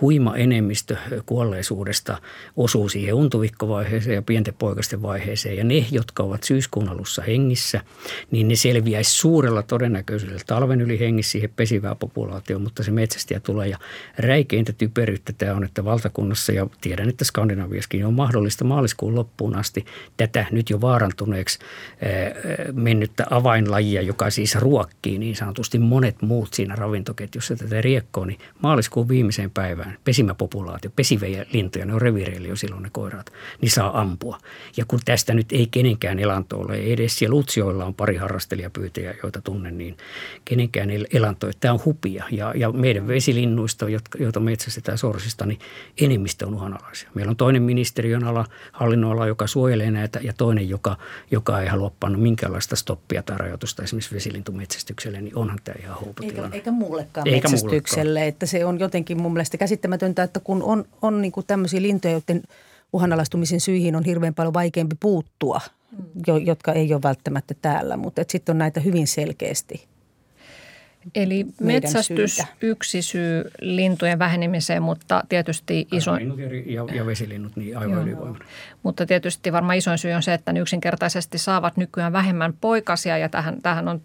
huima 0.00 0.36
enemmistö 0.36 0.96
kuolleisuudesta 1.26 2.18
osuu 2.56 2.88
siihen 2.88 3.14
untuvikkovaiheeseen 3.14 4.14
ja 4.14 4.22
pienten 4.22 4.54
poikasten 4.54 5.02
vaiheeseen. 5.02 5.56
Ja 5.56 5.64
ne, 5.64 5.86
jotka 5.90 6.22
ovat 6.22 6.42
syyskuun 6.42 6.88
alussa 6.88 7.22
hengissä, 7.22 7.80
niin 8.30 8.48
ne 8.48 8.56
selviäisi 8.56 9.10
suurella 9.10 9.62
todennäköisyydellä 9.62 10.42
talven 10.46 10.80
yli 10.80 11.00
hengissä 11.00 11.32
siihen 11.32 11.50
pesivää 11.56 11.94
populaatioon, 11.94 12.62
mutta 12.62 12.82
se 12.82 12.90
metsästäjä 12.90 13.40
tulee. 13.40 13.68
Ja 13.68 13.78
räikeintä 14.18 14.72
typeryyttä 14.72 15.32
tämä 15.38 15.54
on, 15.54 15.64
että 15.64 15.84
valtakunnassa 15.84 16.52
ja 16.52 16.66
tiedän, 16.80 17.08
että 17.08 17.24
Skandinaviaskin 17.24 18.06
on 18.06 18.14
mahdollista 18.14 18.64
maaliskuun 18.64 19.14
loppuun 19.14 19.56
asti 19.56 19.84
tätä 20.16 20.46
nyt 20.50 20.70
jo 20.70 20.80
vaarantuneeksi 20.80 21.58
mennyttä 22.72 23.26
avainlajia, 23.30 24.02
joka 24.02 24.30
siis 24.30 24.54
ruokkii 24.54 25.18
niin 25.18 25.36
sanotusti 25.36 25.78
monet 25.78 26.22
muut 26.22 26.54
siinä 26.54 26.74
ravintoketjussa 26.74 27.56
tätä 27.64 27.80
riekkoa, 27.80 28.26
niin 28.26 28.38
maaliskuun 28.62 29.08
viimeiseen 29.08 29.50
päivään 29.50 29.98
pesimäpopulaatio, 30.04 30.90
pesiviä 30.96 31.46
lintuja, 31.52 31.86
ne 31.86 31.94
on 31.94 32.02
revireillä 32.02 32.48
jo 32.48 32.56
silloin 32.56 32.82
ne 32.82 32.90
koiraat, 32.92 33.32
niin 33.60 33.70
saa 33.70 34.00
ampua. 34.00 34.38
Ja 34.76 34.84
kun 34.88 35.00
tästä 35.04 35.34
nyt 35.34 35.52
ei 35.52 35.66
kenenkään 35.70 36.18
elanto 36.18 36.58
ole, 36.60 36.76
edes 36.76 37.18
siellä 37.18 37.36
Utsioilla 37.36 37.84
on 37.84 37.94
pari 37.94 38.16
harrastelijapyytäjää, 38.16 39.14
joita 39.22 39.40
tunnen, 39.40 39.78
niin 39.78 39.96
kenenkään 40.44 40.90
elanto, 41.12 41.50
tämä 41.60 41.74
on 41.74 41.80
hupia. 41.84 42.24
Ja, 42.30 42.52
ja 42.56 42.72
meidän 42.72 43.08
vesilinnuista, 43.08 43.88
jotka, 43.88 44.18
joita 44.18 44.40
metsästetään 44.40 44.98
sorsista, 44.98 45.46
niin 45.46 45.58
enemmistö 46.00 46.46
on 46.46 46.54
uhanalaisia. 46.54 47.10
Meillä 47.14 47.30
on 47.30 47.36
toinen 47.36 47.62
ministeriön 47.62 48.24
ala, 48.24 48.46
hallinnoala, 48.72 49.26
joka 49.26 49.46
suojelee 49.46 49.90
näitä, 49.90 50.20
ja 50.22 50.32
toinen, 50.32 50.68
joka, 50.68 50.96
joka 51.30 51.60
ei 51.60 51.68
halua 51.68 51.92
panna 52.00 52.18
minkäänlaista 52.18 52.76
stoppia 52.76 53.22
tai 53.22 53.38
rajoitusta 53.38 53.82
esimerkiksi 53.82 54.14
vesilintumetsästykselle, 54.14 55.20
niin 55.20 55.36
onhan 55.36 55.58
tämä 55.64 55.74
ihan 55.82 55.96
eikä, 56.22 56.48
eikä 56.52 56.70
muullekaan 56.70 57.28
eikä 57.28 57.48
metsästykselle. 57.50 58.26
Että 58.26 58.46
se 58.46 58.64
on 58.64 58.80
jotenkin 58.80 59.22
mun 59.22 59.32
mielestä 59.32 59.58
käsittämätöntä, 59.58 60.22
että 60.22 60.40
kun 60.40 60.62
on, 60.62 60.84
on 61.02 61.22
niin 61.22 61.32
kuin 61.32 61.46
tämmöisiä 61.46 61.82
lintuja, 61.82 62.12
joiden– 62.12 62.42
uhanalaistumisen 62.92 63.60
syihin 63.60 63.96
on 63.96 64.04
hirveän 64.04 64.34
paljon 64.34 64.54
vaikeampi 64.54 64.96
puuttua, 65.00 65.60
mm. 65.92 66.04
jo, 66.26 66.36
jotka 66.36 66.72
ei 66.72 66.94
ole 66.94 67.02
välttämättä 67.02 67.54
täällä, 67.62 67.96
mutta 67.96 68.22
sitten 68.28 68.52
on 68.52 68.58
näitä 68.58 68.80
hyvin 68.80 69.06
selkeästi. 69.06 69.90
Eli 71.14 71.46
metsästys 71.60 72.36
syitä. 72.36 72.52
yksi 72.60 73.02
syy 73.02 73.50
lintujen 73.60 74.18
vähenemiseen, 74.18 74.82
mutta 74.82 75.24
tietysti 75.28 75.88
iso... 75.92 76.16
Ja, 76.66 76.94
ja 76.94 77.06
vesilinnut, 77.06 77.56
niin 77.56 77.78
aivan 77.78 78.02
ylivoimainen. 78.02 78.48
Mutta 78.82 79.06
tietysti 79.06 79.52
varmaan 79.52 79.78
isoin 79.78 79.98
syy 79.98 80.12
on 80.12 80.22
se, 80.22 80.34
että 80.34 80.52
ne 80.52 80.60
yksinkertaisesti 80.60 81.38
saavat 81.38 81.76
nykyään 81.76 82.12
vähemmän 82.12 82.54
poikasia 82.60 83.18
ja 83.18 83.28
tähän, 83.28 83.62
tähän 83.62 83.88
on 83.88 84.00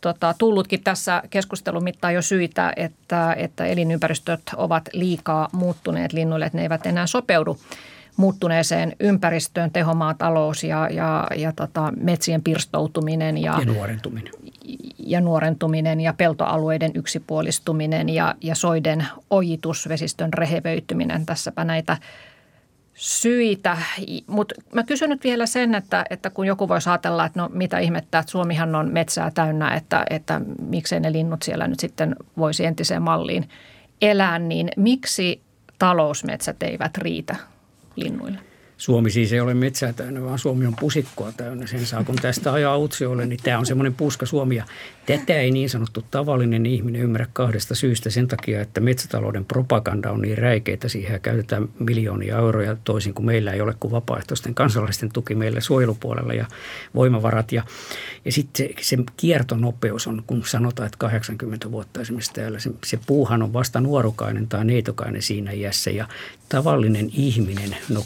tota, 0.00 0.34
tullutkin 0.38 0.82
tässä 0.84 1.22
keskustelun 1.30 1.84
mittaan 1.84 2.14
jo 2.14 2.22
syitä, 2.22 2.72
että, 2.76 3.32
että 3.32 3.66
elinympäristöt 3.66 4.40
ovat 4.56 4.88
liikaa 4.92 5.48
muuttuneet 5.52 6.12
linnuille, 6.12 6.46
että 6.46 6.58
ne 6.58 6.62
eivät 6.62 6.86
enää 6.86 7.06
sopeudu 7.06 7.58
muuttuneeseen 8.18 8.96
ympäristöön, 9.00 9.70
tehomaatalous 9.70 10.64
ja, 10.64 10.88
ja, 10.90 11.26
ja 11.36 11.52
tota, 11.52 11.92
metsien 12.00 12.42
pirstoutuminen. 12.42 13.38
Ja, 13.38 13.56
ja 13.58 13.64
nuorentuminen. 13.64 14.32
Ja 14.98 15.20
nuorentuminen 15.20 16.00
ja 16.00 16.12
peltoalueiden 16.12 16.90
yksipuolistuminen 16.94 18.08
ja, 18.08 18.34
ja 18.42 18.54
soiden 18.54 19.06
ojitus, 19.30 19.88
vesistön 19.88 20.32
rehevöityminen. 20.32 21.26
Tässäpä 21.26 21.64
näitä 21.64 21.96
syitä. 22.98 23.76
Mutta 24.26 24.54
mä 24.74 24.82
kysyn 24.82 25.10
nyt 25.10 25.24
vielä 25.24 25.46
sen, 25.46 25.74
että, 25.74 26.04
että 26.10 26.30
kun 26.30 26.46
joku 26.46 26.68
voisi 26.68 26.90
ajatella, 26.90 27.26
että 27.26 27.40
no 27.40 27.48
mitä 27.52 27.78
ihmettä, 27.78 28.18
että 28.18 28.30
Suomihan 28.30 28.74
on 28.74 28.92
metsää 28.92 29.30
täynnä, 29.30 29.74
että, 29.74 30.04
että 30.10 30.40
miksei 30.62 31.00
ne 31.00 31.12
linnut 31.12 31.42
siellä 31.42 31.68
nyt 31.68 31.80
sitten 31.80 32.16
voisi 32.38 32.64
entiseen 32.64 33.02
malliin 33.02 33.48
elää, 34.02 34.38
niin 34.38 34.68
miksi 34.76 35.42
talousmetsät 35.78 36.62
eivät 36.62 36.98
riitä 36.98 37.36
linnuille? 37.96 38.47
Suomi 38.78 39.10
siis 39.10 39.32
ei 39.32 39.40
ole 39.40 39.54
metsää 39.54 39.92
täynnä, 39.92 40.22
vaan 40.22 40.38
Suomi 40.38 40.66
on 40.66 40.76
pusikkoa 40.80 41.32
täynnä. 41.36 41.66
Sen 41.66 41.86
saa, 41.86 42.04
kun 42.04 42.16
tästä 42.16 42.52
ajaa 42.52 42.78
Utsiolle, 42.78 43.26
niin 43.26 43.40
tämä 43.42 43.58
on 43.58 43.66
semmoinen 43.66 43.94
puska 43.94 44.26
Suomi. 44.26 44.56
Ja 44.56 44.64
tätä 45.06 45.34
ei 45.34 45.50
niin 45.50 45.70
sanottu 45.70 46.04
tavallinen 46.10 46.66
ihminen 46.66 47.02
ymmärrä 47.02 47.26
kahdesta 47.32 47.74
syystä. 47.74 48.10
Sen 48.10 48.28
takia, 48.28 48.60
että 48.60 48.80
metsätalouden 48.80 49.44
propaganda 49.44 50.10
on 50.10 50.20
niin 50.20 50.38
räikeitä. 50.38 50.88
Siihen 50.88 51.20
käytetään 51.20 51.68
miljoonia 51.78 52.36
euroja 52.36 52.76
toisin 52.84 53.14
kuin 53.14 53.26
meillä 53.26 53.52
ei 53.52 53.60
ole 53.60 53.74
kuin 53.80 53.92
vapaaehtoisten 53.92 54.54
kansalaisten 54.54 55.12
tuki 55.12 55.34
meillä 55.34 55.60
suojelupuolella 55.60 56.34
ja 56.34 56.46
voimavarat. 56.94 57.52
Ja, 57.52 57.62
ja 58.24 58.32
sitten 58.32 58.66
se, 58.66 58.74
se 58.80 58.98
kiertonopeus 59.16 60.06
on, 60.06 60.22
kun 60.26 60.42
sanotaan, 60.46 60.86
että 60.86 60.98
80 60.98 61.70
vuotta 61.70 62.00
esimerkiksi 62.00 62.32
täällä. 62.32 62.58
Se, 62.58 62.70
se 62.84 62.98
puuhan 63.06 63.42
on 63.42 63.52
vasta 63.52 63.80
nuorukainen 63.80 64.48
tai 64.48 64.64
neitokainen 64.64 65.22
siinä 65.22 65.52
iässä 65.52 65.90
ja 65.90 66.08
tavallinen 66.48 67.10
ihminen, 67.12 67.76
no 67.88 68.04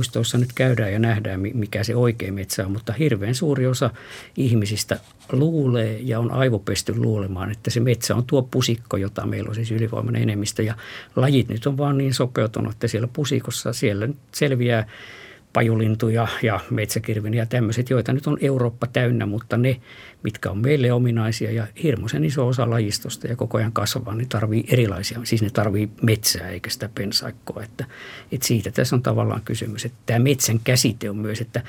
kansallispuistoissa 0.00 0.38
nyt 0.38 0.52
käydään 0.54 0.92
ja 0.92 0.98
nähdään, 0.98 1.40
mikä 1.54 1.84
se 1.84 1.96
oikein 1.96 2.34
metsä 2.34 2.66
on, 2.66 2.72
mutta 2.72 2.92
hirveän 2.92 3.34
suuri 3.34 3.66
osa 3.66 3.90
ihmisistä 4.36 5.00
luulee 5.32 5.98
ja 6.02 6.18
on 6.18 6.30
aivopesty 6.30 6.94
luulemaan, 6.96 7.50
että 7.50 7.70
se 7.70 7.80
metsä 7.80 8.16
on 8.16 8.24
tuo 8.24 8.42
pusikko, 8.42 8.96
jota 8.96 9.26
meillä 9.26 9.48
on 9.48 9.54
siis 9.54 9.70
ylivoimainen 9.70 10.22
enemmistö. 10.22 10.62
Ja 10.62 10.74
lajit 11.16 11.48
nyt 11.48 11.66
on 11.66 11.76
vaan 11.76 11.98
niin 11.98 12.14
sopeutunut, 12.14 12.72
että 12.72 12.88
siellä 12.88 13.08
pusikossa 13.12 13.72
siellä 13.72 14.08
selviää 14.32 14.86
pajulintuja 15.52 16.28
ja 16.42 16.60
metsäkirvin 16.70 17.34
ja 17.34 17.46
tämmöiset, 17.46 17.90
joita 17.90 18.12
nyt 18.12 18.26
on 18.26 18.38
Eurooppa 18.40 18.86
täynnä, 18.86 19.26
mutta 19.26 19.56
ne, 19.56 19.80
mitkä 20.22 20.50
on 20.50 20.58
meille 20.58 20.92
ominaisia 20.92 21.50
ja 21.50 21.66
hirmuisen 21.82 22.24
iso 22.24 22.46
osa 22.48 22.70
lajistosta 22.70 23.26
ja 23.26 23.36
koko 23.36 23.58
ajan 23.58 23.72
kasvaa, 23.72 24.14
niin 24.14 24.28
tarvii 24.28 24.64
erilaisia, 24.68 25.20
siis 25.24 25.42
ne 25.42 25.50
tarvii 25.50 25.90
metsää 26.02 26.48
eikä 26.48 26.70
sitä 26.70 26.90
pensaikkoa, 26.94 27.62
että, 27.62 27.84
että 28.32 28.46
siitä 28.46 28.70
tässä 28.70 28.96
on 28.96 29.02
tavallaan 29.02 29.42
kysymys. 29.44 29.84
Että 29.84 29.98
tämä 30.06 30.18
metsän 30.18 30.60
käsite 30.64 31.10
on 31.10 31.16
myös, 31.16 31.40
että, 31.40 31.62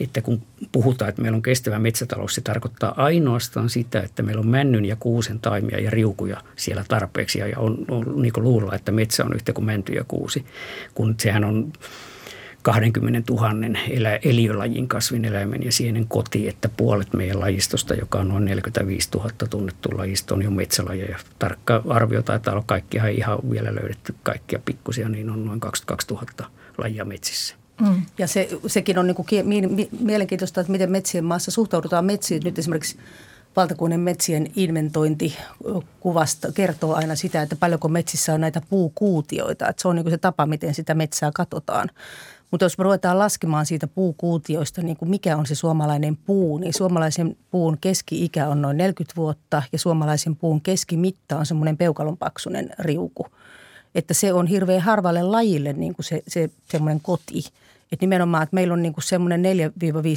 että 0.00 0.22
kun 0.22 0.42
puhutaan, 0.72 1.08
että 1.08 1.22
meillä 1.22 1.36
on 1.36 1.42
kestävä 1.42 1.78
metsätalous, 1.78 2.34
se 2.34 2.40
tarkoittaa 2.40 2.94
ainoastaan 3.04 3.70
sitä, 3.70 4.00
että 4.00 4.22
meillä 4.22 4.40
on 4.40 4.48
männyn 4.48 4.84
ja 4.84 4.96
kuusen 4.96 5.40
taimia 5.40 5.80
ja 5.80 5.90
riukuja 5.90 6.42
siellä 6.56 6.84
tarpeeksi 6.88 7.38
ja 7.38 7.58
on, 7.58 7.84
on 7.88 8.22
niin 8.22 8.32
kuin 8.32 8.44
luulla, 8.44 8.74
että 8.74 8.92
metsä 8.92 9.24
on 9.24 9.34
yhtä 9.34 9.52
kuin 9.52 9.64
mänty 9.64 9.92
ja 9.92 10.04
kuusi, 10.08 10.44
kun 10.94 11.14
sehän 11.18 11.44
on 11.44 11.72
20 12.66 13.32
000 13.32 13.50
elä, 13.90 14.18
eliölajin 14.22 14.88
kasvineläimen 14.88 15.64
ja 15.64 15.72
sienen 15.72 16.06
koti, 16.08 16.48
että 16.48 16.68
puolet 16.68 17.12
meidän 17.12 17.40
lajistosta, 17.40 17.94
joka 17.94 18.18
on 18.18 18.28
noin 18.28 18.44
45 18.44 19.08
000 19.14 19.30
tunnettu 19.50 19.88
lajisto, 19.98 20.34
on 20.34 20.42
jo 20.42 20.50
metsälajeja. 20.50 21.18
Tarkka 21.38 21.82
arvio 21.88 22.22
taitaa 22.22 22.54
olla 22.54 22.64
kaikkia 22.66 23.08
ihan 23.08 23.38
vielä 23.50 23.74
löydetty 23.74 24.14
kaikkia 24.22 24.58
pikkusia, 24.64 25.08
niin 25.08 25.30
on 25.30 25.44
noin 25.44 25.60
22 25.60 26.06
000 26.40 26.50
lajia 26.78 27.04
metsissä. 27.04 27.54
Mm. 27.80 28.02
Ja 28.18 28.26
se, 28.26 28.48
sekin 28.66 28.98
on 28.98 29.06
niin 29.06 29.14
kuin 29.14 29.26
mielenkiintoista, 30.00 30.60
että 30.60 30.72
miten 30.72 30.90
metsien 30.90 31.24
maassa 31.24 31.50
suhtaudutaan 31.50 32.04
metsiin. 32.04 32.42
Nyt 32.44 32.58
esimerkiksi 32.58 32.98
valtakunnan 33.56 34.00
metsien 34.00 34.50
inventointi 34.56 35.36
kuvasta 36.00 36.52
kertoo 36.52 36.94
aina 36.94 37.14
sitä, 37.14 37.42
että 37.42 37.56
paljonko 37.56 37.88
metsissä 37.88 38.34
on 38.34 38.40
näitä 38.40 38.62
puukuutioita. 38.70 39.68
Että 39.68 39.82
se 39.82 39.88
on 39.88 39.96
niin 39.96 40.04
kuin 40.04 40.12
se 40.12 40.18
tapa, 40.18 40.46
miten 40.46 40.74
sitä 40.74 40.94
metsää 40.94 41.30
katsotaan. 41.34 41.90
Mutta 42.50 42.64
jos 42.64 42.78
me 42.78 42.84
ruvetaan 42.84 43.18
laskemaan 43.18 43.66
siitä 43.66 43.86
puukuutioista, 43.86 44.82
niin 44.82 44.96
kuin 44.96 45.08
mikä 45.08 45.36
on 45.36 45.46
se 45.46 45.54
suomalainen 45.54 46.16
puu, 46.16 46.58
niin 46.58 46.74
suomalaisen 46.74 47.36
puun 47.50 47.78
keski-ikä 47.80 48.48
on 48.48 48.62
noin 48.62 48.76
40 48.76 49.16
vuotta 49.16 49.62
ja 49.72 49.78
suomalaisen 49.78 50.36
puun 50.36 50.60
keskimitta 50.60 51.38
on 51.38 51.46
semmoinen 51.46 51.76
peukalonpaksunen 51.76 52.70
riuku. 52.78 53.26
Että 53.94 54.14
se 54.14 54.32
on 54.32 54.46
hirveän 54.46 54.80
harvalle 54.80 55.22
lajille 55.22 55.72
niin 55.72 55.94
kuin 55.94 56.04
se, 56.04 56.22
se 56.28 56.50
semmoinen 56.64 57.00
koti. 57.00 57.38
Että 57.92 58.02
nimenomaan, 58.02 58.42
että 58.42 58.54
meillä 58.54 58.74
on 58.74 58.82
niin 58.82 58.94
semmoinen 59.00 59.42
4-5 59.42 59.46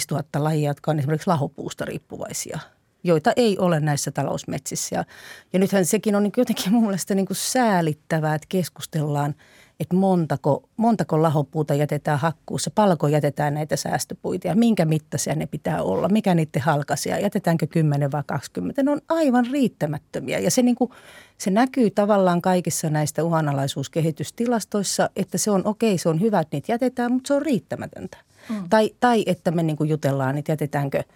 tuhatta 0.07 0.43
lajia, 0.43 0.69
jotka 0.69 0.91
on 0.91 0.99
esimerkiksi 0.99 1.27
lahopuusta 1.27 1.85
riippuvaisia, 1.85 2.59
joita 3.03 3.33
ei 3.35 3.57
ole 3.57 3.79
näissä 3.79 4.11
talousmetsissä. 4.11 4.95
Ja, 4.95 5.05
ja 5.53 5.59
nythän 5.59 5.85
sekin 5.85 6.15
on 6.15 6.23
niin 6.23 6.33
jotenkin 6.37 6.73
mun 6.73 6.83
mielestä 6.83 7.15
niin 7.15 7.27
säälittävää, 7.31 8.35
että 8.35 8.45
keskustellaan– 8.49 9.35
että 9.79 9.95
montako, 9.95 10.69
montako 10.77 11.21
lahopuuta 11.21 11.73
jätetään 11.73 12.19
hakkuussa, 12.19 12.71
palko 12.75 13.07
jätetään 13.07 13.53
näitä 13.53 13.75
säästöpuita 13.75 14.47
ja 14.47 14.55
minkä 14.55 14.85
mittaisia 14.85 15.35
ne 15.35 15.45
pitää 15.45 15.83
olla, 15.83 16.09
mikä 16.09 16.35
niiden 16.35 16.61
halkasia, 16.61 17.19
jätetäänkö 17.19 17.67
10 17.67 18.11
vai 18.11 18.23
20. 18.25 18.83
Ne 18.83 18.91
on 18.91 19.01
aivan 19.09 19.45
riittämättömiä 19.51 20.39
ja 20.39 20.51
se, 20.51 20.61
niin 20.61 20.75
kuin, 20.75 20.91
se 21.37 21.49
näkyy 21.49 21.91
tavallaan 21.91 22.41
kaikissa 22.41 22.89
näistä 22.89 23.23
uhanalaisuuskehitystilastoissa, 23.23 25.09
että 25.15 25.37
se 25.37 25.51
on 25.51 25.61
okei, 25.65 25.97
se 25.97 26.09
on 26.09 26.21
hyvä, 26.21 26.39
että 26.39 26.55
niitä 26.57 26.71
jätetään, 26.71 27.11
mutta 27.11 27.27
se 27.27 27.33
on 27.33 27.41
riittämätöntä. 27.41 28.17
Mm. 28.49 28.69
Tai, 28.69 28.91
tai 28.99 29.23
että 29.25 29.51
me 29.51 29.63
niin 29.63 29.77
kuin 29.77 29.89
jutellaan, 29.89 30.37
että 30.37 30.51
jätetäänkö– 30.51 31.03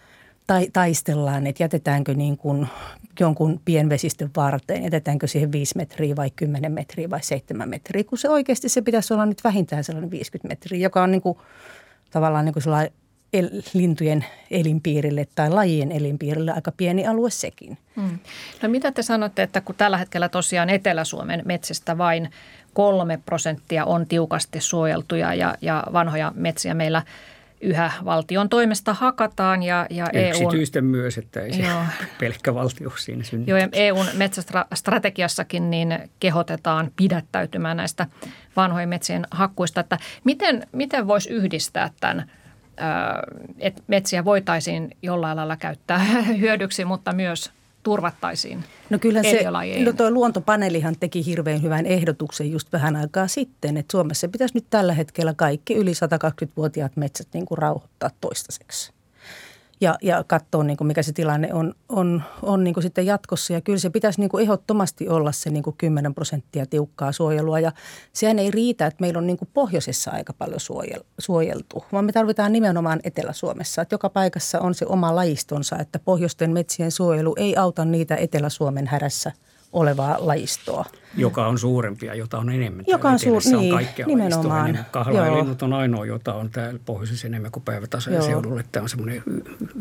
tai, 0.48 0.68
taistellaan, 0.74 1.48
että 1.48 1.64
jätetäänkö 1.64 2.14
niin 2.14 2.38
kuin 2.38 2.68
jonkun 3.20 3.62
pienvesistön 3.66 4.32
varteen, 4.36 4.84
jätetäänkö 4.84 5.28
siihen 5.28 5.52
5 5.52 5.78
metriä 5.78 6.16
vai 6.16 6.32
10 6.36 6.72
metriä 6.72 7.10
vai 7.10 7.24
7 7.24 7.70
metriä, 7.70 8.04
kun 8.04 8.18
se 8.18 8.30
oikeasti 8.30 8.70
se 8.70 8.82
pitäisi 8.82 9.14
olla 9.14 9.26
nyt 9.26 9.44
vähintään 9.44 9.84
sellainen 9.84 10.12
50 10.12 10.48
metriä, 10.48 10.80
joka 10.80 11.04
on 11.04 11.12
niin 11.12 11.22
kuin, 11.22 11.38
tavallaan 12.12 12.46
niin 12.46 12.54
kuin 12.54 12.64
el, 13.34 13.50
lintujen 13.74 14.26
elinpiirille 14.52 15.28
tai 15.36 15.50
lajien 15.50 15.92
elinpiirille 15.92 16.52
aika 16.52 16.72
pieni 16.72 17.08
alue 17.08 17.30
sekin. 17.30 17.78
Hmm. 17.96 18.20
No 18.62 18.70
mitä 18.70 18.92
te 18.92 19.02
sanotte, 19.02 19.44
että 19.44 19.62
kun 19.62 19.76
tällä 19.76 19.98
hetkellä 19.98 20.30
tosiaan 20.30 20.70
Etelä-Suomen 20.70 21.42
metsistä 21.46 21.98
vain 21.98 22.32
kolme 22.74 23.20
prosenttia 23.26 23.86
on 23.86 24.08
tiukasti 24.08 24.62
suojeltuja 24.62 25.34
ja, 25.34 25.56
ja 25.62 25.84
vanhoja 25.94 26.32
metsiä 26.36 26.74
meillä– 26.74 27.02
yhä 27.64 27.92
valtion 28.06 28.50
toimesta 28.50 28.94
hakataan. 28.94 29.64
Ja, 29.64 29.88
ja 29.90 30.06
Yksityisten 30.30 30.84
EUn, 30.84 30.92
myös, 30.92 31.18
että 31.18 31.42
ei 31.42 31.54
se 31.54 31.62
joo, 31.62 31.84
pelkkä 32.20 32.54
valtio 32.54 32.92
siinä 32.98 33.24
synny. 33.24 33.46
Joo, 33.48 33.58
ja 33.58 33.70
EUn 33.72 34.06
metsästrategiassakin 34.14 35.70
niin 35.70 36.00
kehotetaan 36.20 36.92
pidättäytymään 36.96 37.78
näistä 37.78 38.08
vanhojen 38.56 38.90
metsien 38.90 39.28
hakkuista. 39.32 39.82
Että 39.82 39.98
miten, 40.24 40.68
miten 40.72 41.08
voisi 41.08 41.30
yhdistää 41.30 41.90
tämän, 42.00 42.32
että 43.60 43.82
metsiä 43.88 44.26
voitaisiin 44.26 44.98
jollain 45.02 45.38
lailla 45.38 45.58
käyttää 45.58 46.00
hyödyksi, 46.42 46.86
mutta 46.86 47.14
myös 47.14 47.52
turvattaisiin 47.84 48.64
No 48.90 49.00
kyllä 49.00 49.24
se, 49.24 49.44
no 49.86 49.94
tuo 49.94 50.12
luontopaneelihan 50.12 50.96
teki 51.00 51.26
hirveän 51.26 51.62
hyvän 51.62 51.86
ehdotuksen 51.86 52.52
just 52.52 52.74
vähän 52.74 52.96
aikaa 52.96 53.28
sitten, 53.28 53.78
että 53.78 53.92
Suomessa 53.92 54.28
pitäisi 54.28 54.54
nyt 54.54 54.66
tällä 54.70 54.94
hetkellä 54.94 55.34
kaikki 55.34 55.74
yli 55.76 55.92
120-vuotiaat 55.92 56.98
metsät 56.98 57.28
niin 57.34 57.46
kuin 57.46 57.58
rauhoittaa 57.58 58.10
toistaiseksi 58.22 58.94
ja, 59.84 59.98
ja 60.02 60.24
katsoa, 60.24 60.64
niin 60.64 60.78
kuin 60.78 60.88
mikä 60.88 61.04
se 61.04 61.14
tilanne 61.14 61.54
on, 61.54 61.74
on, 61.90 62.24
on 62.42 62.64
niin 62.64 62.74
kuin 62.74 62.84
sitten 62.84 63.06
jatkossa. 63.06 63.54
Ja 63.54 63.62
kyllä 63.62 63.80
se 63.80 63.90
pitäisi 63.90 64.20
niin 64.20 64.30
kuin 64.30 64.42
ehdottomasti 64.42 65.10
olla 65.10 65.32
se 65.32 65.50
niin 65.50 65.64
kuin 65.64 65.76
10 65.78 66.16
prosenttia 66.16 66.66
tiukkaa 66.66 67.12
suojelua. 67.12 67.60
Ja 67.60 67.72
sehän 68.14 68.40
ei 68.40 68.52
riitä, 68.52 68.88
että 68.88 69.02
meillä 69.02 69.18
on 69.18 69.28
niin 69.28 69.38
kuin 69.38 69.50
pohjoisessa 69.54 70.12
aika 70.12 70.34
paljon 70.34 70.60
suojel, 70.60 71.02
suojeltu, 71.20 71.86
vaan 71.92 72.06
me 72.06 72.12
tarvitaan 72.12 72.52
nimenomaan 72.52 73.00
Etelä-Suomessa. 73.04 73.82
Että 73.82 73.94
joka 73.94 74.10
paikassa 74.10 74.60
on 74.60 74.74
se 74.74 74.86
oma 74.86 75.16
lajistonsa, 75.16 75.78
että 75.80 76.00
pohjoisten 76.00 76.52
metsien 76.52 76.92
suojelu 76.92 77.36
ei 77.38 77.58
auta 77.58 77.86
niitä 77.86 78.16
Etelä-Suomen 78.16 78.88
härässä– 78.88 79.32
olevaa 79.74 80.16
lajistoa. 80.20 80.86
Joka 81.18 81.48
on 81.48 81.60
suurempia, 81.60 82.16
jota 82.16 82.38
on 82.38 82.50
enemmän. 82.50 82.86
Joka 82.88 83.10
on, 83.10 83.20
suur, 83.20 83.42
niin, 83.46 83.74
on 83.74 83.78
kaikkea 83.78 84.08
nimenomaan. 84.08 84.86
Kahlajalinnut 84.92 85.62
on 85.62 85.74
ainoa, 85.74 86.06
jota 86.06 86.34
on 86.34 86.50
täällä 86.50 86.80
pohjoisessa 86.86 87.28
enemmän 87.28 87.52
kuin 87.52 87.64
päivätasojen 87.64 88.24
seudulla. 88.24 88.62
Tämä 88.72 88.84
on 88.84 88.90
semmoinen 88.90 89.24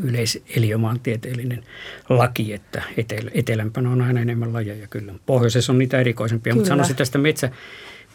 yleiseliömaantieteellinen 0.03 1.65
laki, 2.09 2.53
että 2.53 2.83
etelä, 2.97 3.31
etelämpänä 3.35 3.91
on 3.91 4.03
aina 4.03 4.21
enemmän 4.21 4.53
lajeja 4.53 4.87
kyllä. 4.87 5.15
Pohjoisessa 5.27 5.73
on 5.73 5.79
niitä 5.79 5.99
erikoisempia, 5.99 6.53
kyllä. 6.53 6.61
mutta 6.61 6.69
sanoisin 6.69 6.97
tästä 6.97 7.19
metsä, 7.19 7.51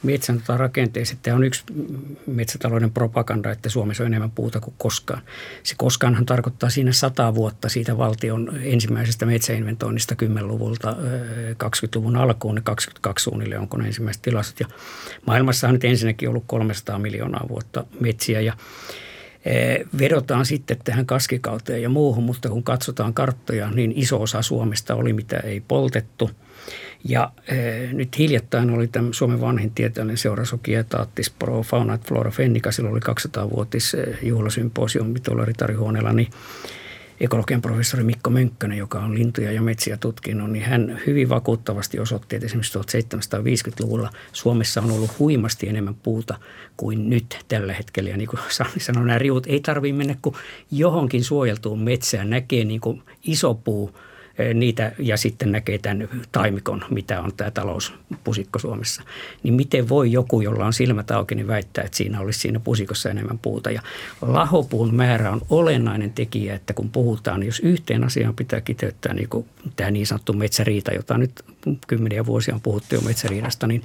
metsän 0.04 0.38
tota 0.38 0.58
rakenteessa. 0.58 1.16
Tämä 1.22 1.38
on 1.38 1.44
yksi 1.44 1.64
metsätalouden 2.28 2.92
propaganda, 2.92 3.52
että 3.52 3.70
Suomessa 3.70 4.04
on 4.04 4.08
enemmän 4.08 4.32
puuta 4.32 4.60
kuin 4.60 4.74
koskaan. 4.78 5.22
Se 5.64 5.76
koskaanhan 5.78 6.26
tarkoittaa 6.26 6.70
siinä 6.70 6.92
sata 6.92 7.36
vuotta 7.36 7.70
siitä 7.70 7.98
valtion 7.98 8.60
ensimmäisestä 8.62 9.26
metsäinventoinnista 9.26 10.16
10-luvulta 10.24 10.96
20-luvun 11.64 12.16
alkuun, 12.16 12.56
ne 12.56 12.62
22 12.62 13.24
suunnilleen 13.24 13.62
onko 13.62 13.78
ne 13.78 13.88
ensimmäiset 13.88 14.22
tilastot. 14.22 14.60
Ja 14.60 14.68
maailmassa 15.28 15.68
on 15.68 15.74
nyt 15.74 15.86
ensinnäkin 15.86 16.30
ollut 16.30 16.44
300 16.48 17.00
miljoonaa 17.00 17.46
vuotta 17.50 17.86
metsiä 18.00 18.42
ja 18.42 18.54
vedotaan 20.00 20.46
sitten 20.46 20.78
tähän 20.84 21.06
kaskikauteen 21.06 21.82
ja 21.82 21.90
muuhun, 21.90 22.24
mutta 22.24 22.50
kun 22.50 22.64
katsotaan 22.64 23.14
karttoja, 23.14 23.72
niin 23.72 23.94
iso 23.96 24.22
osa 24.22 24.42
Suomesta 24.42 24.96
oli 24.96 25.14
mitä 25.14 25.38
ei 25.38 25.64
poltettu– 25.68 26.32
ja 27.04 27.32
e, 27.48 27.56
nyt 27.94 28.18
hiljattain 28.18 28.70
oli 28.70 28.88
tämä 28.88 29.10
Suomen 29.12 29.42
vanhin 29.42 29.72
tieteellinen 29.72 30.18
seura 30.18 30.46
Sokietaattis 30.46 31.30
Pro 31.30 31.64
Fauna 31.64 31.94
et 31.94 32.08
Flora 32.08 32.32
Fennica. 32.32 32.72
Silloin 32.72 32.94
oli 32.94 33.00
200-vuotis 33.00 33.94
eh, 33.94 34.18
juhlasymposium 34.22 35.14
tuolla 35.24 35.46
Ritarihuoneella, 35.46 36.14
niin 36.14 36.28
ekologian 37.20 37.62
professori 37.62 38.04
Mikko 38.04 38.30
Mönkkönen, 38.30 38.78
joka 38.78 39.00
on 39.00 39.16
lintuja 39.16 39.52
ja 39.52 39.62
metsiä 39.62 39.98
tutkinut, 39.98 40.52
niin 40.52 40.66
hän 40.66 41.02
hyvin 41.08 41.30
vakuuttavasti 41.30 42.00
osoitti, 42.00 42.36
että 42.36 42.46
esimerkiksi 42.46 42.80
1750-luvulla 42.80 44.10
Suomessa 44.34 44.82
on 44.82 44.92
ollut 44.92 45.20
huimasti 45.20 45.70
enemmän 45.70 45.96
puuta 45.96 46.40
kuin 46.78 47.10
nyt 47.10 47.40
tällä 47.48 47.74
hetkellä. 47.74 48.10
Ja 48.10 48.18
niin 48.18 48.30
kuin 48.30 48.40
Sami 48.50 48.80
sanoi, 48.80 49.06
nämä 49.06 49.20
riut 49.20 49.48
ei 49.48 49.60
tarvitse 49.60 49.98
mennä 49.98 50.16
kuin 50.22 50.36
johonkin 50.72 51.24
suojeltuun 51.24 51.80
metsään. 51.80 52.30
Näkee 52.30 52.64
niin 52.64 52.82
kuin 52.82 53.04
iso 53.24 53.54
puu– 53.54 53.92
niitä 54.54 54.92
ja 55.00 55.18
sitten 55.18 55.52
näkee 55.52 55.78
tämän 55.78 56.10
taimikon, 56.32 56.86
mitä 56.90 57.22
on 57.22 57.32
tämä 57.38 57.52
talouspusikko 57.52 58.60
Suomessa. 58.60 59.04
Niin 59.44 59.54
miten 59.54 59.90
voi 59.90 60.12
joku, 60.12 60.42
jolla 60.42 60.66
on 60.66 60.74
silmät 60.74 61.12
auki, 61.12 61.36
niin 61.36 61.48
väittää, 61.48 61.84
että 61.84 61.98
siinä 61.98 62.20
olisi 62.20 62.40
siinä 62.40 62.60
pusikossa 62.60 63.10
enemmän 63.10 63.40
puuta. 63.40 63.72
Ja 63.72 63.82
lahopuun 64.22 64.96
määrä 64.96 65.32
on 65.32 65.42
olennainen 65.50 66.14
tekijä, 66.14 66.56
että 66.56 66.74
kun 66.74 66.90
puhutaan, 66.90 67.44
jos 67.44 67.60
yhteen 67.60 68.04
asiaan 68.04 68.36
pitää 68.36 68.62
kiteyttää 68.62 69.14
niin 69.14 69.30
kuin 69.30 69.46
tämä 69.76 69.92
niin 69.92 70.08
sanottu 70.08 70.34
metsäriita, 70.34 70.92
jota 70.92 71.18
nyt 71.18 71.44
kymmeniä 71.88 72.26
vuosia 72.26 72.56
on 72.56 72.62
puhuttu 72.62 72.96
jo 72.96 73.02
metsäriidasta, 73.02 73.68
niin 73.68 73.84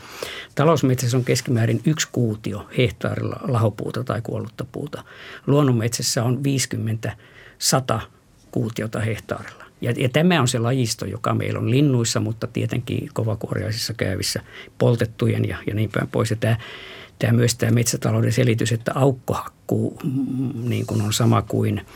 talousmetsässä 0.55 1.17
on 1.17 1.25
keskimäärin 1.25 1.81
yksi 1.87 2.09
kuutio 2.13 2.69
hehtaarilla 2.79 3.41
lahopuuta 3.43 4.05
tai 4.05 4.21
kuollutta 4.23 4.65
puuta. 4.73 5.05
Luonnonmetsässä 5.47 6.25
on 6.25 6.45
50 6.45 7.17
100 7.59 8.01
kuutiota 8.51 9.01
hehtaarilla. 9.01 9.62
Ja, 9.83 9.93
ja 9.97 10.09
tämä 10.09 10.41
on 10.41 10.49
se 10.49 10.59
lajisto, 10.59 11.07
joka 11.07 11.35
meillä 11.35 11.59
on 11.59 11.71
linnuissa, 11.71 12.21
mutta 12.21 12.47
tietenkin 12.47 13.09
kovakuoriaisissa 13.13 13.95
käyvissä 13.95 14.41
poltettujen 14.79 15.49
ja, 15.49 15.57
ja 15.67 15.75
niin 15.75 15.91
päin 15.93 16.09
pois. 16.09 16.31
Ja 16.31 16.37
tämä, 16.37 16.57
tämä 17.19 17.33
myös 17.33 17.55
tämä 17.55 17.73
metsätalouden 17.73 18.33
selitys, 18.33 18.73
että 18.73 18.93
aukkohakkuu 18.95 19.99
mm, 20.05 20.69
niin 20.69 20.87
kuin 20.87 21.03
on 21.03 21.13
sama 21.13 21.43
kuin 21.43 21.87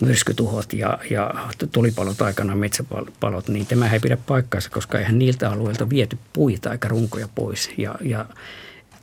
myrskytuhot 0.00 0.72
ja, 0.72 0.98
ja 1.10 1.34
tulipalot 1.72 2.22
aikana 2.22 2.56
metsäpalot, 2.56 3.48
niin 3.48 3.66
tämä 3.66 3.92
ei 3.92 4.00
pidä 4.00 4.16
paikkaansa, 4.26 4.70
koska 4.70 4.98
eihän 4.98 5.18
niiltä 5.18 5.50
alueilta 5.50 5.90
viety 5.90 6.18
puita 6.32 6.70
aika 6.70 6.88
runkoja 6.88 7.28
pois. 7.34 7.70
Ja, 7.78 7.94
ja 8.00 8.26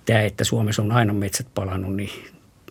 tämä, 0.06 0.22
että 0.22 0.44
Suomessa 0.44 0.82
on 0.82 0.92
aina 0.92 1.14
metsät 1.14 1.48
palannut, 1.56 1.96
niin 1.96 2.10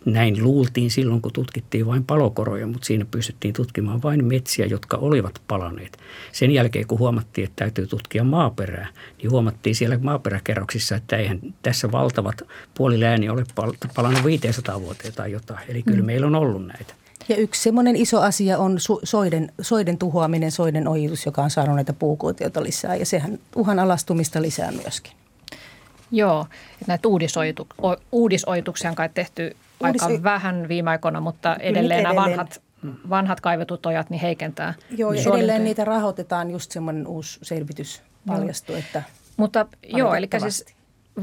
näin 0.05 0.43
luultiin 0.43 0.91
silloin, 0.91 1.21
kun 1.21 1.33
tutkittiin 1.33 1.85
vain 1.85 2.03
palokoroja, 2.03 2.67
mutta 2.67 2.85
siinä 2.85 3.05
pystyttiin 3.11 3.53
tutkimaan 3.53 4.01
vain 4.01 4.25
metsiä, 4.25 4.65
jotka 4.65 4.97
olivat 4.97 5.41
palaneet. 5.47 5.97
Sen 6.31 6.51
jälkeen, 6.51 6.87
kun 6.87 6.99
huomattiin, 6.99 7.47
että 7.47 7.63
täytyy 7.63 7.87
tutkia 7.87 8.23
maaperää, 8.23 8.87
niin 9.17 9.31
huomattiin 9.31 9.75
siellä 9.75 9.97
maaperäkerroksissa, 10.01 10.95
että 10.95 11.17
eihän 11.17 11.39
tässä 11.61 11.91
valtavat 11.91 12.41
puolilääni 12.73 13.29
ole 13.29 13.43
palannut 13.95 14.25
500 14.25 14.81
vuoteen 14.81 15.13
tai 15.13 15.31
jotain. 15.31 15.59
Eli 15.69 15.83
kyllä 15.83 15.99
mm. 15.99 16.05
meillä 16.05 16.27
on 16.27 16.35
ollut 16.35 16.67
näitä. 16.67 16.93
Ja 17.29 17.35
yksi 17.35 17.61
semmoinen 17.61 17.95
iso 17.95 18.21
asia 18.21 18.57
on 18.57 18.77
soiden, 19.03 19.51
soiden 19.61 19.97
tuhoaminen, 19.97 20.51
soiden 20.51 20.87
ojitus, 20.87 21.25
joka 21.25 21.41
on 21.41 21.49
saanut 21.49 21.75
näitä 21.75 21.93
puukuutioita 21.93 22.63
lisää. 22.63 22.95
Ja 22.95 23.05
sehän 23.05 23.39
uhan 23.55 23.79
alastumista 23.79 24.41
lisää 24.41 24.71
myöskin. 24.71 25.13
Joo, 26.11 26.45
näitä 26.87 27.07
uudisoitu, 27.07 27.67
uudisoituksia 28.11 28.89
on 28.89 28.95
kai 28.95 29.09
tehty 29.13 29.55
aika 29.83 30.05
Uudis... 30.05 30.23
vähän 30.23 30.67
viime 30.67 30.89
aikoina, 30.89 31.21
mutta 31.21 31.55
edelleen 31.55 32.03
nämä 32.03 32.15
vanhat, 32.15 32.61
vanhat 33.09 33.41
kaivetut 33.41 33.85
ojat 33.85 34.09
niin 34.09 34.21
heikentää. 34.21 34.73
Joo, 34.97 35.13
ja 35.13 35.21
edelleen 35.21 35.63
niitä 35.63 35.85
rahoitetaan, 35.85 36.51
just 36.51 36.71
semmoinen 36.71 37.07
uusi 37.07 37.39
selvitys 37.41 38.01
paljastui, 38.27 38.75
no. 38.75 38.79
että 38.79 39.03
Mutta 39.37 39.65
joo, 39.83 40.15
eli 40.15 40.27
siis 40.39 40.65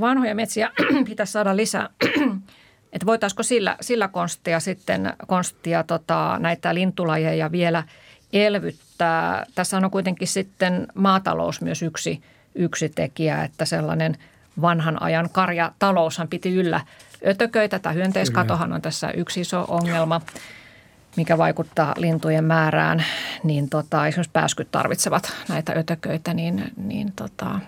vanhoja 0.01 0.35
metsiä 0.35 0.71
pitäisi 1.09 1.33
saada 1.33 1.57
lisää. 1.57 1.89
että 2.93 3.07
voitaisiko 3.07 3.43
sillä, 3.43 3.77
sillä 3.81 4.09
konstia 4.09 4.61
sitten 4.61 5.13
konstia 5.27 5.83
tota, 5.85 6.37
näitä 6.41 6.75
lintulajeja 6.75 7.53
vielä 7.53 7.85
elvyttää. 8.33 9.47
Tässä 9.55 9.77
on 9.77 9.91
kuitenkin 9.91 10.29
sitten 10.29 10.87
maatalous 10.95 11.61
myös 11.61 11.83
yksi, 11.83 12.21
yksi 12.55 12.89
tekijä, 12.89 13.45
että 13.45 13.65
sellainen 13.65 14.17
vanhan 14.61 15.03
ajan 15.03 15.31
karjataloushan 15.33 16.29
piti 16.29 16.55
yllä 16.55 16.81
ötököitä. 17.27 17.79
Tämä 17.79 17.93
hyönteiskatohan 17.93 18.73
on 18.73 18.83
tässä 18.83 19.11
yksi 19.11 19.41
iso 19.41 19.65
ongelma 19.69 20.21
mikä 21.17 21.39
vaikuttaa 21.39 21.95
lintujen 21.99 22.45
määrään, 22.45 23.05
niin 23.45 23.69
tota, 23.69 24.07
esimerkiksi 24.07 24.33
pääskyt 24.33 24.69
tarvitsevat 24.71 25.33
näitä 25.49 25.73
ötököitä, 25.73 26.35
niin, 26.35 26.65
niin 26.77 27.13
tota, 27.13 27.61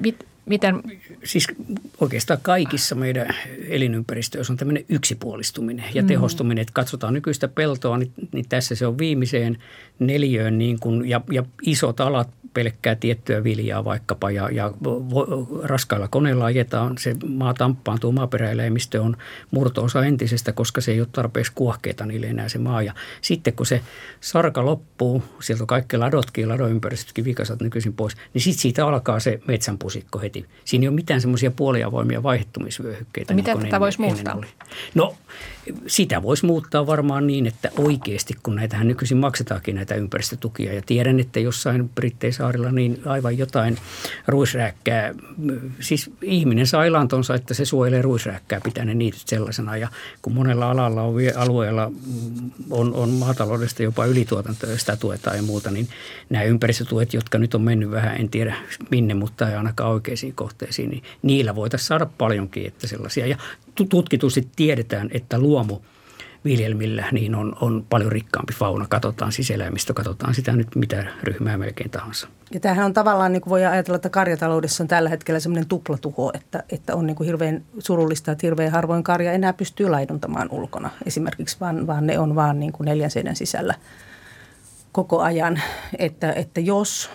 mit, 0.00 0.26
miten? 0.46 0.82
Siis 1.24 1.46
oikeastaan 2.00 2.40
kaikissa 2.42 2.94
meidän 2.94 3.26
elinympäristöissä 3.68 4.52
on 4.52 4.56
tämmöinen 4.56 4.84
yksipuolistuminen 4.88 5.84
ja 5.94 6.02
mm. 6.02 6.08
tehostuminen, 6.08 6.62
että 6.62 6.72
katsotaan 6.72 7.14
nykyistä 7.14 7.48
peltoa, 7.48 7.98
niin, 7.98 8.12
niin 8.32 8.48
tässä 8.48 8.74
se 8.74 8.86
on 8.86 8.98
viimeiseen 8.98 9.58
neliöön 9.98 10.58
niin 10.58 10.80
kuin, 10.80 11.08
ja, 11.08 11.20
ja 11.30 11.44
isot 11.62 12.00
alat 12.00 12.28
pelkkää 12.54 12.94
tiettyä 12.94 13.44
viljaa 13.44 13.84
vaikkapa 13.84 14.30
ja, 14.30 14.48
ja 14.52 14.72
raskailla 15.62 16.08
koneilla 16.08 16.44
ajetaan, 16.44 16.98
se 16.98 17.16
maa 17.28 17.54
tamppaantuu, 17.54 18.12
maaperäeläimistö 18.12 19.02
on 19.02 19.16
murto-osa 19.50 20.04
entisestä, 20.04 20.52
koska 20.52 20.80
se 20.80 20.92
ei 20.92 21.00
ole 21.00 21.08
tarpeeksi 21.12 21.52
kuohkeita 21.54 22.06
niille 22.06 22.26
enää 22.26 22.48
se 22.48 22.58
maa. 22.58 22.82
Ja 22.82 22.94
sitten 23.20 23.52
kun 23.52 23.66
se 23.66 23.80
sarka 24.20 24.64
loppuu, 24.64 25.24
sieltä 25.40 25.62
on 25.62 25.66
kaikki 25.66 25.96
ladotkin, 25.96 26.48
ladoympäristötkin 26.48 27.24
vikasat 27.24 27.60
nykyisin 27.60 27.92
pois, 27.92 28.16
niin 28.34 28.42
sitten 28.42 28.62
siitä 28.62 28.86
alkaa 28.86 29.20
se 29.20 29.40
metsänpusikko 29.48 30.18
heti. 30.18 30.46
Siinä 30.64 30.82
ei 30.84 30.88
ole 30.88 30.94
mitään 30.94 31.20
semmoisia 31.20 31.50
puoliavoimia 31.50 32.22
vaihtumisvyöhykkeitä. 32.22 33.34
Miten 33.34 33.56
niin 33.56 33.66
tätä 33.66 33.80
voisi 33.80 34.00
muuttaa? 34.00 34.34
Oli. 34.34 34.46
No 34.94 35.14
sitä 35.86 36.22
voisi 36.22 36.46
muuttaa 36.46 36.86
varmaan 36.86 37.26
niin, 37.26 37.46
että 37.46 37.70
oikeasti, 37.78 38.34
kun 38.42 38.54
näitähän 38.54 38.88
nykyisin 38.88 39.18
maksetaankin 39.18 39.74
näitä 39.74 39.94
ympäristötukia 39.94 40.72
ja 40.72 40.82
tiedän, 40.86 41.20
että 41.20 41.40
jossain 41.40 41.90
Britteisaarilla 42.42 42.72
niin 42.72 43.02
aivan 43.06 43.38
jotain 43.38 43.78
ruisrääkkää, 44.26 45.14
siis 45.80 46.10
ihminen 46.22 46.66
saa 46.66 46.86
elantonsa, 46.86 47.34
että 47.34 47.54
se 47.54 47.64
suojelee 47.64 48.02
ruisrääkkää, 48.02 48.60
pitää 48.60 48.84
ne 48.84 48.94
niityt 48.94 49.28
sellaisena. 49.28 49.76
Ja 49.76 49.88
kun 50.22 50.32
monella 50.32 50.70
alalla 50.70 51.02
on 51.02 51.14
alueella 51.36 51.88
mm, 51.90 52.50
on, 52.70 52.94
on 52.94 53.08
maataloudesta 53.08 53.82
jopa 53.82 54.06
ylituotantoa 54.06 54.76
sitä 54.76 54.96
tuetaan 54.96 55.36
ja 55.36 55.42
muuta, 55.42 55.70
niin 55.70 55.88
nämä 56.30 56.44
ympäristötuet, 56.44 57.14
jotka 57.14 57.38
nyt 57.38 57.54
on 57.54 57.62
mennyt 57.62 57.90
vähän, 57.90 58.16
en 58.16 58.28
tiedä 58.28 58.56
minne, 58.90 59.14
mutta 59.14 59.48
ei 59.48 59.56
ainakaan 59.56 59.90
oikeisiin 59.90 60.34
kohteisiin, 60.34 60.90
niin 60.90 61.02
niillä 61.22 61.54
voitaisiin 61.54 61.88
saada 61.88 62.06
paljonkin, 62.18 62.66
että 62.66 62.86
sellaisia. 62.86 63.26
Ja 63.26 63.36
tutkitusti 63.88 64.48
tiedetään, 64.56 65.10
että 65.12 65.38
luomu 65.38 65.78
viljelmillä 66.44 67.04
niin 67.12 67.34
on, 67.34 67.56
on 67.60 67.86
paljon 67.90 68.12
rikkaampi 68.12 68.52
fauna. 68.52 68.86
Katsotaan 68.88 69.32
sisäläimistä, 69.32 69.92
katsotaan 69.92 70.34
sitä 70.34 70.52
nyt 70.52 70.76
mitä 70.76 71.06
ryhmää 71.22 71.58
melkein 71.58 71.90
tahansa. 71.90 72.28
Ja 72.54 72.60
tämähän 72.60 72.86
on 72.86 72.94
tavallaan, 72.94 73.32
niin 73.32 73.40
kuin 73.40 73.50
voi 73.50 73.64
ajatella, 73.64 73.96
että 73.96 74.08
karjataloudessa 74.08 74.84
on 74.84 74.88
tällä 74.88 75.10
hetkellä 75.10 75.40
semmoinen 75.40 75.68
tuplatuho, 75.68 76.32
että, 76.34 76.62
että 76.70 76.96
on 76.96 77.06
niin 77.06 77.16
kuin 77.16 77.26
hirveän 77.26 77.62
surullista, 77.78 78.32
että 78.32 78.46
hirveän 78.46 78.72
harvoin 78.72 79.02
karja 79.02 79.32
enää 79.32 79.52
pystyy 79.52 79.88
laiduntamaan 79.88 80.48
ulkona 80.50 80.90
esimerkiksi, 81.06 81.56
vaan, 81.60 81.86
vaan 81.86 82.06
ne 82.06 82.18
on 82.18 82.34
vaan 82.34 82.60
niin 82.60 82.72
kuin 82.72 82.84
neljän 82.84 83.10
seinän 83.10 83.36
sisällä 83.36 83.74
koko 84.92 85.20
ajan. 85.20 85.62
Että, 85.98 86.32
että 86.32 86.60
jos 86.60 87.10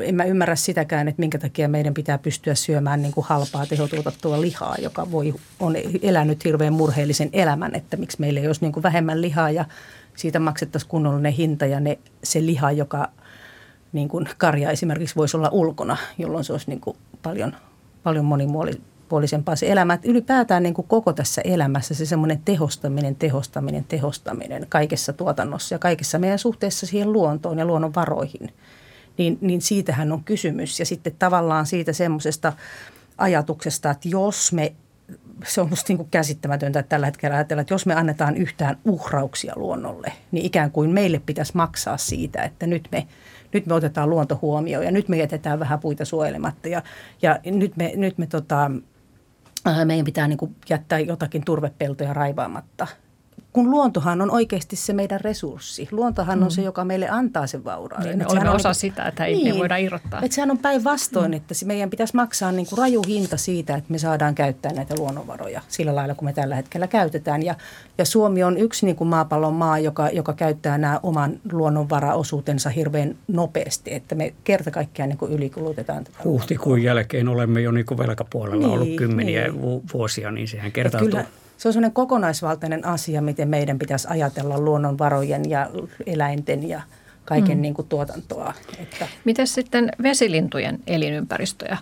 en 0.00 0.14
mä 0.14 0.24
ymmärrä 0.24 0.56
sitäkään, 0.56 1.08
että 1.08 1.20
minkä 1.20 1.38
takia 1.38 1.68
meidän 1.68 1.94
pitää 1.94 2.18
pystyä 2.18 2.54
syömään 2.54 3.02
niin 3.02 3.12
kuin 3.12 3.26
halpaa 3.26 3.66
tehotuotettua 3.66 4.40
lihaa, 4.40 4.76
joka 4.78 5.10
voi, 5.10 5.34
on 5.60 5.74
elänyt 6.02 6.44
hirveän 6.44 6.72
murheellisen 6.72 7.30
elämän, 7.32 7.74
että 7.74 7.96
miksi 7.96 8.20
meillä 8.20 8.40
ei 8.40 8.46
olisi 8.46 8.60
niin 8.60 8.72
kuin 8.72 8.82
vähemmän 8.82 9.22
lihaa 9.22 9.50
ja 9.50 9.64
siitä 10.16 10.38
maksettaisiin 10.38 10.88
kunnollinen 10.90 11.32
hinta 11.32 11.66
ja 11.66 11.80
ne, 11.80 11.98
se 12.24 12.46
liha, 12.46 12.72
joka 12.72 13.08
niin 13.92 14.08
kuin 14.08 14.28
karja 14.38 14.70
esimerkiksi 14.70 15.16
voisi 15.16 15.36
olla 15.36 15.48
ulkona, 15.52 15.96
jolloin 16.18 16.44
se 16.44 16.52
olisi 16.52 16.70
niin 16.70 16.80
kuin 16.80 16.96
paljon, 17.22 17.56
paljon 18.02 18.24
monipuolisempaa 18.24 19.56
se 19.56 19.72
elämä. 19.72 19.94
Että 19.94 20.08
ylipäätään 20.08 20.62
niin 20.62 20.74
kuin 20.74 20.88
koko 20.88 21.12
tässä 21.12 21.42
elämässä 21.44 21.94
se 21.94 22.06
semmoinen 22.06 22.40
tehostaminen, 22.44 23.16
tehostaminen, 23.16 23.84
tehostaminen 23.84 24.66
kaikessa 24.68 25.12
tuotannossa 25.12 25.74
ja 25.74 25.78
kaikessa 25.78 26.18
meidän 26.18 26.38
suhteessa 26.38 26.86
siihen 26.86 27.12
luontoon 27.12 27.58
ja 27.58 27.64
luonnon 27.64 27.94
varoihin– 27.94 28.52
niin, 29.18 29.38
niin 29.40 29.62
siitähän 29.62 30.12
on 30.12 30.24
kysymys. 30.24 30.78
Ja 30.78 30.86
sitten 30.86 31.12
tavallaan 31.18 31.66
siitä 31.66 31.92
semmoisesta 31.92 32.52
ajatuksesta, 33.18 33.90
että 33.90 34.08
jos 34.08 34.52
me, 34.52 34.72
se 35.44 35.60
on 35.60 35.68
musta 35.68 35.84
niin 35.88 35.96
kuin 35.96 36.10
käsittämätöntä 36.10 36.78
että 36.78 36.88
tällä 36.88 37.06
hetkellä 37.06 37.36
ajatella, 37.36 37.60
että 37.60 37.74
jos 37.74 37.86
me 37.86 37.94
annetaan 37.94 38.36
yhtään 38.36 38.78
uhrauksia 38.84 39.52
luonnolle, 39.56 40.12
niin 40.32 40.44
ikään 40.44 40.70
kuin 40.70 40.90
meille 40.90 41.22
pitäisi 41.26 41.52
maksaa 41.56 41.96
siitä, 41.96 42.42
että 42.42 42.66
nyt 42.66 42.88
me, 42.92 43.06
nyt 43.52 43.66
me 43.66 43.74
otetaan 43.74 44.10
luonto 44.10 44.38
huomioon 44.42 44.84
ja 44.84 44.90
nyt 44.90 45.08
me 45.08 45.16
jätetään 45.16 45.60
vähän 45.60 45.80
puita 45.80 46.04
suojelematta 46.04 46.68
ja, 46.68 46.82
ja 47.22 47.38
nyt 47.44 47.76
me, 47.76 47.92
nyt 47.96 48.18
me 48.18 48.26
tota, 48.26 48.70
meidän 49.84 50.04
pitää 50.04 50.28
niin 50.28 50.38
kuin 50.38 50.56
jättää 50.68 50.98
jotakin 50.98 51.44
turvepeltoja 51.44 52.14
raivaamatta– 52.14 52.86
kun 53.56 53.70
luontohan 53.70 54.22
on 54.22 54.30
oikeasti 54.30 54.76
se 54.76 54.92
meidän 54.92 55.20
resurssi. 55.20 55.88
Luontohan 55.90 56.38
mm. 56.38 56.44
on 56.44 56.50
se, 56.50 56.62
joka 56.62 56.84
meille 56.84 57.08
antaa 57.08 57.46
sen 57.46 57.64
vaurauden. 57.64 58.08
Niin, 58.08 58.18
me 58.18 58.26
olemme 58.28 58.50
osa 58.50 58.68
niin, 58.68 58.74
sitä, 58.74 59.04
että 59.04 59.24
ei 59.24 59.34
niin, 59.34 59.58
voida 59.58 59.76
irrottaa. 59.76 60.20
Että 60.22 60.34
sehän 60.34 60.50
on 60.50 60.58
päinvastoin, 60.58 61.30
mm. 61.30 61.36
että 61.36 61.54
meidän 61.64 61.90
pitäisi 61.90 62.16
maksaa 62.16 62.52
niin 62.52 62.66
kuin 62.66 62.78
raju 62.78 63.02
hinta 63.06 63.36
siitä, 63.36 63.74
että 63.74 63.92
me 63.92 63.98
saadaan 63.98 64.34
käyttää 64.34 64.72
näitä 64.72 64.94
luonnonvaroja 64.98 65.60
sillä 65.68 65.94
lailla, 65.94 66.14
kun 66.14 66.24
me 66.24 66.32
tällä 66.32 66.54
hetkellä 66.56 66.86
käytetään. 66.86 67.42
Ja, 67.42 67.54
ja 67.98 68.04
Suomi 68.04 68.42
on 68.44 68.58
yksi 68.58 68.86
niin 68.86 68.96
kuin 68.96 69.08
maapallon 69.08 69.54
maa, 69.54 69.78
joka, 69.78 70.08
joka 70.08 70.32
käyttää 70.32 70.78
nämä 70.78 71.00
oman 71.02 71.40
luonnonvaraosuutensa 71.52 72.70
hirveän 72.70 73.16
nopeasti, 73.28 73.94
että 73.94 74.14
me 74.14 74.34
kerta 74.44 74.70
kaikkiaan 74.70 75.08
niin 75.08 75.18
kuin 75.18 75.32
ylikulutetaan 75.32 76.04
tätä 76.04 76.18
Huhtikuun 76.24 76.82
jälkeen 76.82 77.28
olemme 77.28 77.60
jo 77.60 77.70
niin 77.70 77.86
kuin 77.86 77.98
velkapuolella 77.98 78.66
niin, 78.66 78.74
ollut 78.74 78.96
kymmeniä 78.96 79.48
niin. 79.48 79.82
vuosia, 79.92 80.30
niin 80.30 80.48
sehän 80.48 80.72
kertautuu. 80.72 81.08
Kyllä, 81.08 81.24
se 81.56 81.68
on 81.68 81.72
sellainen 81.72 81.92
kokonaisvaltainen 81.92 82.86
asia, 82.86 83.22
miten 83.22 83.48
meidän 83.48 83.78
pitäisi 83.78 84.08
ajatella 84.10 84.60
luonnonvarojen 84.60 85.50
ja 85.50 85.70
eläinten 86.06 86.68
ja 86.68 86.80
kaiken 87.24 87.58
mm. 87.58 87.62
niin 87.62 87.74
kuin 87.74 87.88
tuotantoa. 87.88 88.54
Että. 88.78 89.08
Miten 89.24 89.46
sitten 89.46 89.90
vesilintujen 90.02 90.78
elinympäristöjä 90.86 91.78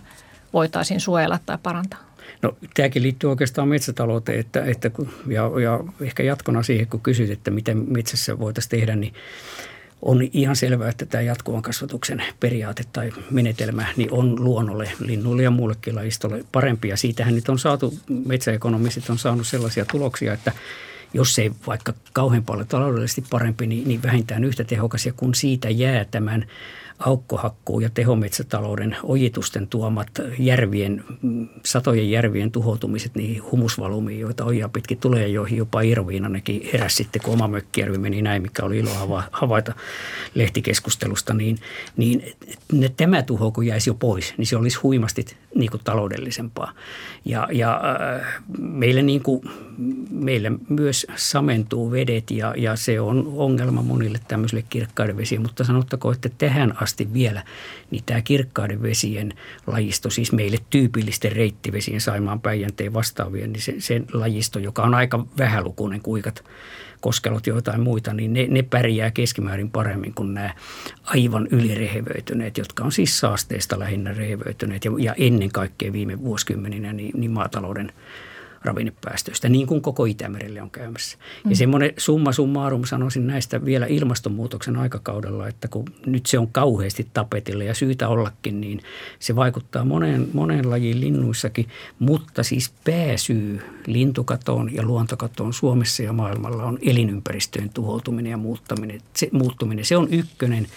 voitaisiin 0.53 0.99
suojella 0.99 1.39
tai 1.45 1.57
parantaa? 1.63 1.99
No 2.41 2.55
tämäkin 2.73 3.03
liittyy 3.03 3.29
oikeastaan 3.29 3.67
metsätalouteen 3.67 4.39
että, 4.39 4.65
että, 4.65 4.91
ja, 5.27 5.51
ja 5.61 5.79
ehkä 6.01 6.23
jatkona 6.23 6.63
siihen, 6.63 6.87
kun 6.87 7.01
kysyt, 7.01 7.29
että 7.29 7.51
miten 7.51 7.85
metsässä 7.87 8.39
voitaisiin 8.39 8.69
tehdä, 8.69 8.95
niin 8.95 9.13
on 10.01 10.21
ihan 10.33 10.55
selvää, 10.55 10.89
että 10.89 11.05
tämä 11.05 11.21
jatkuvan 11.21 11.61
kasvatuksen 11.61 12.23
periaate 12.39 12.83
tai 12.93 13.11
menetelmä 13.31 13.85
niin 13.97 14.11
on 14.11 14.43
luonnolle, 14.43 14.91
linnuille 14.99 15.43
ja 15.43 15.51
muullekin 15.51 15.95
lajistolle 15.95 16.45
parempi. 16.51 16.87
Ja 16.87 16.97
siitähän 16.97 17.35
nyt 17.35 17.49
on 17.49 17.59
saatu, 17.59 17.93
metsäekonomistit 18.25 19.09
on 19.09 19.17
saanut 19.17 19.47
sellaisia 19.47 19.85
tuloksia, 19.85 20.33
että 20.33 20.51
jos 21.13 21.39
ei 21.39 21.51
vaikka 21.67 21.93
kauhean 22.13 22.43
paljon 22.43 22.67
taloudellisesti 22.67 23.23
parempi, 23.29 23.67
niin, 23.67 23.87
niin 23.87 24.03
vähintään 24.03 24.43
yhtä 24.43 24.63
tehokas. 24.63 25.05
Ja 25.05 25.13
kun 25.13 25.35
siitä 25.35 25.69
jää 25.69 26.05
tämän 26.05 26.45
aukkohakkuu 26.99 27.79
ja 27.79 27.89
tehometsätalouden 27.89 28.97
ojitusten 29.03 29.67
tuomat 29.67 30.07
järvien, 30.39 31.03
satojen 31.65 32.11
järvien 32.11 32.51
tuhoutumiset 32.51 33.15
niihin 33.15 33.43
humusvalumiin, 33.51 34.19
joita 34.19 34.45
ojia 34.45 34.69
pitkin 34.69 34.97
tulee 34.97 35.27
joihin 35.27 35.57
jopa 35.57 35.81
Irviinanenkin 35.81 36.69
heräsi 36.73 36.95
sitten, 36.95 37.21
kun 37.21 37.33
oma 37.33 37.47
mökkijärvi 37.47 37.97
meni 37.97 38.21
näin, 38.21 38.41
mikä 38.41 38.63
oli 38.63 38.77
ilo 38.77 38.89
havaita 39.31 39.73
lehtikeskustelusta, 40.35 41.33
niin, 41.33 41.57
niin 41.97 42.23
ne, 42.71 42.89
tämä 42.97 43.23
tuho, 43.23 43.51
kun 43.51 43.65
jäisi 43.65 43.89
jo 43.89 43.93
pois, 43.93 44.33
niin 44.37 44.47
se 44.47 44.57
olisi 44.57 44.77
huimasti 44.83 45.25
niin 45.55 45.71
kuin 45.71 45.81
taloudellisempaa. 45.83 46.71
Ja, 47.25 47.47
ja 47.51 47.81
äh, 48.21 48.43
meille, 48.59 49.01
niin 49.01 49.23
kuin, 49.23 49.41
meille 50.11 50.51
myös 50.69 51.07
samentuu 51.15 51.91
vedet 51.91 52.31
ja, 52.31 52.53
ja 52.57 52.75
se 52.75 53.01
on 53.01 53.33
ongelma 53.35 53.81
monille 53.81 54.19
tämmöisille 54.27 54.63
kirkkaiden 54.69 55.17
vesiin, 55.17 55.41
mutta 55.41 55.63
sanottakoon, 55.63 56.15
että 56.15 56.29
tähän 56.37 56.73
asti 56.81 57.13
vielä, 57.13 57.43
niin 57.91 58.03
tämä 58.05 58.21
kirkkaiden 58.21 58.81
vesien 58.81 59.33
lajisto, 59.67 60.09
siis 60.09 60.31
meille 60.31 60.57
tyypillisten 60.69 61.31
reittivesien 61.31 62.01
Saimaan 62.01 62.41
Päijänteen 62.41 62.93
vastaavien, 62.93 63.53
niin 63.53 63.61
se, 63.61 63.75
se 63.79 64.01
lajisto, 64.13 64.59
joka 64.59 64.83
on 64.83 64.93
aika 64.93 65.25
vähälukuinen 65.37 66.01
kuikat, 66.01 66.43
koskelot 67.05 67.47
joitain 67.47 67.81
muita, 67.81 68.13
niin 68.13 68.33
ne, 68.33 68.47
ne 68.49 68.63
pärjää 68.63 69.11
keskimäärin 69.11 69.71
paremmin 69.71 70.13
kuin 70.13 70.33
nämä 70.33 70.53
aivan 71.03 71.47
ylirehevöityneet, 71.51 72.57
jotka 72.57 72.83
on 72.83 72.91
siis 72.91 73.19
saasteista 73.19 73.79
lähinnä 73.79 74.13
rehevöityneet. 74.13 74.85
Ja, 74.85 74.91
ja 74.99 75.13
ennen 75.17 75.51
kaikkea 75.51 75.93
viime 75.93 76.19
vuosikymmeninä 76.19 76.93
niin, 76.93 77.11
niin 77.19 77.31
maatalouden 77.31 77.91
ravinnepäästöistä, 78.65 79.49
niin 79.49 79.67
kuin 79.67 79.81
koko 79.81 80.05
Itämerelle 80.05 80.61
on 80.61 80.71
käymässä. 80.71 81.17
Mm. 81.43 81.49
Ja 81.49 81.55
semmoinen 81.55 81.93
summa 81.97 82.31
summarum 82.31 82.85
sanoisin 82.85 83.27
näistä 83.27 83.65
vielä 83.65 83.85
ilmastonmuutoksen 83.85 84.75
aikakaudella, 84.75 85.47
että 85.47 85.67
kun 85.67 85.85
nyt 86.05 86.25
se 86.25 86.39
on 86.39 86.47
kauheasti 86.47 87.07
tapetilla 87.13 87.63
ja 87.63 87.73
syytä 87.73 88.07
ollakin, 88.07 88.61
niin 88.61 88.81
se 89.19 89.35
vaikuttaa 89.35 89.85
moneen, 89.85 90.27
moneen 90.33 90.69
lajiin 90.69 91.01
linnuissakin, 91.01 91.67
mutta 91.99 92.43
siis 92.43 92.73
pääsyy 92.83 93.61
lintukatoon 93.87 94.73
ja 94.73 94.83
luontokatoon 94.83 95.53
Suomessa 95.53 96.03
ja 96.03 96.13
maailmalla 96.13 96.63
on 96.63 96.79
elinympäristöjen 96.81 97.69
tuhoutuminen 97.69 98.31
ja 98.31 98.37
muuttaminen. 98.37 99.01
Se, 99.13 99.29
muuttuminen. 99.31 99.85
Se 99.85 99.97
on 99.97 100.07
ykkönen 100.11 100.67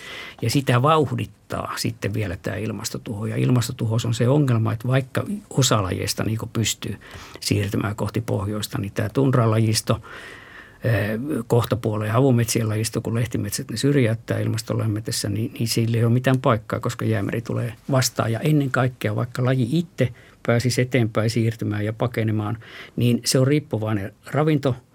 ja 0.42 0.50
sitä 0.50 0.82
vauhdittaa 0.82 1.37
sitten 1.76 2.14
vielä 2.14 2.36
tämä 2.36 2.56
ilmastotuho. 2.56 3.26
Ja 3.26 3.36
ilmastotuhous 3.36 4.04
on 4.04 4.14
se 4.14 4.28
ongelma, 4.28 4.72
että 4.72 4.88
vaikka 4.88 5.24
osa 5.50 5.82
lajeista 5.82 6.24
niin 6.24 6.38
pystyy 6.52 6.96
siirtymään 7.40 7.96
kohti 7.96 8.20
pohjoista, 8.20 8.78
niin 8.78 8.92
tämä 8.92 9.08
tunralajisto, 9.08 10.02
kohtapuoleen 11.46 12.12
havumetsien 12.12 12.68
lajisto, 12.68 13.00
kun 13.00 13.14
lehtimetsät 13.14 13.70
ne 13.70 13.76
syrjäyttää 13.76 14.38
ilmaston 14.38 14.78
lämmetessä, 14.78 15.28
niin, 15.28 15.52
niin 15.52 15.68
sillä 15.68 15.96
ei 15.96 16.04
ole 16.04 16.12
mitään 16.12 16.40
paikkaa, 16.40 16.80
koska 16.80 17.04
jäämeri 17.04 17.42
tulee 17.42 17.74
vastaan. 17.90 18.32
Ja 18.32 18.40
ennen 18.40 18.70
kaikkea, 18.70 19.16
vaikka 19.16 19.44
laji 19.44 19.68
itse 19.72 20.12
pääsisi 20.46 20.80
eteenpäin 20.80 21.30
siirtymään 21.30 21.84
ja 21.84 21.92
pakenemaan, 21.92 22.58
niin 22.96 23.20
se 23.24 23.38
on 23.38 23.46
riippuvainen 23.46 24.14
ravinto– 24.32 24.76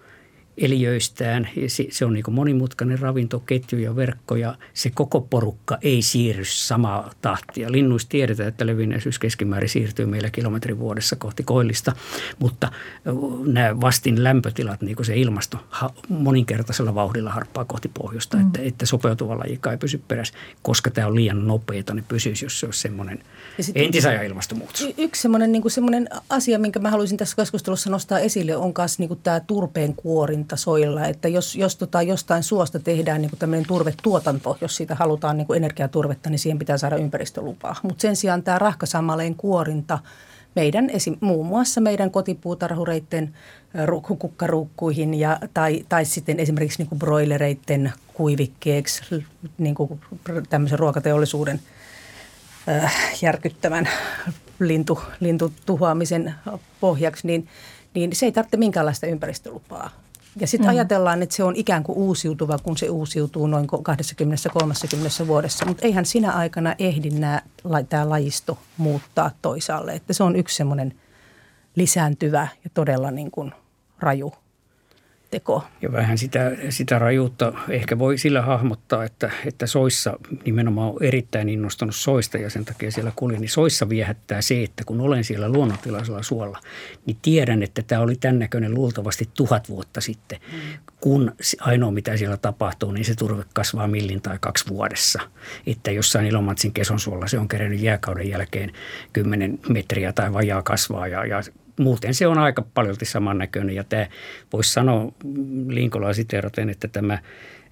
eliöistään. 0.58 1.48
Se 1.90 2.04
on 2.04 2.12
niin 2.12 2.24
monimutkainen 2.30 2.98
ravintoketju 2.98 3.78
ja 3.78 3.96
verkko 3.96 4.36
ja 4.36 4.54
se 4.74 4.90
koko 4.90 5.20
porukka 5.20 5.78
ei 5.82 6.02
siirry 6.02 6.44
samaa 6.44 7.10
tahtia. 7.22 7.72
Linnuista 7.72 8.08
tiedetään, 8.08 8.48
että 8.48 8.66
levinneisyys 8.66 9.18
keskimäärin 9.18 9.68
siirtyy 9.68 10.06
meillä 10.06 10.30
kilometrin 10.30 10.78
vuodessa 10.78 11.16
kohti 11.16 11.42
koillista, 11.42 11.92
mutta 12.38 12.72
nämä 13.46 13.80
vastin 13.80 14.24
lämpötilat, 14.24 14.82
niin 14.82 14.96
kuin 14.96 15.06
se 15.06 15.16
ilmasto 15.16 15.58
moninkertaisella 16.08 16.94
vauhdilla 16.94 17.30
harppaa 17.30 17.64
kohti 17.64 17.90
pohjoista, 17.94 18.36
mm. 18.36 18.46
että, 18.46 18.60
että 18.62 18.86
sopeutuva 18.86 19.38
lajika 19.38 19.70
ei 19.70 19.78
pysy 19.78 20.02
perässä. 20.08 20.34
Koska 20.62 20.90
tämä 20.90 21.06
on 21.06 21.14
liian 21.14 21.46
nopeata, 21.46 21.94
niin 21.94 22.04
pysyisi, 22.08 22.44
jos 22.44 22.60
se 22.60 22.66
olisi 22.66 22.80
semmoinen 22.80 23.22
entisajan 23.74 24.24
ilmastonmuutos. 24.24 24.82
Y- 24.82 24.94
yksi 24.98 25.22
semmoinen, 25.22 25.52
niin 25.52 25.70
semmoinen 25.70 26.08
asia, 26.28 26.58
minkä 26.58 26.78
mä 26.78 26.90
haluaisin 26.90 27.16
tässä 27.16 27.36
keskustelussa 27.36 27.90
nostaa 27.90 28.18
esille, 28.18 28.56
on 28.56 28.72
myös 28.78 28.98
niin 28.98 29.18
tämä 29.22 29.40
turpeen 29.40 29.94
kuorin 29.94 30.43
soilla, 30.54 31.06
että 31.06 31.28
jos, 31.28 31.56
jos 31.56 31.76
tota, 31.76 32.02
jostain 32.02 32.42
suosta 32.42 32.78
tehdään 32.78 33.20
niin 33.20 33.30
tämmöinen 33.38 33.66
turvetuotanto, 33.66 34.58
jos 34.60 34.76
siitä 34.76 34.94
halutaan 34.94 35.36
niin 35.36 35.56
energiaturvetta, 35.56 36.30
niin 36.30 36.38
siihen 36.38 36.58
pitää 36.58 36.78
saada 36.78 36.96
ympäristölupaa. 36.96 37.76
Mutta 37.82 38.02
sen 38.02 38.16
sijaan 38.16 38.42
tämä 38.42 38.58
rahkasammaleen 38.58 39.34
kuorinta, 39.34 39.98
meidän 40.54 40.90
esim, 40.90 41.16
muun 41.20 41.46
muassa 41.46 41.80
meidän 41.80 42.10
kotipuutarhureiden 42.10 43.34
kukkaruukkuihin 44.18 45.14
ja, 45.14 45.38
tai, 45.54 45.84
tai 45.88 46.04
sitten 46.04 46.40
esimerkiksi 46.40 46.78
niin 46.78 46.88
kuin 46.88 46.98
broilereiden 46.98 47.92
kuivikkeeksi 48.14 49.24
niin 49.58 49.74
kuin 49.74 50.00
tämmöisen 50.48 50.78
ruokateollisuuden 50.78 51.60
äh, 52.68 52.94
järkyttävän 53.22 53.88
lintu, 54.58 55.00
lintutuhoamisen 55.20 56.34
pohjaksi, 56.80 57.26
niin, 57.26 57.48
niin 57.94 58.16
se 58.16 58.26
ei 58.26 58.32
tarvitse 58.32 58.56
minkäänlaista 58.56 59.06
ympäristölupaa. 59.06 60.03
Ja 60.40 60.46
sitten 60.46 60.66
mm. 60.66 60.70
ajatellaan, 60.70 61.22
että 61.22 61.34
se 61.34 61.44
on 61.44 61.56
ikään 61.56 61.82
kuin 61.82 61.98
uusiutuva, 61.98 62.58
kun 62.58 62.76
se 62.76 62.88
uusiutuu 62.88 63.46
noin 63.46 63.66
20-30 65.22 65.26
vuodessa. 65.26 65.66
Mutta 65.66 65.86
eihän 65.86 66.06
sinä 66.06 66.32
aikana 66.32 66.74
ehdi 66.78 67.10
tämä 67.88 68.10
lajisto 68.10 68.58
muuttaa 68.76 69.30
toisaalle. 69.42 69.92
Että 69.92 70.12
se 70.12 70.22
on 70.22 70.36
yksi 70.36 70.56
semmoinen 70.56 70.94
lisääntyvä 71.76 72.48
ja 72.64 72.70
todella 72.74 73.10
niin 73.10 73.30
kuin 73.30 73.52
raju 74.00 74.32
teko. 75.34 75.64
Ja 75.82 75.92
vähän 75.92 76.18
sitä, 76.18 76.50
sitä 76.68 76.98
rajuutta 76.98 77.52
ehkä 77.68 77.98
voi 77.98 78.18
sillä 78.18 78.42
hahmottaa, 78.42 79.04
että, 79.04 79.30
että 79.46 79.66
soissa 79.66 80.18
nimenomaan 80.44 80.90
on 80.90 81.02
erittäin 81.02 81.48
innostunut 81.48 81.94
soista 81.94 82.38
ja 82.38 82.50
sen 82.50 82.64
takia 82.64 82.90
siellä 82.90 83.12
kuljen. 83.16 83.40
Niin 83.40 83.48
soissa 83.48 83.88
viehättää 83.88 84.42
se, 84.42 84.62
että 84.62 84.84
kun 84.84 85.00
olen 85.00 85.24
siellä 85.24 85.48
luonnontilaisella 85.48 86.22
suolla, 86.22 86.60
niin 87.06 87.16
tiedän, 87.22 87.62
että 87.62 87.82
tämä 87.82 88.00
oli 88.00 88.16
tämän 88.16 88.38
näköinen 88.38 88.74
luultavasti 88.74 89.28
tuhat 89.34 89.68
vuotta 89.68 90.00
sitten. 90.00 90.38
Mm. 90.52 90.58
Kun 91.00 91.32
ainoa 91.60 91.90
mitä 91.90 92.16
siellä 92.16 92.36
tapahtuu, 92.36 92.92
niin 92.92 93.04
se 93.04 93.14
turve 93.14 93.44
kasvaa 93.54 93.86
millin 93.86 94.20
tai 94.20 94.38
kaksi 94.40 94.68
vuodessa. 94.68 95.20
Että 95.66 95.90
jossain 95.90 96.26
Ilomantsin 96.26 96.72
kesonsuolla 96.72 97.28
se 97.28 97.38
on 97.38 97.48
kerennyt 97.48 97.80
jääkauden 97.80 98.28
jälkeen 98.28 98.72
10 99.12 99.58
metriä 99.68 100.12
tai 100.12 100.32
vajaa 100.32 100.62
kasvaa 100.62 101.08
ja, 101.08 101.26
ja 101.26 101.42
muuten 101.78 102.14
se 102.14 102.26
on 102.26 102.38
aika 102.38 102.64
paljolti 102.74 103.04
samannäköinen 103.04 103.74
ja 103.74 103.84
tämä 103.84 104.06
voisi 104.52 104.72
sanoa 104.72 105.12
Linkolaa 105.68 106.12
siteraten, 106.12 106.70
että 106.70 106.88
tämä 106.88 107.18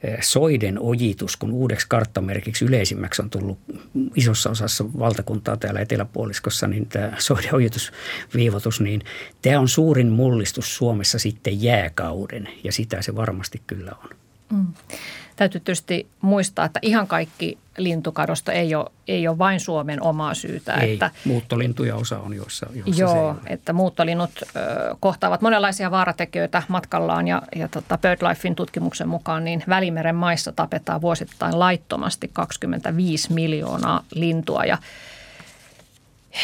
eh, 0.02 0.18
soiden 0.20 0.78
ojitus, 0.80 1.36
kun 1.36 1.50
uudeksi 1.50 1.86
karttamerkiksi 1.88 2.64
yleisimmäksi 2.64 3.22
on 3.22 3.30
tullut 3.30 3.58
isossa 4.16 4.50
osassa 4.50 4.84
valtakuntaa 4.98 5.56
täällä 5.56 5.80
eteläpuoliskossa, 5.80 6.66
niin 6.66 6.86
tämä 6.86 7.12
soiden 7.18 7.54
ojitusviivotus, 7.54 8.80
niin 8.80 9.02
tämä 9.42 9.60
on 9.60 9.68
suurin 9.68 10.08
mullistus 10.08 10.76
Suomessa 10.76 11.18
sitten 11.18 11.62
jääkauden 11.62 12.48
ja 12.64 12.72
sitä 12.72 13.02
se 13.02 13.16
varmasti 13.16 13.62
kyllä 13.66 13.92
on. 14.02 14.08
Mm. 14.52 14.66
Täytyy 15.42 15.60
tietysti 15.60 16.06
muistaa, 16.20 16.64
että 16.64 16.78
ihan 16.82 17.06
kaikki 17.06 17.58
lintukadosta 17.78 18.52
ei 18.52 18.74
ole, 18.74 18.90
ei 19.08 19.28
ole 19.28 19.38
vain 19.38 19.60
Suomen 19.60 20.02
omaa 20.02 20.34
syytä. 20.34 20.74
Ei, 20.74 20.92
että, 20.92 21.10
muuttolintuja 21.24 21.96
osa 21.96 22.18
on, 22.18 22.34
joissa, 22.34 22.66
joissa 22.74 23.00
Joo, 23.00 23.36
se 23.46 23.52
että 23.52 23.72
muuttolinnut 23.72 24.30
ö, 24.42 24.60
kohtaavat 25.00 25.40
monenlaisia 25.40 25.90
vaaratekijöitä 25.90 26.62
matkallaan 26.68 27.28
ja, 27.28 27.42
ja 27.56 27.68
tota 27.68 27.98
BirdLifein 27.98 28.54
tutkimuksen 28.54 29.08
mukaan 29.08 29.44
niin 29.44 29.64
Välimeren 29.68 30.16
maissa 30.16 30.52
tapetaan 30.52 31.00
vuosittain 31.00 31.58
laittomasti 31.58 32.30
25 32.32 33.32
miljoonaa 33.32 34.04
lintua 34.14 34.64
ja 34.64 34.78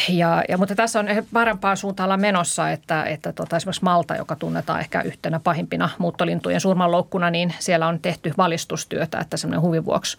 ja, 0.09 0.43
ja, 0.49 0.57
mutta 0.57 0.75
tässä 0.75 0.99
on 0.99 1.05
parempaan 1.33 1.77
suuntaan 1.77 2.21
menossa, 2.21 2.69
että, 2.69 3.03
että 3.03 3.33
tota, 3.33 3.57
esimerkiksi 3.57 3.83
Malta, 3.83 4.15
joka 4.15 4.35
tunnetaan 4.35 4.79
ehkä 4.79 5.01
yhtenä 5.01 5.39
pahimpina 5.39 5.89
muuttolintujen 5.97 6.61
surmanloukkuna, 6.61 7.29
niin 7.29 7.53
siellä 7.59 7.87
on 7.87 7.99
tehty 7.99 8.33
valistustyötä, 8.37 9.19
että 9.19 9.37
semmoinen 9.37 9.61
huvivuoksi 9.61 10.17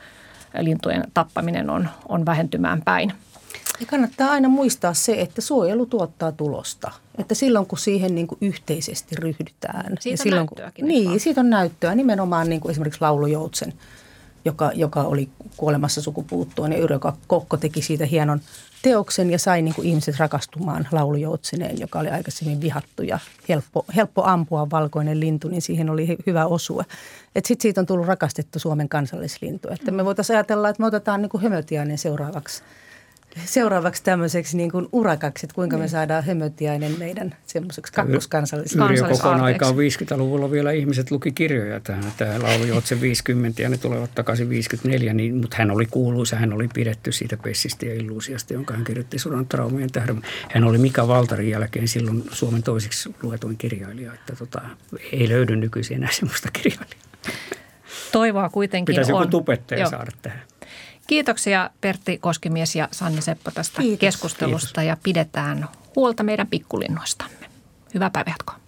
lintujen 0.58 1.04
tappaminen 1.14 1.70
on, 1.70 1.88
on 2.08 2.26
vähentymään 2.26 2.82
päin. 2.82 3.12
Ja 3.80 3.86
kannattaa 3.86 4.30
aina 4.30 4.48
muistaa 4.48 4.94
se, 4.94 5.20
että 5.20 5.40
suojelu 5.40 5.86
tuottaa 5.86 6.32
tulosta. 6.32 6.90
Että 7.18 7.34
silloin 7.34 7.66
kun 7.66 7.78
siihen 7.78 8.14
niin 8.14 8.26
kuin 8.26 8.38
yhteisesti 8.40 9.16
ryhdytään. 9.16 9.96
Siitä 10.00 10.20
ja 10.20 10.22
silloin, 10.22 10.46
näyttöäkin. 10.46 10.88
Niin, 10.88 11.20
siitä 11.20 11.40
on 11.40 11.50
näyttöä. 11.50 11.94
Nimenomaan 11.94 12.48
niin 12.48 12.60
kuin 12.60 12.70
esimerkiksi 12.70 13.00
laulujoutsen, 13.00 13.72
joka, 14.44 14.70
joka 14.74 15.02
oli 15.02 15.28
kuolemassa 15.56 16.02
sukupuuttoon. 16.02 16.72
Ja 16.72 16.78
Yrjö 16.78 16.98
Kokko 17.26 17.56
teki 17.56 17.82
siitä 17.82 18.06
hienon 18.06 18.40
teoksen 18.82 19.30
ja 19.30 19.38
sai 19.38 19.62
niin 19.62 19.74
kuin 19.74 19.88
ihmiset 19.88 20.18
rakastumaan 20.18 20.88
laulujoutsineen, 20.92 21.80
joka 21.80 21.98
oli 21.98 22.08
aikaisemmin 22.08 22.60
vihattu 22.60 23.02
ja 23.02 23.18
helppo, 23.48 23.84
helppo 23.96 24.22
ampua 24.24 24.70
valkoinen 24.70 25.20
lintu, 25.20 25.48
niin 25.48 25.62
siihen 25.62 25.90
oli 25.90 26.18
hyvä 26.26 26.46
osua. 26.46 26.84
Sitten 27.36 27.62
siitä 27.62 27.80
on 27.80 27.86
tullut 27.86 28.06
rakastettu 28.06 28.58
Suomen 28.58 28.88
kansallislintu. 28.88 29.68
Että 29.68 29.90
me 29.90 30.04
voitaisiin 30.04 30.36
ajatella, 30.36 30.68
että 30.68 30.82
me 30.82 30.86
otetaan 30.86 31.22
niin 31.22 31.30
kuin 31.30 31.42
hömötiainen 31.42 31.98
seuraavaksi– 31.98 32.62
seuraavaksi 33.44 34.02
tämmöiseksi 34.02 34.56
niin 34.56 34.70
kuin 34.70 34.88
urakaksi, 34.92 35.46
että 35.46 35.54
kuinka 35.54 35.76
me 35.76 35.80
niin. 35.80 35.90
saadaan 35.90 36.24
hömötiainen 36.24 36.98
meidän 36.98 37.34
semmoiseksi 37.46 37.92
kakkoskansalliseksi. 37.92 38.78
Yrjö 38.84 39.08
koko 39.08 39.28
aikaa 39.28 39.70
50-luvulla 39.70 40.50
vielä 40.50 40.72
ihmiset 40.72 41.10
luki 41.10 41.32
kirjoja 41.32 41.80
tähän. 41.80 42.12
Tämä 42.16 42.42
laulu 42.42 42.64
Joutsen 42.64 43.00
50 43.00 43.62
ja 43.62 43.68
ne 43.68 43.76
tulevat 43.76 44.14
takaisin 44.14 44.48
54, 44.48 45.14
niin, 45.14 45.36
mutta 45.36 45.56
hän 45.58 45.70
oli 45.70 45.86
kuuluisa, 45.86 46.36
hän 46.36 46.52
oli 46.52 46.68
pidetty 46.74 47.12
siitä 47.12 47.36
pessistä 47.36 47.86
ja 47.86 47.94
illuusiasta, 47.94 48.54
jonka 48.54 48.74
hän 48.74 48.84
kirjoitti 48.84 49.18
sodan 49.18 49.46
traumojen 49.46 49.92
tähden. 49.92 50.22
Hän 50.50 50.64
oli 50.64 50.78
Mika 50.78 51.08
Valtarin 51.08 51.50
jälkeen 51.50 51.88
silloin 51.88 52.24
Suomen 52.32 52.62
toisiksi 52.62 53.14
luetuin 53.22 53.56
kirjailija, 53.56 54.14
että 54.14 54.36
tota, 54.36 54.60
ei 55.12 55.28
löydy 55.28 55.56
nykyisin 55.56 55.96
enää 55.96 56.10
semmoista 56.12 56.48
kirjailijaa. 56.52 57.10
Toivoa 58.12 58.48
kuitenkin 58.48 58.92
Pitäisi 58.92 59.12
on. 59.12 59.18
Pitäisi 59.18 59.36
joku 59.36 59.44
tubettaja 59.44 59.88
saada 59.88 60.10
tähän. 60.22 60.49
Kiitoksia 61.10 61.70
Pertti 61.80 62.18
Koskimies 62.18 62.76
ja 62.76 62.88
Sanni 62.92 63.22
Seppo 63.22 63.50
tästä 63.50 63.82
Kiitos. 63.82 63.98
keskustelusta 64.00 64.80
Kiitos. 64.80 64.84
ja 64.84 64.96
pidetään 65.02 65.68
huolta 65.96 66.22
meidän 66.22 66.46
pikkulinnoistamme. 66.46 67.50
Hyvää 67.94 68.10
päivänjatkoa. 68.10 68.60